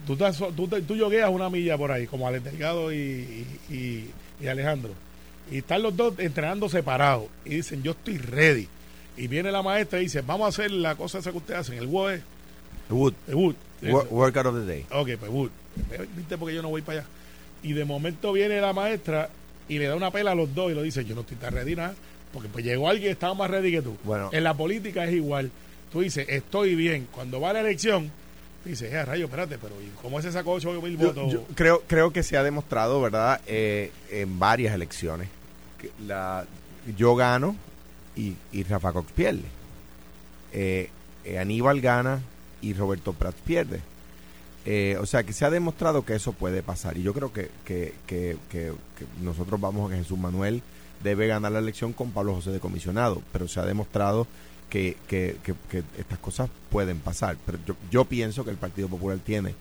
Tú, 0.05 0.13
estás, 0.13 0.38
tú, 0.55 0.67
tú 0.67 0.95
yogueas 0.95 1.29
una 1.29 1.49
milla 1.49 1.77
por 1.77 1.91
ahí, 1.91 2.07
como 2.07 2.27
Alex 2.27 2.45
Delgado 2.45 2.93
y, 2.93 3.45
y, 3.69 4.10
y, 4.39 4.47
Alejandro. 4.47 4.93
Y 5.51 5.60
están 5.60 5.81
los 5.81 5.95
dos 5.95 6.13
entrenando 6.19 6.69
separados. 6.69 7.27
Y 7.45 7.55
dicen, 7.55 7.83
yo 7.83 7.91
estoy 7.91 8.17
ready. 8.17 8.67
Y 9.17 9.27
viene 9.27 9.51
la 9.51 9.63
maestra 9.63 9.99
y 9.99 10.03
dice, 10.03 10.21
vamos 10.21 10.45
a 10.45 10.49
hacer 10.49 10.71
la 10.71 10.95
cosa 10.95 11.19
esa 11.19 11.31
que 11.31 11.38
ustedes 11.38 11.62
hacen, 11.62 11.77
el 11.77 11.88
WOD. 11.88 12.19
Wood. 12.89 13.13
El 13.27 13.36
Wood. 13.36 13.55
Workout 14.10 14.45
of 14.45 14.55
the 14.55 14.65
day. 14.65 14.86
Ok, 14.91 15.10
pues 15.19 15.31
Wood. 15.31 15.49
¿Viste? 16.15 16.38
Porque 16.38 16.55
yo 16.55 16.62
no 16.62 16.69
voy 16.69 16.81
para 16.81 16.99
allá 16.99 17.07
y 17.63 17.73
de 17.73 17.86
momento 17.86 18.33
viene 18.33 18.62
la 18.62 18.73
maestra 18.73 19.29
y 19.67 19.79
le 19.79 19.88
da 19.88 19.95
una 19.95 20.12
pela 20.12 20.31
a 20.31 20.36
los 20.36 20.53
dos 20.53 20.71
y 20.71 20.75
lo 20.75 20.81
dice, 20.81 21.03
yo 21.05 21.15
no 21.15 21.21
estoy 21.21 21.38
tan 21.38 21.53
ready 21.53 21.75
nada, 21.75 21.95
porque 22.31 22.47
pues 22.47 22.63
llegó 22.63 22.88
alguien 22.88 23.10
que 23.10 23.12
estaba 23.12 23.33
más 23.33 23.49
ready 23.49 23.71
que 23.71 23.81
tú. 23.81 23.97
Bueno. 24.03 24.29
En 24.31 24.43
la 24.43 24.53
política 24.53 25.05
es 25.05 25.13
igual. 25.13 25.51
Tú 25.91 26.02
dices, 26.02 26.25
estoy 26.29 26.75
bien. 26.75 27.08
Cuando 27.12 27.41
va 27.41 27.54
la 27.54 27.62
elección, 27.62 28.12
dices, 28.68 28.92
eh, 28.92 29.06
rayo, 29.06 29.26
espérate, 29.26 29.58
pero 29.58 29.76
¿cómo 30.02 30.22
se 30.22 30.32
sacó 30.32 30.54
8 30.54 30.82
mil 30.82 30.98
votos? 30.98 31.32
Yo 31.32 31.44
creo, 31.56 31.84
creo 31.88 32.12
que 32.12 32.24
se 32.24 32.38
ha 32.38 32.44
demostrado, 32.44 33.02
¿verdad?, 33.02 33.42
eh, 33.48 33.92
en 34.12 34.40
varias 34.40 34.74
elecciones. 34.74 35.30
Que 35.78 35.92
la, 36.06 36.46
yo 36.98 37.15
gano 37.15 37.56
y, 38.15 38.36
y 38.52 38.63
Rafa 38.63 38.94
Cox 38.94 39.12
pierde. 39.12 39.44
Eh, 40.54 40.90
eh 41.24 41.40
Aníbal 41.40 41.82
gana 41.82 42.22
y 42.62 42.74
Roberto 42.74 43.13
Prats 43.13 43.40
pierde. 43.42 43.82
Eh, 44.65 44.98
o 45.00 45.06
sea, 45.06 45.24
que 45.24 45.32
se 45.32 45.46
ha 45.46 45.50
demostrado 45.50 46.04
que 46.04 46.15
eso 46.15 46.34
puede 46.34 46.62
pasar. 46.62 46.98
Y 46.98 47.04
yo 47.04 47.13
creo 47.13 47.32
que, 47.32 47.50
que, 47.63 47.94
que, 48.06 48.38
que, 48.50 48.74
nosotros 49.22 49.62
vamos 49.62 49.88
a 49.90 49.94
que 49.94 50.02
Jesús 50.02 50.18
Manuel 50.18 50.62
debe 51.04 51.28
ganar 51.28 51.52
la 51.54 51.60
elección 51.60 51.94
con 51.94 52.12
Pablo 52.12 52.36
José 52.36 52.52
de 52.52 52.60
comisionado. 52.60 53.22
Pero 53.32 53.48
se 53.48 53.60
ha 53.60 53.65
demostrado 53.65 54.28
que, 54.70 54.98
que, 55.08 55.36
estas 55.98 56.20
cosas 56.20 56.50
pueden 56.70 57.00
pasar. 57.00 57.38
Pero 57.46 57.60
yo, 57.65 57.76
yo 57.92 58.06
pienso 58.06 58.44
que 58.44 58.52
el 58.52 58.58
Partido 58.58 58.88
Popular 58.88 59.18
tiene 59.20 59.56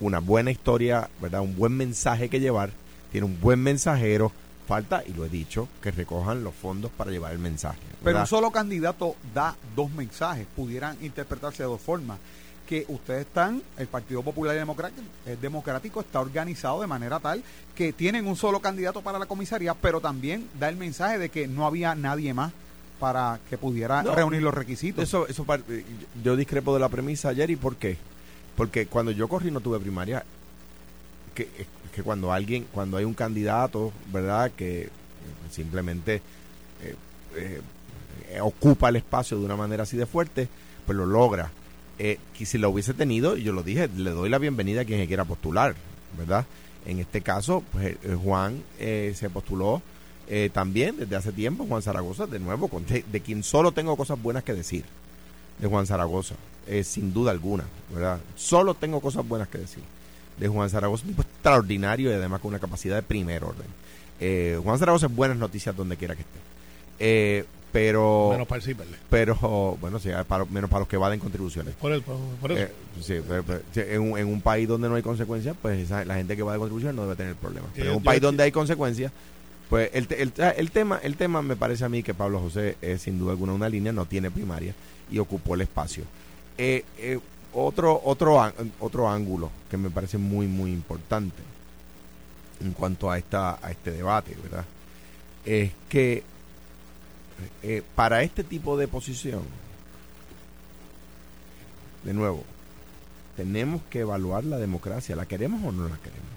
una 0.00 0.20
buena 0.20 0.50
historia, 0.50 1.08
¿verdad? 1.20 1.40
Un 1.40 1.56
buen 1.56 1.76
mensaje 1.76 2.28
que 2.28 2.40
llevar, 2.40 2.70
tiene 3.12 3.26
un 3.26 3.40
buen 3.40 3.60
mensajero. 3.60 4.32
Falta, 4.66 5.02
y 5.06 5.12
lo 5.12 5.26
he 5.26 5.28
dicho, 5.28 5.68
que 5.82 5.90
recojan 5.90 6.42
los 6.42 6.54
fondos 6.54 6.90
para 6.90 7.10
llevar 7.10 7.32
el 7.32 7.38
mensaje. 7.38 7.78
Pero 8.02 8.20
un 8.20 8.26
solo 8.26 8.50
candidato 8.50 9.14
da 9.34 9.54
dos 9.76 9.90
mensajes, 9.90 10.46
pudieran 10.56 10.96
interpretarse 11.02 11.62
de 11.62 11.68
dos 11.68 11.82
formas. 11.82 12.18
Que 12.66 12.86
ustedes 12.88 13.26
están, 13.26 13.62
el 13.76 13.88
Partido 13.88 14.22
Popular 14.22 14.56
y 14.56 14.58
Democrático, 14.58 15.02
el 15.26 15.38
Democrático 15.38 16.00
está 16.00 16.20
organizado 16.20 16.80
de 16.80 16.86
manera 16.86 17.20
tal 17.20 17.44
que 17.74 17.92
tienen 17.92 18.26
un 18.26 18.36
solo 18.36 18.60
candidato 18.60 19.02
para 19.02 19.18
la 19.18 19.26
comisaría, 19.26 19.74
pero 19.74 20.00
también 20.00 20.48
da 20.58 20.70
el 20.70 20.76
mensaje 20.78 21.18
de 21.18 21.28
que 21.28 21.46
no 21.46 21.66
había 21.66 21.94
nadie 21.94 22.32
más 22.32 22.54
para 22.98 23.40
que 23.48 23.58
pudiera 23.58 24.02
No, 24.02 24.14
reunir 24.14 24.42
los 24.42 24.54
requisitos. 24.54 25.02
Eso, 25.04 25.26
eso 25.26 25.44
eh, 25.68 25.84
yo 26.22 26.36
discrepo 26.36 26.72
de 26.74 26.80
la 26.80 26.88
premisa 26.88 27.30
ayer 27.30 27.50
y 27.50 27.56
por 27.56 27.76
qué. 27.76 27.96
Porque 28.56 28.86
cuando 28.86 29.10
yo 29.10 29.28
corrí 29.28 29.50
no 29.50 29.60
tuve 29.60 29.80
primaria, 29.80 30.24
que, 31.34 31.48
que 31.94 32.02
cuando 32.02 32.32
alguien, 32.32 32.66
cuando 32.72 32.96
hay 32.96 33.04
un 33.04 33.14
candidato, 33.14 33.92
¿verdad? 34.12 34.52
Que 34.56 34.82
eh, 34.82 34.90
simplemente 35.50 36.22
eh, 36.82 36.94
eh, 37.36 37.60
eh, 38.30 38.40
ocupa 38.40 38.88
el 38.88 38.96
espacio 38.96 39.38
de 39.38 39.44
una 39.44 39.56
manera 39.56 39.82
así 39.82 39.96
de 39.96 40.06
fuerte, 40.06 40.48
pues 40.86 40.96
lo 40.96 41.06
logra. 41.06 41.50
Eh, 41.98 42.18
que 42.36 42.46
si 42.46 42.58
lo 42.58 42.70
hubiese 42.70 42.94
tenido, 42.94 43.36
yo 43.36 43.52
lo 43.52 43.62
dije, 43.62 43.88
le 43.88 44.10
doy 44.10 44.28
la 44.28 44.38
bienvenida 44.38 44.80
a 44.82 44.84
quien 44.84 44.98
se 45.00 45.06
quiera 45.06 45.24
postular, 45.24 45.74
¿verdad? 46.18 46.44
En 46.86 46.98
este 46.98 47.20
caso, 47.20 47.62
pues 47.72 47.96
eh, 48.02 48.16
Juan 48.22 48.62
eh, 48.78 49.12
se 49.16 49.30
postuló 49.30 49.80
eh, 50.28 50.50
también 50.52 50.96
desde 50.98 51.16
hace 51.16 51.32
tiempo, 51.32 51.66
Juan 51.66 51.82
Zaragoza, 51.82 52.26
de 52.26 52.38
nuevo, 52.38 52.68
con- 52.68 52.86
de, 52.86 53.04
de 53.10 53.20
quien 53.20 53.42
solo 53.42 53.72
tengo 53.72 53.96
cosas 53.96 54.20
buenas 54.22 54.42
que 54.44 54.52
decir, 54.54 54.84
de 55.58 55.68
Juan 55.68 55.86
Zaragoza, 55.86 56.34
eh, 56.66 56.82
sin 56.84 57.12
duda 57.12 57.30
alguna, 57.30 57.64
¿verdad? 57.92 58.18
Solo 58.36 58.74
tengo 58.74 59.00
cosas 59.00 59.26
buenas 59.26 59.48
que 59.48 59.58
decir 59.58 59.82
de 60.38 60.48
Juan 60.48 60.68
Zaragoza, 60.68 61.04
un 61.04 61.10
tipo 61.10 61.22
extraordinario 61.22 62.10
y 62.10 62.14
además 62.14 62.40
con 62.40 62.48
una 62.48 62.58
capacidad 62.58 62.96
de 62.96 63.02
primer 63.02 63.44
orden. 63.44 63.66
Eh, 64.20 64.58
Juan 64.64 64.78
Zaragoza 64.78 65.06
es 65.06 65.14
buenas 65.14 65.36
noticias 65.36 65.76
donde 65.76 65.96
quiera 65.96 66.14
que 66.16 66.22
esté. 66.22 66.38
Eh, 66.98 67.44
pero, 67.70 68.28
Menos 68.32 68.46
para 68.46 68.58
el 68.58 68.62
sí, 68.64 68.72
¿verdad? 68.72 68.96
pero, 69.10 69.76
bueno, 69.80 69.98
sí, 69.98 70.08
para, 70.28 70.44
menos 70.44 70.70
para 70.70 70.80
los 70.80 70.88
que 70.88 70.94
evaden 70.96 71.18
contribuciones. 71.20 71.74
Por, 71.74 71.92
el- 71.92 72.02
por, 72.02 72.16
por 72.40 72.52
eso. 72.52 72.62
Eh, 72.62 72.72
sí, 73.00 73.14
pero- 73.28 73.42
pero, 73.42 73.60
sí, 73.72 73.80
en, 73.84 74.00
un, 74.00 74.18
en 74.18 74.26
un 74.28 74.40
país 74.40 74.66
donde 74.68 74.88
no 74.88 74.94
hay 74.94 75.02
consecuencias, 75.02 75.56
pues 75.60 75.80
esa- 75.80 76.04
la 76.04 76.14
gente 76.14 76.36
que 76.36 76.42
va 76.44 76.52
de 76.52 76.58
contribución 76.58 76.94
no 76.96 77.02
debe 77.02 77.16
tener 77.16 77.34
problemas. 77.34 77.70
Pero 77.74 77.90
en 77.90 77.96
un 77.96 78.02
país 78.02 78.20
donde 78.20 78.44
hay 78.44 78.52
consecuencias, 78.52 79.10
pues 79.74 79.90
el, 79.92 80.06
el, 80.16 80.32
el 80.56 80.70
tema 80.70 81.00
el 81.02 81.16
tema 81.16 81.42
me 81.42 81.56
parece 81.56 81.84
a 81.84 81.88
mí 81.88 82.04
que 82.04 82.14
Pablo 82.14 82.38
José 82.38 82.76
es 82.80 83.02
sin 83.02 83.18
duda 83.18 83.32
alguna 83.32 83.54
una 83.54 83.68
línea, 83.68 83.92
no 83.92 84.06
tiene 84.06 84.30
primaria 84.30 84.72
y 85.10 85.18
ocupó 85.18 85.56
el 85.56 85.62
espacio. 85.62 86.04
Eh, 86.56 86.84
eh, 86.96 87.18
otro, 87.52 88.00
otro, 88.04 88.40
otro 88.78 89.10
ángulo 89.10 89.50
que 89.68 89.76
me 89.76 89.90
parece 89.90 90.16
muy, 90.16 90.46
muy 90.46 90.70
importante 90.70 91.42
en 92.60 92.70
cuanto 92.70 93.10
a, 93.10 93.18
esta, 93.18 93.58
a 93.60 93.72
este 93.72 93.90
debate, 93.90 94.36
¿verdad? 94.40 94.64
Es 95.44 95.72
que 95.88 96.22
eh, 97.64 97.82
para 97.96 98.22
este 98.22 98.44
tipo 98.44 98.78
de 98.78 98.86
posición, 98.86 99.42
de 102.04 102.14
nuevo, 102.14 102.44
tenemos 103.36 103.82
que 103.90 104.02
evaluar 104.02 104.44
la 104.44 104.58
democracia. 104.58 105.16
¿La 105.16 105.26
queremos 105.26 105.64
o 105.64 105.72
no 105.72 105.88
la 105.88 105.96
queremos? 105.96 106.33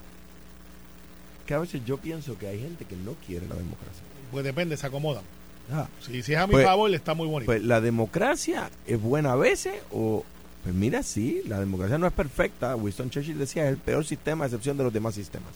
Que 1.48 1.54
a 1.56 1.60
veces 1.60 1.82
yo 1.86 1.98
pienso 1.98 2.38
que 2.38 2.48
hay 2.48 2.60
gente 2.60 2.86
que 2.86 2.96
no 2.96 3.14
quiere 3.26 3.48
la 3.48 3.56
democracia. 3.56 4.04
Pues 4.32 4.44
depende, 4.46 4.78
se 4.78 4.86
acomodan. 4.86 5.24
Ah, 5.72 5.88
Si, 6.02 6.22
si 6.22 6.34
es 6.34 6.38
a 6.40 6.46
mi 6.48 6.52
Pues- 6.54 6.66
favor, 6.66 6.94
está 6.94 7.14
muy 7.14 7.28
bonito. 7.28 7.48
pues 7.48 7.64
la 7.64 7.82
democracia 7.82 8.70
es 8.86 9.02
buena 9.02 9.32
a 9.34 9.36
veces 9.36 9.74
o... 9.92 10.24
Pues 10.64 10.76
mira, 10.76 11.02
sí, 11.02 11.42
la 11.48 11.60
democracia 11.62 11.98
no 11.98 12.08
es 12.08 12.14
perfecta. 12.14 12.76
Winston 12.76 13.10
Churchill 13.10 13.38
decía, 13.38 13.64
es 13.66 13.70
el 13.72 13.78
peor 13.78 14.04
sistema 14.06 14.44
a 14.44 14.48
excepción 14.48 14.76
de 14.78 14.84
los 14.84 14.92
demás 14.92 15.16
sistemas. 15.16 15.52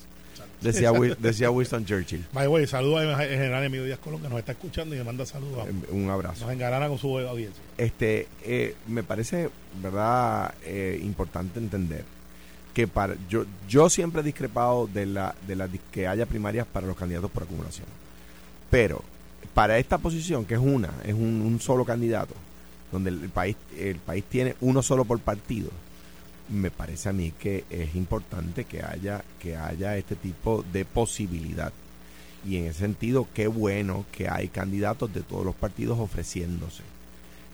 Decía, 0.61 0.91
decía 1.19 1.51
Winston 1.51 1.85
Churchill. 1.85 2.25
By 2.31 2.47
way, 2.47 2.65
saludos 2.67 3.03
al 3.13 3.27
general 3.27 3.63
Emilio 3.63 3.83
Díaz 3.85 3.99
Colón, 3.99 4.21
que 4.21 4.29
nos 4.29 4.39
está 4.39 4.53
escuchando 4.53 4.95
y 4.95 4.99
me 4.99 5.03
manda 5.03 5.25
saludos. 5.25 5.67
Un 5.89 6.09
abrazo. 6.09 6.45
Nos 6.45 6.53
engarana 6.53 6.87
con 6.87 6.97
su 6.97 7.17
audiencia. 7.17 7.61
este 7.77 8.27
eh, 8.43 8.75
me 8.87 9.03
parece 9.03 9.49
verdad 9.81 10.53
eh, 10.63 10.99
importante 11.03 11.59
entender 11.59 12.05
que 12.73 12.87
para 12.87 13.15
yo 13.29 13.45
yo 13.67 13.89
siempre 13.89 14.21
he 14.21 14.23
discrepado 14.23 14.87
de 14.87 15.05
la 15.05 15.35
de 15.47 15.55
la 15.55 15.67
que 15.91 16.07
haya 16.07 16.25
primarias 16.25 16.65
para 16.67 16.87
los 16.87 16.95
candidatos 16.95 17.31
por 17.31 17.43
acumulación. 17.43 17.87
Pero 18.69 19.03
para 19.53 19.77
esta 19.77 19.97
posición 19.97 20.45
que 20.45 20.55
es 20.55 20.59
una 20.59 20.91
es 21.03 21.13
un, 21.13 21.41
un 21.41 21.59
solo 21.59 21.85
candidato 21.85 22.33
donde 22.91 23.09
el, 23.09 23.29
país 23.29 23.55
el 23.77 23.97
país 23.97 24.23
tiene 24.29 24.55
uno 24.61 24.81
solo 24.81 25.05
por 25.05 25.19
partido 25.19 25.69
me 26.51 26.69
parece 26.69 27.09
a 27.09 27.13
mí 27.13 27.31
que 27.37 27.63
es 27.69 27.95
importante 27.95 28.65
que 28.65 28.83
haya 28.83 29.23
que 29.39 29.55
haya 29.55 29.97
este 29.97 30.15
tipo 30.15 30.63
de 30.71 30.85
posibilidad. 30.85 31.71
Y 32.45 32.57
en 32.57 32.65
ese 32.65 32.79
sentido 32.79 33.27
qué 33.33 33.47
bueno 33.47 34.05
que 34.11 34.27
hay 34.27 34.47
candidatos 34.47 35.13
de 35.13 35.21
todos 35.21 35.45
los 35.45 35.55
partidos 35.55 35.99
ofreciéndose. 35.99 36.83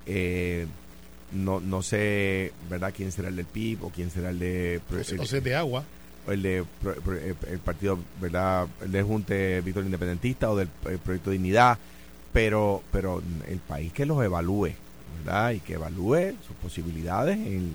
Eh, 0.05 0.65
no, 1.31 1.59
no 1.59 1.81
sé, 1.81 2.53
¿verdad? 2.69 2.93
¿Quién 2.95 3.11
será 3.11 3.27
el 3.29 3.35
del 3.35 3.45
PIB 3.45 3.83
o 3.83 3.89
quién 3.89 4.09
será 4.11 4.29
el 4.29 4.39
de... 4.39 4.79
el, 5.15 5.19
O 5.19 5.25
sea, 5.25 5.39
de 5.41 5.55
agua. 5.55 5.83
el 6.27 6.41
de 6.41 6.63
pro- 6.81 6.95
el, 7.13 7.59
partido, 7.59 7.99
¿verdad? 8.21 8.67
El 8.81 8.91
de 8.91 9.03
Junte 9.03 9.61
Victoria 9.61 9.87
Independentista 9.87 10.49
o 10.49 10.55
del 10.55 10.69
eh, 10.89 10.97
Proyecto 11.03 11.31
Dignidad, 11.31 11.77
pero, 12.33 12.81
pero 12.91 13.21
el 13.47 13.59
país 13.59 13.91
que 13.93 14.05
los 14.05 14.23
evalúe, 14.23 14.71
¿verdad? 15.19 15.51
Y 15.51 15.59
que 15.59 15.73
evalúe 15.73 16.33
sus 16.45 16.55
posibilidades 16.61 17.37
en 17.37 17.73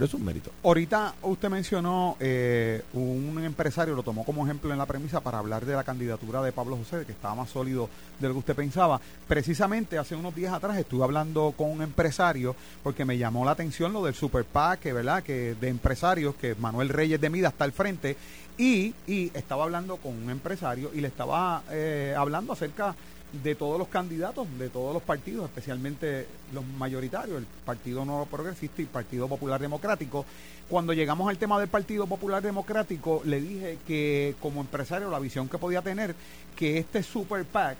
de 0.00 0.08
sus 0.08 0.20
méritos. 0.20 0.52
Ahorita 0.62 1.14
usted 1.22 1.48
mencionó 1.48 2.16
eh, 2.20 2.82
un 2.92 3.42
empresario, 3.44 3.94
lo 3.94 4.02
tomó 4.02 4.24
como 4.24 4.44
ejemplo 4.44 4.72
en 4.72 4.78
la 4.78 4.86
premisa 4.86 5.20
para 5.20 5.38
hablar 5.38 5.64
de 5.66 5.74
la 5.74 5.84
candidatura 5.84 6.42
de 6.42 6.52
Pablo 6.52 6.76
José, 6.76 7.04
que 7.06 7.12
estaba 7.12 7.34
más 7.34 7.50
sólido 7.50 7.88
de 8.18 8.28
lo 8.28 8.34
que 8.34 8.40
usted 8.40 8.56
pensaba. 8.56 9.00
Precisamente 9.28 9.98
hace 9.98 10.14
unos 10.14 10.34
días 10.34 10.52
atrás 10.52 10.76
estuve 10.78 11.04
hablando 11.04 11.54
con 11.56 11.70
un 11.70 11.82
empresario 11.82 12.54
porque 12.82 13.04
me 13.04 13.18
llamó 13.18 13.44
la 13.44 13.52
atención 13.52 13.92
lo 13.92 14.04
del 14.04 14.14
Super 14.14 14.44
PAC, 14.44 14.84
¿verdad? 14.92 15.22
que 15.22 15.54
de 15.54 15.68
empresarios, 15.68 16.34
que 16.34 16.54
Manuel 16.54 16.88
Reyes 16.88 17.20
de 17.20 17.30
Mida 17.30 17.48
está 17.48 17.64
al 17.64 17.72
frente, 17.72 18.16
y, 18.58 18.94
y 19.06 19.30
estaba 19.34 19.64
hablando 19.64 19.96
con 19.96 20.12
un 20.12 20.30
empresario 20.30 20.90
y 20.94 21.00
le 21.00 21.08
estaba 21.08 21.62
eh, 21.70 22.14
hablando 22.16 22.52
acerca 22.52 22.94
de 23.32 23.54
todos 23.54 23.78
los 23.78 23.88
candidatos, 23.88 24.46
de 24.58 24.68
todos 24.68 24.92
los 24.92 25.02
partidos, 25.02 25.46
especialmente 25.46 26.26
los 26.52 26.64
mayoritarios, 26.64 27.38
el 27.38 27.46
Partido 27.64 28.04
Nuevo 28.04 28.26
Progresista 28.26 28.82
y 28.82 28.84
el 28.84 28.90
Partido 28.90 29.26
Popular 29.28 29.60
Democrático. 29.60 30.26
Cuando 30.68 30.92
llegamos 30.92 31.28
al 31.28 31.38
tema 31.38 31.58
del 31.58 31.68
Partido 31.68 32.06
Popular 32.06 32.42
Democrático, 32.42 33.22
le 33.24 33.40
dije 33.40 33.78
que 33.86 34.34
como 34.40 34.60
empresario 34.60 35.10
la 35.10 35.18
visión 35.18 35.48
que 35.48 35.58
podía 35.58 35.80
tener, 35.82 36.14
que 36.56 36.78
este 36.78 37.02
Super 37.02 37.44
PAC, 37.44 37.78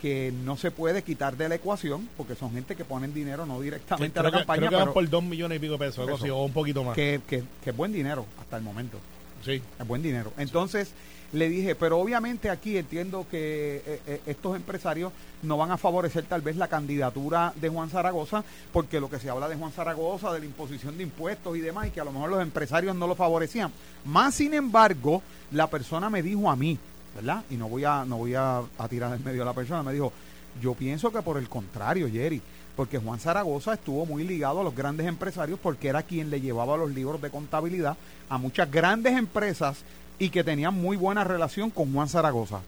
que 0.00 0.32
no 0.44 0.56
se 0.56 0.70
puede 0.70 1.02
quitar 1.02 1.36
de 1.36 1.48
la 1.48 1.56
ecuación, 1.56 2.08
porque 2.16 2.34
son 2.34 2.52
gente 2.52 2.74
que 2.74 2.84
ponen 2.84 3.12
dinero 3.12 3.44
no 3.44 3.60
directamente 3.60 4.18
a 4.18 4.22
la 4.22 4.30
que, 4.30 4.38
campaña, 4.38 4.68
creo 4.68 4.70
que 4.70 4.76
pero 4.84 4.92
por 4.94 5.08
dos 5.08 5.22
millones 5.22 5.56
y 5.56 5.60
pico 5.60 5.72
de 5.72 5.78
pesos, 5.78 5.98
algo 6.00 6.16
Eso. 6.16 6.24
así, 6.24 6.30
o 6.30 6.38
un 6.38 6.52
poquito 6.52 6.84
más. 6.84 6.94
que, 6.94 7.20
que, 7.26 7.42
que 7.62 7.70
es 7.70 7.76
buen 7.76 7.92
dinero 7.92 8.26
hasta 8.38 8.56
el 8.56 8.62
momento. 8.62 8.98
Sí. 9.44 9.62
Es 9.78 9.86
buen 9.86 10.02
dinero. 10.02 10.32
Entonces 10.36 10.92
le 11.32 11.48
dije, 11.48 11.74
pero 11.74 11.98
obviamente 11.98 12.50
aquí 12.50 12.76
entiendo 12.76 13.26
que 13.30 13.82
eh, 13.86 14.00
eh, 14.06 14.20
estos 14.26 14.56
empresarios 14.56 15.12
no 15.42 15.56
van 15.56 15.70
a 15.70 15.76
favorecer 15.76 16.24
tal 16.24 16.40
vez 16.40 16.56
la 16.56 16.68
candidatura 16.68 17.52
de 17.56 17.68
Juan 17.68 17.88
Zaragoza, 17.88 18.44
porque 18.72 19.00
lo 19.00 19.08
que 19.08 19.18
se 19.18 19.30
habla 19.30 19.48
de 19.48 19.56
Juan 19.56 19.72
Zaragoza, 19.72 20.32
de 20.32 20.40
la 20.40 20.46
imposición 20.46 20.96
de 20.96 21.04
impuestos 21.04 21.56
y 21.56 21.60
demás, 21.60 21.86
y 21.86 21.90
que 21.90 22.00
a 22.00 22.04
lo 22.04 22.12
mejor 22.12 22.30
los 22.30 22.42
empresarios 22.42 22.96
no 22.96 23.06
lo 23.06 23.14
favorecían. 23.14 23.70
Más 24.04 24.34
sin 24.34 24.54
embargo, 24.54 25.22
la 25.52 25.68
persona 25.68 26.10
me 26.10 26.22
dijo 26.22 26.50
a 26.50 26.56
mí, 26.56 26.78
¿verdad? 27.14 27.44
Y 27.50 27.54
no 27.54 27.68
voy 27.68 27.84
a, 27.84 28.04
no 28.04 28.18
voy 28.18 28.34
a, 28.34 28.58
a 28.78 28.88
tirar 28.88 29.14
en 29.14 29.24
medio 29.24 29.42
a 29.42 29.46
la 29.46 29.52
persona, 29.54 29.82
me 29.82 29.92
dijo, 29.92 30.12
yo 30.60 30.74
pienso 30.74 31.12
que 31.12 31.22
por 31.22 31.38
el 31.38 31.48
contrario, 31.48 32.08
Jerry, 32.10 32.42
porque 32.76 32.98
Juan 32.98 33.20
Zaragoza 33.20 33.74
estuvo 33.74 34.06
muy 34.06 34.24
ligado 34.24 34.60
a 34.60 34.64
los 34.64 34.74
grandes 34.74 35.06
empresarios 35.06 35.58
porque 35.62 35.88
era 35.88 36.02
quien 36.02 36.30
le 36.30 36.40
llevaba 36.40 36.76
los 36.76 36.90
libros 36.90 37.20
de 37.20 37.30
contabilidad 37.30 37.96
a 38.28 38.38
muchas 38.38 38.70
grandes 38.70 39.16
empresas 39.16 39.84
y 40.20 40.28
que 40.28 40.44
tenían 40.44 40.74
muy 40.74 40.96
buena 40.96 41.24
relación 41.24 41.70
con 41.70 41.92
Juan 41.92 42.08
Zaragoza, 42.08 42.60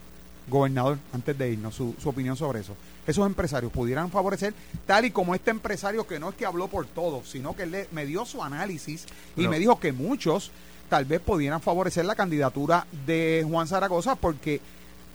gobernador, 0.49 0.97
antes 1.13 1.37
de 1.37 1.51
irnos, 1.51 1.75
su, 1.75 1.95
su 2.01 2.09
opinión 2.09 2.35
sobre 2.35 2.59
eso. 2.59 2.75
Esos 3.05 3.25
empresarios 3.27 3.71
pudieran 3.71 4.09
favorecer, 4.09 4.53
tal 4.87 5.05
y 5.05 5.11
como 5.11 5.35
este 5.35 5.51
empresario 5.51 6.05
que 6.05 6.19
no 6.19 6.29
es 6.29 6.35
que 6.35 6.47
habló 6.47 6.67
por 6.67 6.87
todos, 6.87 7.29
sino 7.29 7.55
que 7.55 7.67
le, 7.67 7.87
me 7.91 8.07
dio 8.07 8.25
su 8.25 8.43
análisis 8.43 9.05
y 9.37 9.47
me 9.47 9.59
dijo 9.59 9.79
que 9.79 9.93
muchos 9.93 10.51
tal 10.89 11.05
vez 11.05 11.21
pudieran 11.21 11.61
favorecer 11.61 12.05
la 12.05 12.15
candidatura 12.15 12.87
de 13.05 13.45
Juan 13.47 13.67
Zaragoza 13.67 14.15
porque 14.15 14.59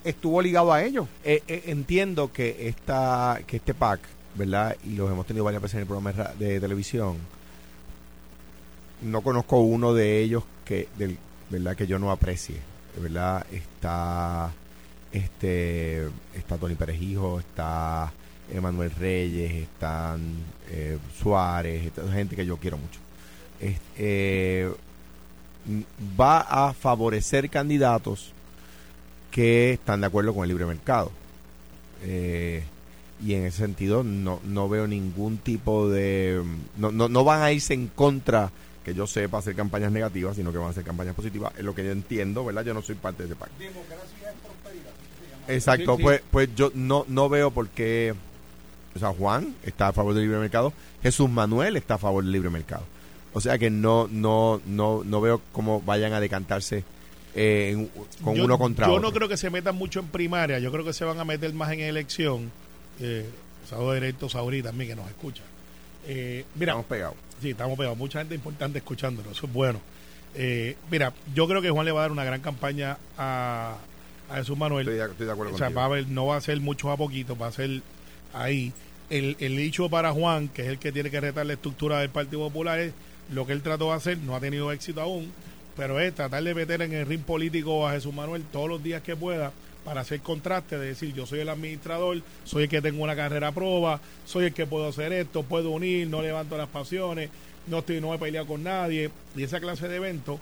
estuvo 0.05 0.41
ligado 0.41 0.73
a 0.73 0.83
ellos. 0.85 1.09
Eh, 1.25 1.43
eh, 1.49 1.65
entiendo 1.67 2.33
que 2.33 2.69
esta 2.69 3.41
que 3.49 3.57
este 3.57 3.75
PAC, 3.75 4.01
¿verdad? 4.37 4.77
Y 4.85 4.95
los 4.95 5.11
hemos 5.11 5.27
tenido 5.27 5.45
varias 5.45 5.63
veces 5.63 5.75
en 5.75 5.81
el 5.81 5.87
programa 5.87 6.13
de 6.13 6.53
de 6.53 6.61
televisión. 6.61 7.17
No 9.03 9.23
conozco 9.23 9.61
uno 9.61 9.93
de 9.93 10.21
ellos 10.21 10.45
que 10.65 10.89
del, 10.97 11.19
¿verdad? 11.51 11.77
que 11.77 11.87
yo 11.87 11.99
no 11.99 12.11
aprecie, 12.11 12.57
¿verdad? 13.01 13.47
Está 13.53 14.53
este 15.13 16.07
está 16.35 16.59
Tony 16.59 16.75
Perejijo, 16.75 17.41
está 17.41 18.13
Emanuel 18.53 18.91
Reyes, 18.91 19.53
están 19.55 20.21
eh, 20.71 20.99
Suárez, 21.21 21.87
esta 21.87 22.11
gente 22.13 22.37
que 22.37 22.47
yo 22.47 22.57
quiero 22.57 22.79
mucho. 22.79 23.01
Eh, 23.61 24.71
va 26.19 26.41
a 26.41 26.73
favorecer 26.73 27.51
candidatos 27.51 28.33
que 29.31 29.73
están 29.73 30.01
de 30.01 30.07
acuerdo 30.07 30.35
con 30.35 30.45
el 30.45 30.49
libre 30.49 30.67
mercado. 30.67 31.11
Eh, 32.03 32.63
y 33.25 33.35
en 33.35 33.47
ese 33.47 33.59
sentido 33.59 34.05
no, 34.05 34.41
no 34.45 34.69
veo 34.69 34.87
ningún 34.87 35.39
tipo 35.39 35.89
de... 35.89 36.43
No, 36.77 36.93
no, 36.93 37.09
no 37.09 37.25
van 37.25 37.43
a 37.43 37.53
irse 37.53 37.75
en 37.75 37.89
contra, 37.89 38.51
que 38.89 38.95
yo 38.95 39.07
sepa, 39.07 39.39
hacer 39.39 39.55
campañas 39.55 39.93
negativas, 39.93 40.37
sino 40.37 40.51
que 40.53 40.59
van 40.59 40.69
a 40.69 40.71
hacer 40.71 40.85
campañas 40.85 41.15
positivas. 41.15 41.53
Es 41.57 41.65
lo 41.65 41.75
que 41.75 41.85
yo 41.85 41.91
entiendo, 41.93 42.45
¿verdad? 42.45 42.65
Yo 42.65 42.75
no 42.75 42.83
soy 42.83 42.95
parte 42.95 43.23
de 43.25 43.29
ese 43.31 43.37
pacto. 43.37 43.55
Exacto, 45.49 45.93
Sí, 45.93 45.97
sí. 45.99 46.03
Pues, 46.03 46.23
pues 46.31 46.49
yo 46.55 46.71
no, 46.75 47.05
no 47.09 47.29
veo 47.29 47.51
por 47.51 47.69
qué... 47.69 48.15
O 48.95 48.99
sea, 48.99 49.13
Juan 49.13 49.55
está 49.63 49.89
a 49.89 49.93
favor 49.93 50.13
del 50.15 50.25
libre 50.25 50.39
mercado, 50.39 50.73
Jesús 51.03 51.31
Manuel 51.31 51.77
está 51.77 51.95
a 51.95 51.99
favor 51.99 52.25
del 52.25 52.33
libre 52.33 52.51
mercado. 52.51 52.83
O 53.33 53.41
sea 53.41 53.57
que 53.59 53.71
no, 53.71 54.09
no, 54.11 54.61
no, 54.67 55.03
no 55.05 55.21
veo 55.21 55.41
cómo 55.53 55.81
vayan 55.83 56.13
a 56.15 56.21
decantarse 56.21 56.83
eh, 57.35 57.87
con 58.25 58.35
Yo- 58.35 58.45
uno 58.47 58.59
contra 58.59 58.87
yo 58.89 58.95
otro. 58.95 59.09
no 59.09 59.15
creo 59.15 59.29
que 59.29 59.37
se 59.37 59.51
metan 59.51 59.77
mucho 59.77 60.01
en 60.01 60.07
primaria, 60.09 60.59
yo 60.59 60.73
creo 60.73 60.85
que 60.85 60.93
se 60.95 61.05
van 61.05 61.21
a 61.21 61.25
meter 61.25 61.53
más 61.53 61.71
en 61.73 61.81
elección. 61.81 62.51
Eh, 62.99 63.29
saludo 63.69 63.93
directo 63.93 64.27
a 64.27 64.31
Sauri 64.31 64.63
también 64.63 64.91
que 64.91 64.97
nos 64.97 65.07
escucha. 65.09 65.43
Eh, 66.09 66.45
mira, 66.57 66.73
Estamos 66.73 66.87
pegados. 66.87 67.17
Sí, 67.41 67.51
estamos 67.51 67.77
pegados, 67.79 67.99
mucha 67.99 68.21
gente 68.21 68.35
importante 68.35 68.79
escuchándonos, 68.79 69.37
eso 69.37 69.47
es 69.47 69.53
bueno. 69.53 69.81
Eh, 70.35 70.77
mira, 70.91 71.13
yo 71.35 71.49
creo 71.49 71.63
que 71.63 71.71
Juan 71.71 71.87
le 71.87 71.93
va 71.93 72.01
a 72.01 72.03
dar 72.03 72.13
una 72.13 72.25
gran 72.25 72.41
campaña 72.41 72.99
a, 73.17 73.77
a 74.31 74.37
Jesús 74.37 74.57
Manuel. 74.57 74.87
Estoy 74.87 74.99
de, 74.99 75.11
estoy 75.11 75.27
de 75.27 75.33
acuerdo 75.33 75.55
O 75.55 75.59
sea, 75.59 75.71
va 75.71 75.87
a 75.87 76.03
no 76.03 76.27
va 76.27 76.37
a 76.37 76.41
ser 76.41 76.61
mucho 76.61 76.91
a 76.91 76.97
poquito, 76.97 77.37
va 77.37 77.49
a 77.49 77.53
ser 77.53 77.83
ahí. 78.33 78.73
El, 79.11 79.37
el 79.41 79.57
dicho 79.57 79.89
para 79.89 80.13
Juan, 80.13 80.49
que 80.49 80.63
es 80.63 80.69
el 80.69 80.79
que 80.79 80.93
tiene 80.93 81.11
que 81.11 81.21
retar 81.21 81.47
la 81.47 81.55
estructura 81.55 82.01
del 82.01 82.11
Partido 82.11 82.41
Popular, 82.41 82.79
es 82.79 82.93
lo 83.33 83.47
que 83.47 83.53
él 83.53 83.63
trató 83.63 83.87
de 83.87 83.95
hacer, 83.95 84.19
no 84.19 84.37
ha 84.37 84.41
tenido 84.41 84.71
éxito 84.71 85.01
aún, 85.01 85.33
pero 85.77 85.99
es 85.99 86.15
tratar 86.15 86.43
de 86.43 86.55
meter 86.55 86.83
en 86.83 86.93
el 86.93 87.07
ring 87.07 87.23
político 87.23 87.89
a 87.89 87.93
Jesús 87.93 88.13
Manuel 88.13 88.45
todos 88.53 88.69
los 88.69 88.83
días 88.83 89.03
que 89.03 89.17
pueda 89.17 89.53
para 89.85 90.03
hacer 90.03 90.21
contraste, 90.21 90.79
de 90.79 90.87
decir, 90.89 91.15
yo 91.15 91.25
soy 91.27 91.41
el 91.41 91.49
administrador, 91.49 92.21
soy 92.45 92.65
el 92.65 92.69
que 92.69 92.83
tengo 92.83 93.03
una 93.03 93.17
carrera 93.17 93.49
a 93.49 93.53
prueba, 93.53 94.01
soy 94.27 94.47
el 94.47 94.53
que 94.55 94.67
puedo 94.67 94.89
hacer 94.89 95.13
esto, 95.13 95.43
puedo 95.43 95.71
unir, 95.71 96.07
no 96.09 96.21
levanto 96.23 96.57
las 96.59 96.69
pasiones, 96.69 97.31
no 97.67 97.79
estoy 97.79 98.01
no 98.01 98.13
he 98.15 98.19
peleado 98.19 98.47
con 98.47 98.63
nadie, 98.63 99.11
y 99.37 99.43
esa 99.43 99.61
clase 99.61 99.89
de 99.89 99.97
eventos 99.97 100.39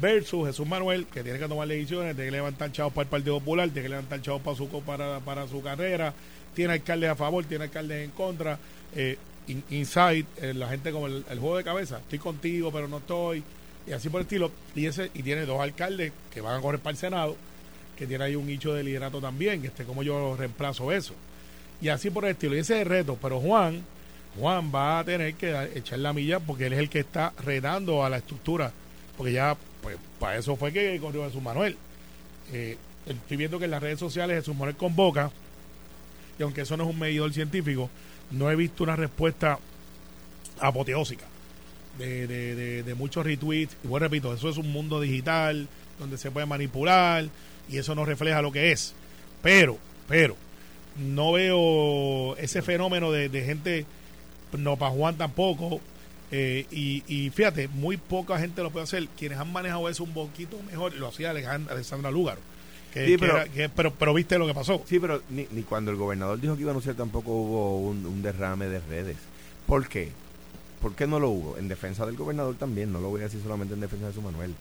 versus 0.00 0.46
Jesús 0.46 0.66
Manuel, 0.66 1.06
que 1.06 1.22
tiene 1.22 1.38
que 1.38 1.48
tomar 1.48 1.66
decisiones, 1.68 2.14
tiene 2.14 2.30
que 2.30 2.36
levantar 2.36 2.72
chavos 2.72 2.92
para 2.92 3.04
el 3.04 3.08
Partido 3.10 3.38
Popular, 3.38 3.68
tiene 3.68 3.82
que 3.84 3.88
levantar 3.90 4.20
chavos 4.22 4.42
para 4.42 4.56
su, 4.56 4.68
para, 4.82 5.20
para 5.20 5.46
su 5.48 5.62
carrera, 5.62 6.12
tiene 6.54 6.72
alcaldes 6.74 7.10
a 7.10 7.16
favor, 7.16 7.44
tiene 7.44 7.64
alcaldes 7.64 8.04
en 8.04 8.10
contra, 8.10 8.58
eh, 8.96 9.16
in- 9.46 9.64
inside, 9.70 10.26
eh, 10.38 10.54
la 10.54 10.68
gente 10.68 10.90
como 10.92 11.06
el, 11.06 11.24
el 11.30 11.38
juego 11.38 11.56
de 11.56 11.64
cabeza, 11.64 11.98
estoy 11.98 12.18
contigo 12.18 12.70
pero 12.72 12.88
no 12.88 12.98
estoy, 12.98 13.42
y 13.86 13.92
así 13.92 14.08
por 14.08 14.20
el 14.20 14.26
estilo, 14.26 14.50
y 14.74 14.86
ese 14.86 15.10
y 15.14 15.22
tiene 15.22 15.46
dos 15.46 15.60
alcaldes 15.60 16.12
que 16.32 16.40
van 16.40 16.58
a 16.58 16.60
correr 16.60 16.80
para 16.80 16.90
el 16.92 16.96
Senado, 16.98 17.36
que 17.98 18.06
tiene 18.06 18.24
ahí 18.24 18.36
un 18.36 18.46
nicho 18.46 18.72
de 18.72 18.84
liderato 18.84 19.20
también, 19.20 19.60
que 19.60 19.66
este 19.66 19.82
como 19.84 20.04
yo 20.04 20.36
reemplazo 20.36 20.92
eso, 20.92 21.14
y 21.80 21.88
así 21.88 22.10
por 22.10 22.24
el 22.24 22.30
estilo, 22.30 22.54
y 22.54 22.60
ese 22.60 22.76
es 22.76 22.82
el 22.82 22.88
reto, 22.88 23.18
pero 23.20 23.40
Juan, 23.40 23.82
Juan 24.38 24.70
va 24.72 25.00
a 25.00 25.04
tener 25.04 25.34
que 25.34 25.70
echar 25.74 25.98
la 25.98 26.12
milla 26.12 26.38
porque 26.38 26.66
él 26.66 26.74
es 26.74 26.78
el 26.78 26.88
que 26.88 27.00
está 27.00 27.32
retando 27.44 28.04
a 28.04 28.08
la 28.08 28.18
estructura, 28.18 28.72
porque 29.16 29.32
ya, 29.32 29.56
pues, 29.82 29.96
para 30.20 30.38
eso 30.38 30.54
fue 30.54 30.72
que 30.72 30.98
corrió 31.00 31.24
Jesús 31.24 31.42
Manuel. 31.42 31.76
Eh, 32.52 32.76
estoy 33.04 33.36
viendo 33.36 33.58
que 33.58 33.64
en 33.64 33.72
las 33.72 33.82
redes 33.82 33.98
sociales 33.98 34.38
Jesús 34.38 34.54
Manuel 34.54 34.76
convoca, 34.76 35.30
y 36.38 36.42
aunque 36.44 36.60
eso 36.60 36.76
no 36.76 36.84
es 36.84 36.90
un 36.90 36.98
medidor 37.00 37.32
científico, 37.32 37.90
no 38.30 38.48
he 38.48 38.54
visto 38.54 38.84
una 38.84 38.94
respuesta 38.94 39.58
apoteósica 40.60 41.24
de, 41.98 42.28
de, 42.28 42.54
de, 42.54 42.82
de 42.84 42.94
muchos 42.94 43.24
retweets. 43.26 43.76
Y 43.82 43.88
bueno, 43.88 44.04
repito, 44.04 44.32
eso 44.32 44.48
es 44.48 44.56
un 44.56 44.70
mundo 44.70 45.00
digital 45.00 45.66
donde 45.98 46.16
se 46.16 46.30
puede 46.30 46.46
manipular 46.46 47.24
y 47.68 47.78
eso 47.78 47.94
no 47.94 48.04
refleja 48.04 48.42
lo 48.42 48.52
que 48.52 48.72
es. 48.72 48.94
Pero, 49.42 49.78
pero, 50.08 50.36
no 50.96 51.32
veo 51.32 52.36
ese 52.36 52.62
fenómeno 52.62 53.10
de, 53.12 53.28
de 53.28 53.42
gente, 53.44 53.86
no 54.56 54.76
para 54.76 54.92
Juan 54.92 55.16
tampoco. 55.16 55.80
eh, 56.30 56.66
y, 56.70 57.02
y 57.06 57.30
fíjate, 57.30 57.68
muy 57.68 57.96
poca 57.96 58.38
gente 58.38 58.62
lo 58.62 58.70
puede 58.70 58.84
hacer. 58.84 59.06
Quienes 59.16 59.38
han 59.38 59.52
manejado 59.52 59.88
eso 59.88 60.04
un 60.04 60.12
poquito 60.12 60.58
mejor, 60.70 60.94
lo 60.94 61.08
hacía 61.08 61.30
Alejandra, 61.30 61.72
Alexandra 61.74 62.10
Lúgaro. 62.10 62.40
Que, 62.92 63.04
Sí, 63.06 63.12
que 63.12 63.18
pero- 63.18 63.36
era- 63.36 63.48
que- 63.48 63.68
pero, 63.68 63.92
pero 63.94 64.14
viste 64.14 64.38
lo 64.38 64.46
que 64.46 64.54
pasó. 64.54 64.82
Sí, 64.86 64.98
pero 64.98 65.22
ni, 65.30 65.46
ni 65.50 65.62
cuando 65.62 65.90
el 65.90 65.96
gobernador 65.96 66.40
dijo 66.40 66.54
que 66.56 66.62
iba 66.62 66.70
a 66.70 66.72
anunciar 66.72 66.96
tampoco 66.96 67.30
hubo 67.32 67.78
un, 67.80 68.04
un 68.06 68.22
derrame 68.22 68.66
de 68.68 68.80
redes. 68.80 69.16
¿Por 69.66 69.88
qué? 69.88 70.08
¿Por 70.80 70.94
qué 70.94 71.06
no 71.06 71.18
lo 71.20 71.28
hubo? 71.30 71.58
En 71.58 71.68
defensa 71.68 72.06
del 72.06 72.16
gobernador 72.16 72.54
también, 72.56 72.92
no 72.92 73.00
lo 73.00 73.08
voy 73.10 73.20
a 73.20 73.24
decir 73.24 73.40
solamente 73.42 73.74
en 73.74 73.80
defensa 73.80 74.06
de 74.08 74.12
su 74.14 74.22
Manuel. 74.22 74.54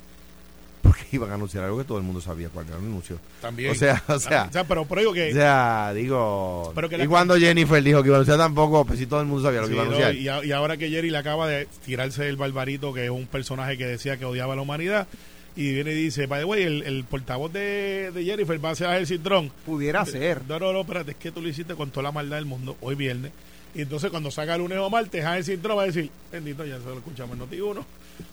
Porque 0.82 1.01
iban 1.11 1.32
a 1.32 1.34
anunciar 1.36 1.63
algo 1.63 1.78
que 1.78 1.84
todo 1.84 1.97
el 1.97 2.03
mundo 2.03 2.21
sabía 2.21 2.49
cuál 2.49 2.67
era 2.67 2.78
el 2.78 2.84
anuncio. 2.84 3.17
También. 3.41 3.71
O 3.71 3.75
sea, 3.75 4.03
o 4.07 4.19
sea, 4.19 4.49
pero, 4.67 4.86
pero 4.86 5.01
digo 5.01 5.13
que. 5.13 5.32
o 5.32 5.34
sea, 5.34 5.91
digo... 5.93 6.71
Pero 6.75 6.89
que 6.89 7.03
y 7.03 7.07
cuando 7.07 7.36
Jennifer 7.38 7.82
dijo 7.84 8.01
que 8.03 8.07
iba 8.09 8.17
a 8.17 8.19
anunciar 8.19 8.38
tampoco, 8.38 8.86
pues 8.86 8.99
sí 8.99 9.05
todo 9.07 9.21
el 9.21 9.28
mundo 9.28 9.43
sabía 9.43 9.61
lo 9.61 9.67
que 9.67 9.73
iba 9.73 9.84
a 9.84 9.86
no, 9.86 9.91
anunciar. 9.91 10.15
y, 10.15 10.28
a- 10.28 10.43
y 10.45 10.51
ahora 10.51 10.78
que 10.78 10.89
Jerry 10.89 11.09
le 11.09 11.17
acaba 11.17 11.47
de 11.47 11.67
tirarse 11.86 12.28
el 12.28 12.38
barbarito, 12.38 12.93
que 12.93 13.05
es 13.05 13.09
un 13.09 13.28
personaje 13.28 13.78
que 13.78 13.86
decía 13.86 14.17
que 14.17 14.25
odiaba 14.25 14.53
a 14.53 14.55
la 14.55 14.61
humanidad, 14.61 15.07
y 15.55 15.73
viene 15.73 15.91
y 15.91 15.95
dice, 15.95 16.28
by 16.28 16.41
the 16.41 16.45
way, 16.45 16.61
el, 16.63 16.84
el 16.84 17.03
portavoz 17.03 17.51
de, 17.51 18.11
de 18.13 18.23
Jennifer 18.23 18.63
va 18.63 18.69
a 18.69 18.75
ser 18.75 18.89
el 18.91 19.07
Cintrón. 19.07 19.51
Pudiera 19.65 20.05
ser. 20.05 20.43
No, 20.47 20.59
no, 20.59 20.71
no, 20.71 20.82
espérate, 20.82 21.11
es 21.11 21.17
que 21.17 21.32
tú 21.32 21.41
lo 21.41 21.49
hiciste 21.49 21.73
con 21.73 21.89
toda 21.89 22.03
la 22.03 22.11
maldad 22.11 22.38
del 22.38 22.45
mundo, 22.45 22.78
hoy 22.82 22.93
viernes. 22.93 23.32
Y 23.73 23.82
entonces 23.82 24.09
cuando 24.11 24.30
el 24.36 24.57
lunes 24.59 24.78
o 24.78 24.89
martes, 24.89 25.25
Ángel 25.25 25.43
Cintrón 25.43 25.78
va 25.80 25.84
a 25.84 25.86
decir, 25.88 26.09
bendito, 26.32 26.63
ya 26.63 26.78
se 26.80 26.86
lo 26.86 26.97
escuchamos 26.97 27.34
en 27.34 27.39
Noti 27.39 27.59
1. 27.59 27.80
O 27.82 27.86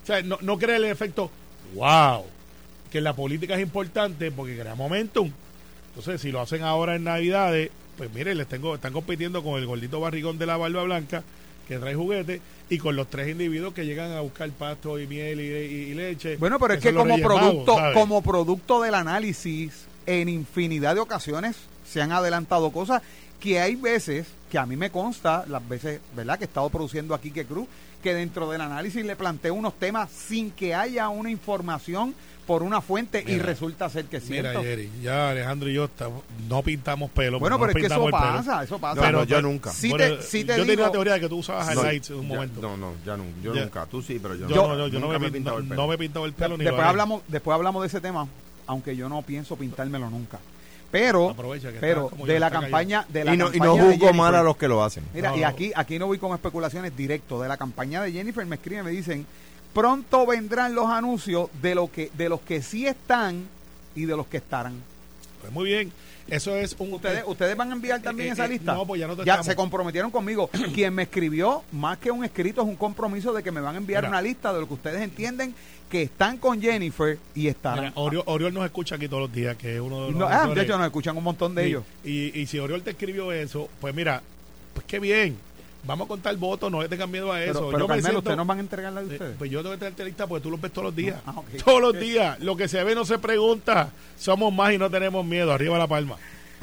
sea, 0.06 0.22
no, 0.22 0.38
no 0.42 0.58
crea 0.58 0.76
el 0.76 0.84
efecto, 0.84 1.30
wow, 1.74 2.24
que 2.90 3.00
la 3.00 3.12
política 3.14 3.54
es 3.54 3.60
importante 3.62 4.30
porque 4.30 4.56
crea 4.58 4.74
momentum. 4.74 5.30
Entonces, 5.88 6.20
si 6.20 6.32
lo 6.32 6.40
hacen 6.40 6.62
ahora 6.62 6.96
en 6.96 7.04
Navidades, 7.04 7.70
pues 7.96 8.12
mire, 8.12 8.34
les 8.34 8.46
tengo, 8.48 8.74
están 8.74 8.92
compitiendo 8.92 9.42
con 9.42 9.60
el 9.60 9.66
gordito 9.66 10.00
barrigón 10.00 10.38
de 10.38 10.46
la 10.46 10.56
barba 10.56 10.82
blanca 10.82 11.22
que 11.68 11.78
trae 11.78 11.94
juguete 11.94 12.40
y 12.68 12.78
con 12.78 12.96
los 12.96 13.08
tres 13.08 13.28
individuos 13.28 13.72
que 13.72 13.86
llegan 13.86 14.12
a 14.12 14.20
buscar 14.20 14.50
pasto 14.50 14.98
y 14.98 15.06
miel 15.06 15.40
y, 15.40 15.44
y- 15.44 15.90
y 15.90 15.94
leche. 15.94 16.36
Bueno, 16.36 16.58
pero 16.58 16.74
es 16.74 16.80
que 16.80 16.92
como 16.92 17.16
Magos, 17.16 17.38
producto, 17.40 17.76
como 17.94 18.22
producto 18.22 18.82
del 18.82 18.94
análisis, 18.94 19.84
en 20.06 20.28
infinidad 20.28 20.94
de 20.94 21.00
ocasiones 21.00 21.56
se 21.88 22.02
han 22.02 22.12
adelantado 22.12 22.70
cosas 22.70 23.00
que 23.40 23.60
hay 23.60 23.76
veces, 23.76 24.26
que 24.50 24.58
a 24.58 24.66
mí 24.66 24.76
me 24.76 24.90
consta, 24.90 25.44
las 25.48 25.66
veces, 25.68 26.00
¿verdad?, 26.16 26.38
que 26.38 26.44
he 26.44 26.46
estado 26.46 26.68
produciendo 26.70 27.14
aquí 27.14 27.30
que 27.30 27.44
Cruz, 27.44 27.66
que 28.04 28.14
dentro 28.14 28.50
del 28.50 28.60
análisis 28.60 29.02
le 29.04 29.16
planteo 29.16 29.54
unos 29.54 29.74
temas 29.78 30.10
sin 30.10 30.50
que 30.50 30.74
haya 30.74 31.08
una 31.08 31.30
información 31.30 32.14
por 32.46 32.62
una 32.62 32.82
fuente 32.82 33.24
y 33.26 33.32
Mira, 33.32 33.46
resulta 33.46 33.88
ser 33.88 34.04
que 34.04 34.18
es 34.18 34.28
Mira, 34.28 34.50
cierto. 34.50 34.62
Jerry, 34.62 34.90
ya 35.02 35.30
Alejandro 35.30 35.70
y 35.70 35.72
yo 35.72 35.84
estamos- 35.86 36.22
no 36.46 36.62
pintamos 36.62 37.10
pelo. 37.10 37.38
Bueno, 37.40 37.56
no 37.56 37.64
pero 37.66 37.78
es 37.78 37.86
que 37.88 37.92
eso 37.94 38.06
pasa, 38.10 38.62
eso 38.62 38.78
pasa. 38.78 38.96
No, 38.96 39.00
Pero- 39.00 39.18
no, 39.20 39.24
yo 39.24 39.40
nunca. 39.40 39.72
Sí 39.72 39.88
Bueno, 39.88 40.16
te- 40.18 40.22
sí 40.22 40.44
te 40.44 40.54
yo 40.58 40.66
tenía 40.66 40.84
la 40.84 40.92
teoría 40.92 41.14
de 41.14 41.20
que 41.20 41.28
tú 41.30 41.38
usabas 41.38 41.74
No, 41.74 41.80
highlights 41.80 42.10
en 42.10 42.16
un 42.16 42.28
ya- 42.28 42.34
momento. 42.34 42.60
No, 42.60 42.76
no, 42.76 42.92
ya 43.06 43.16
no, 43.16 43.24
yo 43.42 43.54
Ya. 43.54 43.62
nunca. 43.62 43.86
Tú 43.86 44.02
sí, 44.02 44.18
pero 44.20 44.34
yo, 44.34 44.46
yo, 44.46 44.56
no. 44.56 44.68
no, 44.68 44.76
yo, 44.76 44.88
yo 44.88 45.00
no, 45.00 45.06
Nunca 45.06 45.18
me, 45.18 45.28
he 45.28 45.30
pintado 45.32 45.56
no, 45.56 45.62
el 45.62 45.68
pelo. 45.70 45.80
no 45.82 45.88
me 45.88 45.94
he 45.94 45.98
pintado 45.98 46.26
el 46.26 46.32
pelo 46.34 46.58
ni 46.58 46.64
después 46.64 46.84
hablamos, 46.86 47.22
después 47.28 47.54
hablamos 47.54 47.82
de 47.82 47.86
ese 47.88 48.00
tema, 48.02 48.28
aunque 48.66 48.94
yo 48.94 49.08
no 49.08 49.22
pienso 49.22 49.56
pintármelo 49.56 50.10
nunca. 50.10 50.38
Pero, 50.94 51.34
pero 51.80 52.08
está 52.08 52.24
de 52.24 52.38
la 52.38 52.50
campaña, 52.52 53.04
de 53.08 53.24
la 53.24 53.34
y 53.34 53.36
no, 53.36 53.52
y 53.52 53.58
no 53.58 53.76
juzgo 53.76 54.12
mal 54.12 54.32
a 54.36 54.44
los 54.44 54.56
que 54.56 54.68
lo 54.68 54.84
hacen. 54.84 55.02
Mira, 55.12 55.30
No, 55.30 55.36
y 55.36 55.40
no. 55.40 55.48
aquí, 55.48 55.72
aquí 55.74 55.98
no 55.98 56.06
voy 56.06 56.18
con 56.18 56.32
especulaciones 56.32 56.96
directo. 56.96 57.42
De 57.42 57.48
la 57.48 57.56
campaña 57.56 58.00
de 58.00 58.12
Jennifer 58.12 58.46
me 58.46 58.54
escriben, 58.54 58.84
me 58.84 58.92
dicen, 58.92 59.26
pronto 59.72 60.24
vendrán 60.24 60.72
los 60.76 60.88
anuncios 60.88 61.48
de 61.60 61.74
lo 61.74 61.90
que, 61.90 62.12
de 62.16 62.28
los 62.28 62.40
que 62.42 62.62
sí 62.62 62.86
están 62.86 63.44
y 63.96 64.04
de 64.04 64.16
los 64.16 64.28
que 64.28 64.36
estarán. 64.36 64.74
Pues 65.44 65.52
muy 65.52 65.66
bien. 65.68 65.92
Eso 66.26 66.56
es 66.56 66.74
un. 66.78 66.90
Ustedes, 66.94 67.22
ustedes 67.26 67.54
van 67.54 67.68
a 67.68 67.74
enviar 67.74 68.00
también 68.00 68.30
eh, 68.30 68.32
esa 68.32 68.46
eh, 68.46 68.48
lista. 68.48 68.72
no, 68.72 68.86
pues 68.86 68.98
ya 68.98 69.06
nosotros 69.06 69.26
ya 69.26 69.34
estamos. 69.34 69.46
se 69.46 69.54
comprometieron 69.54 70.10
conmigo. 70.10 70.48
Quien 70.74 70.94
me 70.94 71.02
escribió, 71.02 71.62
más 71.72 71.98
que 71.98 72.10
un 72.10 72.24
escrito, 72.24 72.62
es 72.62 72.66
un 72.66 72.76
compromiso 72.76 73.34
de 73.34 73.42
que 73.42 73.52
me 73.52 73.60
van 73.60 73.74
a 73.74 73.78
enviar 73.78 74.04
Mira. 74.04 74.08
una 74.08 74.22
lista 74.22 74.54
de 74.54 74.60
lo 74.60 74.66
que 74.66 74.72
ustedes 74.72 75.02
entienden 75.02 75.54
que 75.90 76.00
están 76.00 76.38
con 76.38 76.62
Jennifer 76.62 77.18
y. 77.34 77.42
Mira, 77.42 77.92
Oriol, 77.96 78.22
Oriol 78.24 78.54
nos 78.54 78.64
escucha 78.64 78.94
aquí 78.94 79.06
todos 79.06 79.24
los 79.24 79.32
días, 79.34 79.54
que 79.58 79.74
es 79.74 79.80
uno 79.82 80.06
de 80.06 80.12
los. 80.12 80.20
No, 80.20 80.26
ah, 80.26 80.46
de 80.46 80.62
hecho, 80.62 80.78
nos 80.78 80.86
escuchan 80.86 81.14
un 81.14 81.24
montón 81.24 81.54
de 81.54 81.66
ellos. 81.66 81.84
Y, 82.02 82.40
y 82.40 82.46
si 82.46 82.58
Oriol 82.58 82.82
te 82.82 82.92
escribió 82.92 83.30
eso, 83.30 83.68
pues 83.82 83.94
mira, 83.94 84.22
pues 84.72 84.86
qué 84.86 84.98
bien. 84.98 85.36
Vamos 85.86 86.06
a 86.06 86.08
contar 86.08 86.36
votos, 86.36 86.70
no 86.70 86.80
le 86.82 86.88
tengan 86.88 87.10
miedo 87.10 87.30
a 87.32 87.42
eso. 87.42 87.52
Pero, 87.52 87.70
pero 87.70 87.78
me 87.84 87.88
Carmelo, 87.88 88.02
siento- 88.04 88.18
¿ustedes 88.20 88.36
nos 88.36 88.46
van 88.46 88.58
a 88.58 88.60
entregar 88.60 88.92
la 88.92 89.00
de 89.02 89.06
Eh, 89.06 89.12
ustedes? 89.12 89.36
Pues 89.38 89.50
yo 89.50 89.60
tengo 89.60 89.72
que 89.74 89.78
traerte 89.78 90.04
lista 90.04 90.26
porque 90.26 90.42
tú 90.42 90.50
los 90.50 90.60
ves 90.60 90.72
todos 90.72 90.84
los 90.86 90.96
días. 90.96 91.20
Ah, 91.26 91.34
ok. 91.36 91.46
Todos 91.64 91.80
los 91.80 91.98
días. 91.98 92.40
Lo 92.40 92.56
que 92.56 92.68
se 92.68 92.82
ve 92.84 92.94
no 92.94 93.04
se 93.04 93.18
pregunta. 93.18 93.90
Somos 94.18 94.52
más 94.52 94.72
y 94.72 94.78
no 94.78 94.90
tenemos 94.90 95.24
miedo. 95.26 95.52
Arriba 95.52 95.76
la 95.78 95.86
palma. 95.86 96.16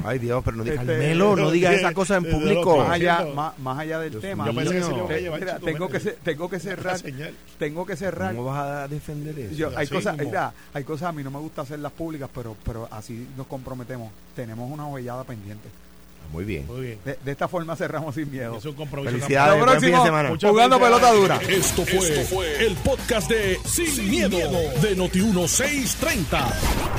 Ay, 0.04 0.18
Dios, 0.18 0.42
pero 0.44 0.56
no 0.56 0.64
digas 0.64 0.80
Este, 0.80 0.92
Carmelo, 0.94 1.36
no 1.36 1.50
digas 1.52 1.74
esas 1.74 1.92
cosas 1.92 2.24
en 2.24 2.30
público. 2.32 2.76
más 2.78 2.90
allá, 2.90 3.24
más, 3.36 3.56
más 3.60 3.78
allá 3.78 4.00
del 4.00 4.10
Dios 4.10 4.22
tema. 4.22 4.46
Yo 4.46 4.54
pensé 4.56 4.74
que 4.74 4.82
sí 4.82 4.88
lo 4.88 4.94
Mío. 4.96 5.04
voy 5.04 5.14
a 5.14 5.18
llevar. 5.20 5.38
Mira, 5.40 5.54
chico, 5.54 5.66
tengo 5.66 5.88
que 5.88 6.00
tengo 6.00 6.50
que 6.50 6.58
cerrar, 6.58 7.00
tengo 7.58 7.86
que 7.86 7.94
cerrar. 7.96 8.34
¿Cómo 8.34 8.46
vas 8.46 8.66
a 8.66 8.88
defender 8.88 9.38
eso? 9.38 9.54
Yo, 9.54 9.70
hay 9.78 9.86
cosas, 9.86 10.16
mira, 10.18 10.52
hay 10.74 10.82
cosas 10.82 11.10
a 11.10 11.12
mí 11.12 11.22
no 11.22 11.30
me 11.30 11.38
gusta 11.38 11.62
hacerlas 11.62 11.92
públicas, 11.92 12.28
pero, 12.34 12.56
pero 12.64 12.88
así 12.90 13.28
nos 13.36 13.46
comprometemos. 13.46 14.10
Tenemos 14.34 14.68
una 14.68 14.88
ovellada 14.88 15.22
pendiente. 15.22 15.68
Muy 16.30 16.44
bien. 16.44 16.66
Muy 16.66 16.80
bien. 16.80 16.98
De, 17.04 17.18
de 17.22 17.32
esta 17.32 17.48
forma 17.48 17.76
cerramos 17.76 18.14
sin 18.14 18.30
miedo. 18.30 18.56
Es 18.56 18.64
un 18.64 18.74
compromiso. 18.74 19.12
Felicidades. 19.12 19.58
De 19.58 19.62
próximo, 19.62 20.04
semana. 20.04 20.28
Muchas 20.30 20.50
jugando 20.50 20.80
pelota 20.80 21.12
dura. 21.12 21.40
Esto 21.48 21.84
fue, 21.84 21.98
Esto 21.98 22.34
fue 22.34 22.66
el 22.66 22.74
podcast 22.76 23.28
de 23.28 23.58
Sin, 23.64 24.10
miedo, 24.10 24.38
de 24.38 24.96
Noti1630. 24.96 26.26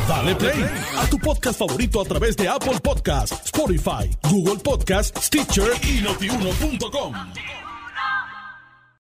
Dale 0.07 0.35
play 0.35 0.65
a 0.97 1.05
tu 1.07 1.17
podcast 1.19 1.59
favorito 1.59 2.01
a 2.01 2.05
través 2.05 2.35
de 2.35 2.47
Apple 2.47 2.79
Podcasts, 2.81 3.41
Spotify, 3.45 4.09
Google 4.29 4.57
Podcasts, 4.57 5.25
Stitcher 5.25 5.71
y 5.83 6.01
notiuno.com. 6.01 7.13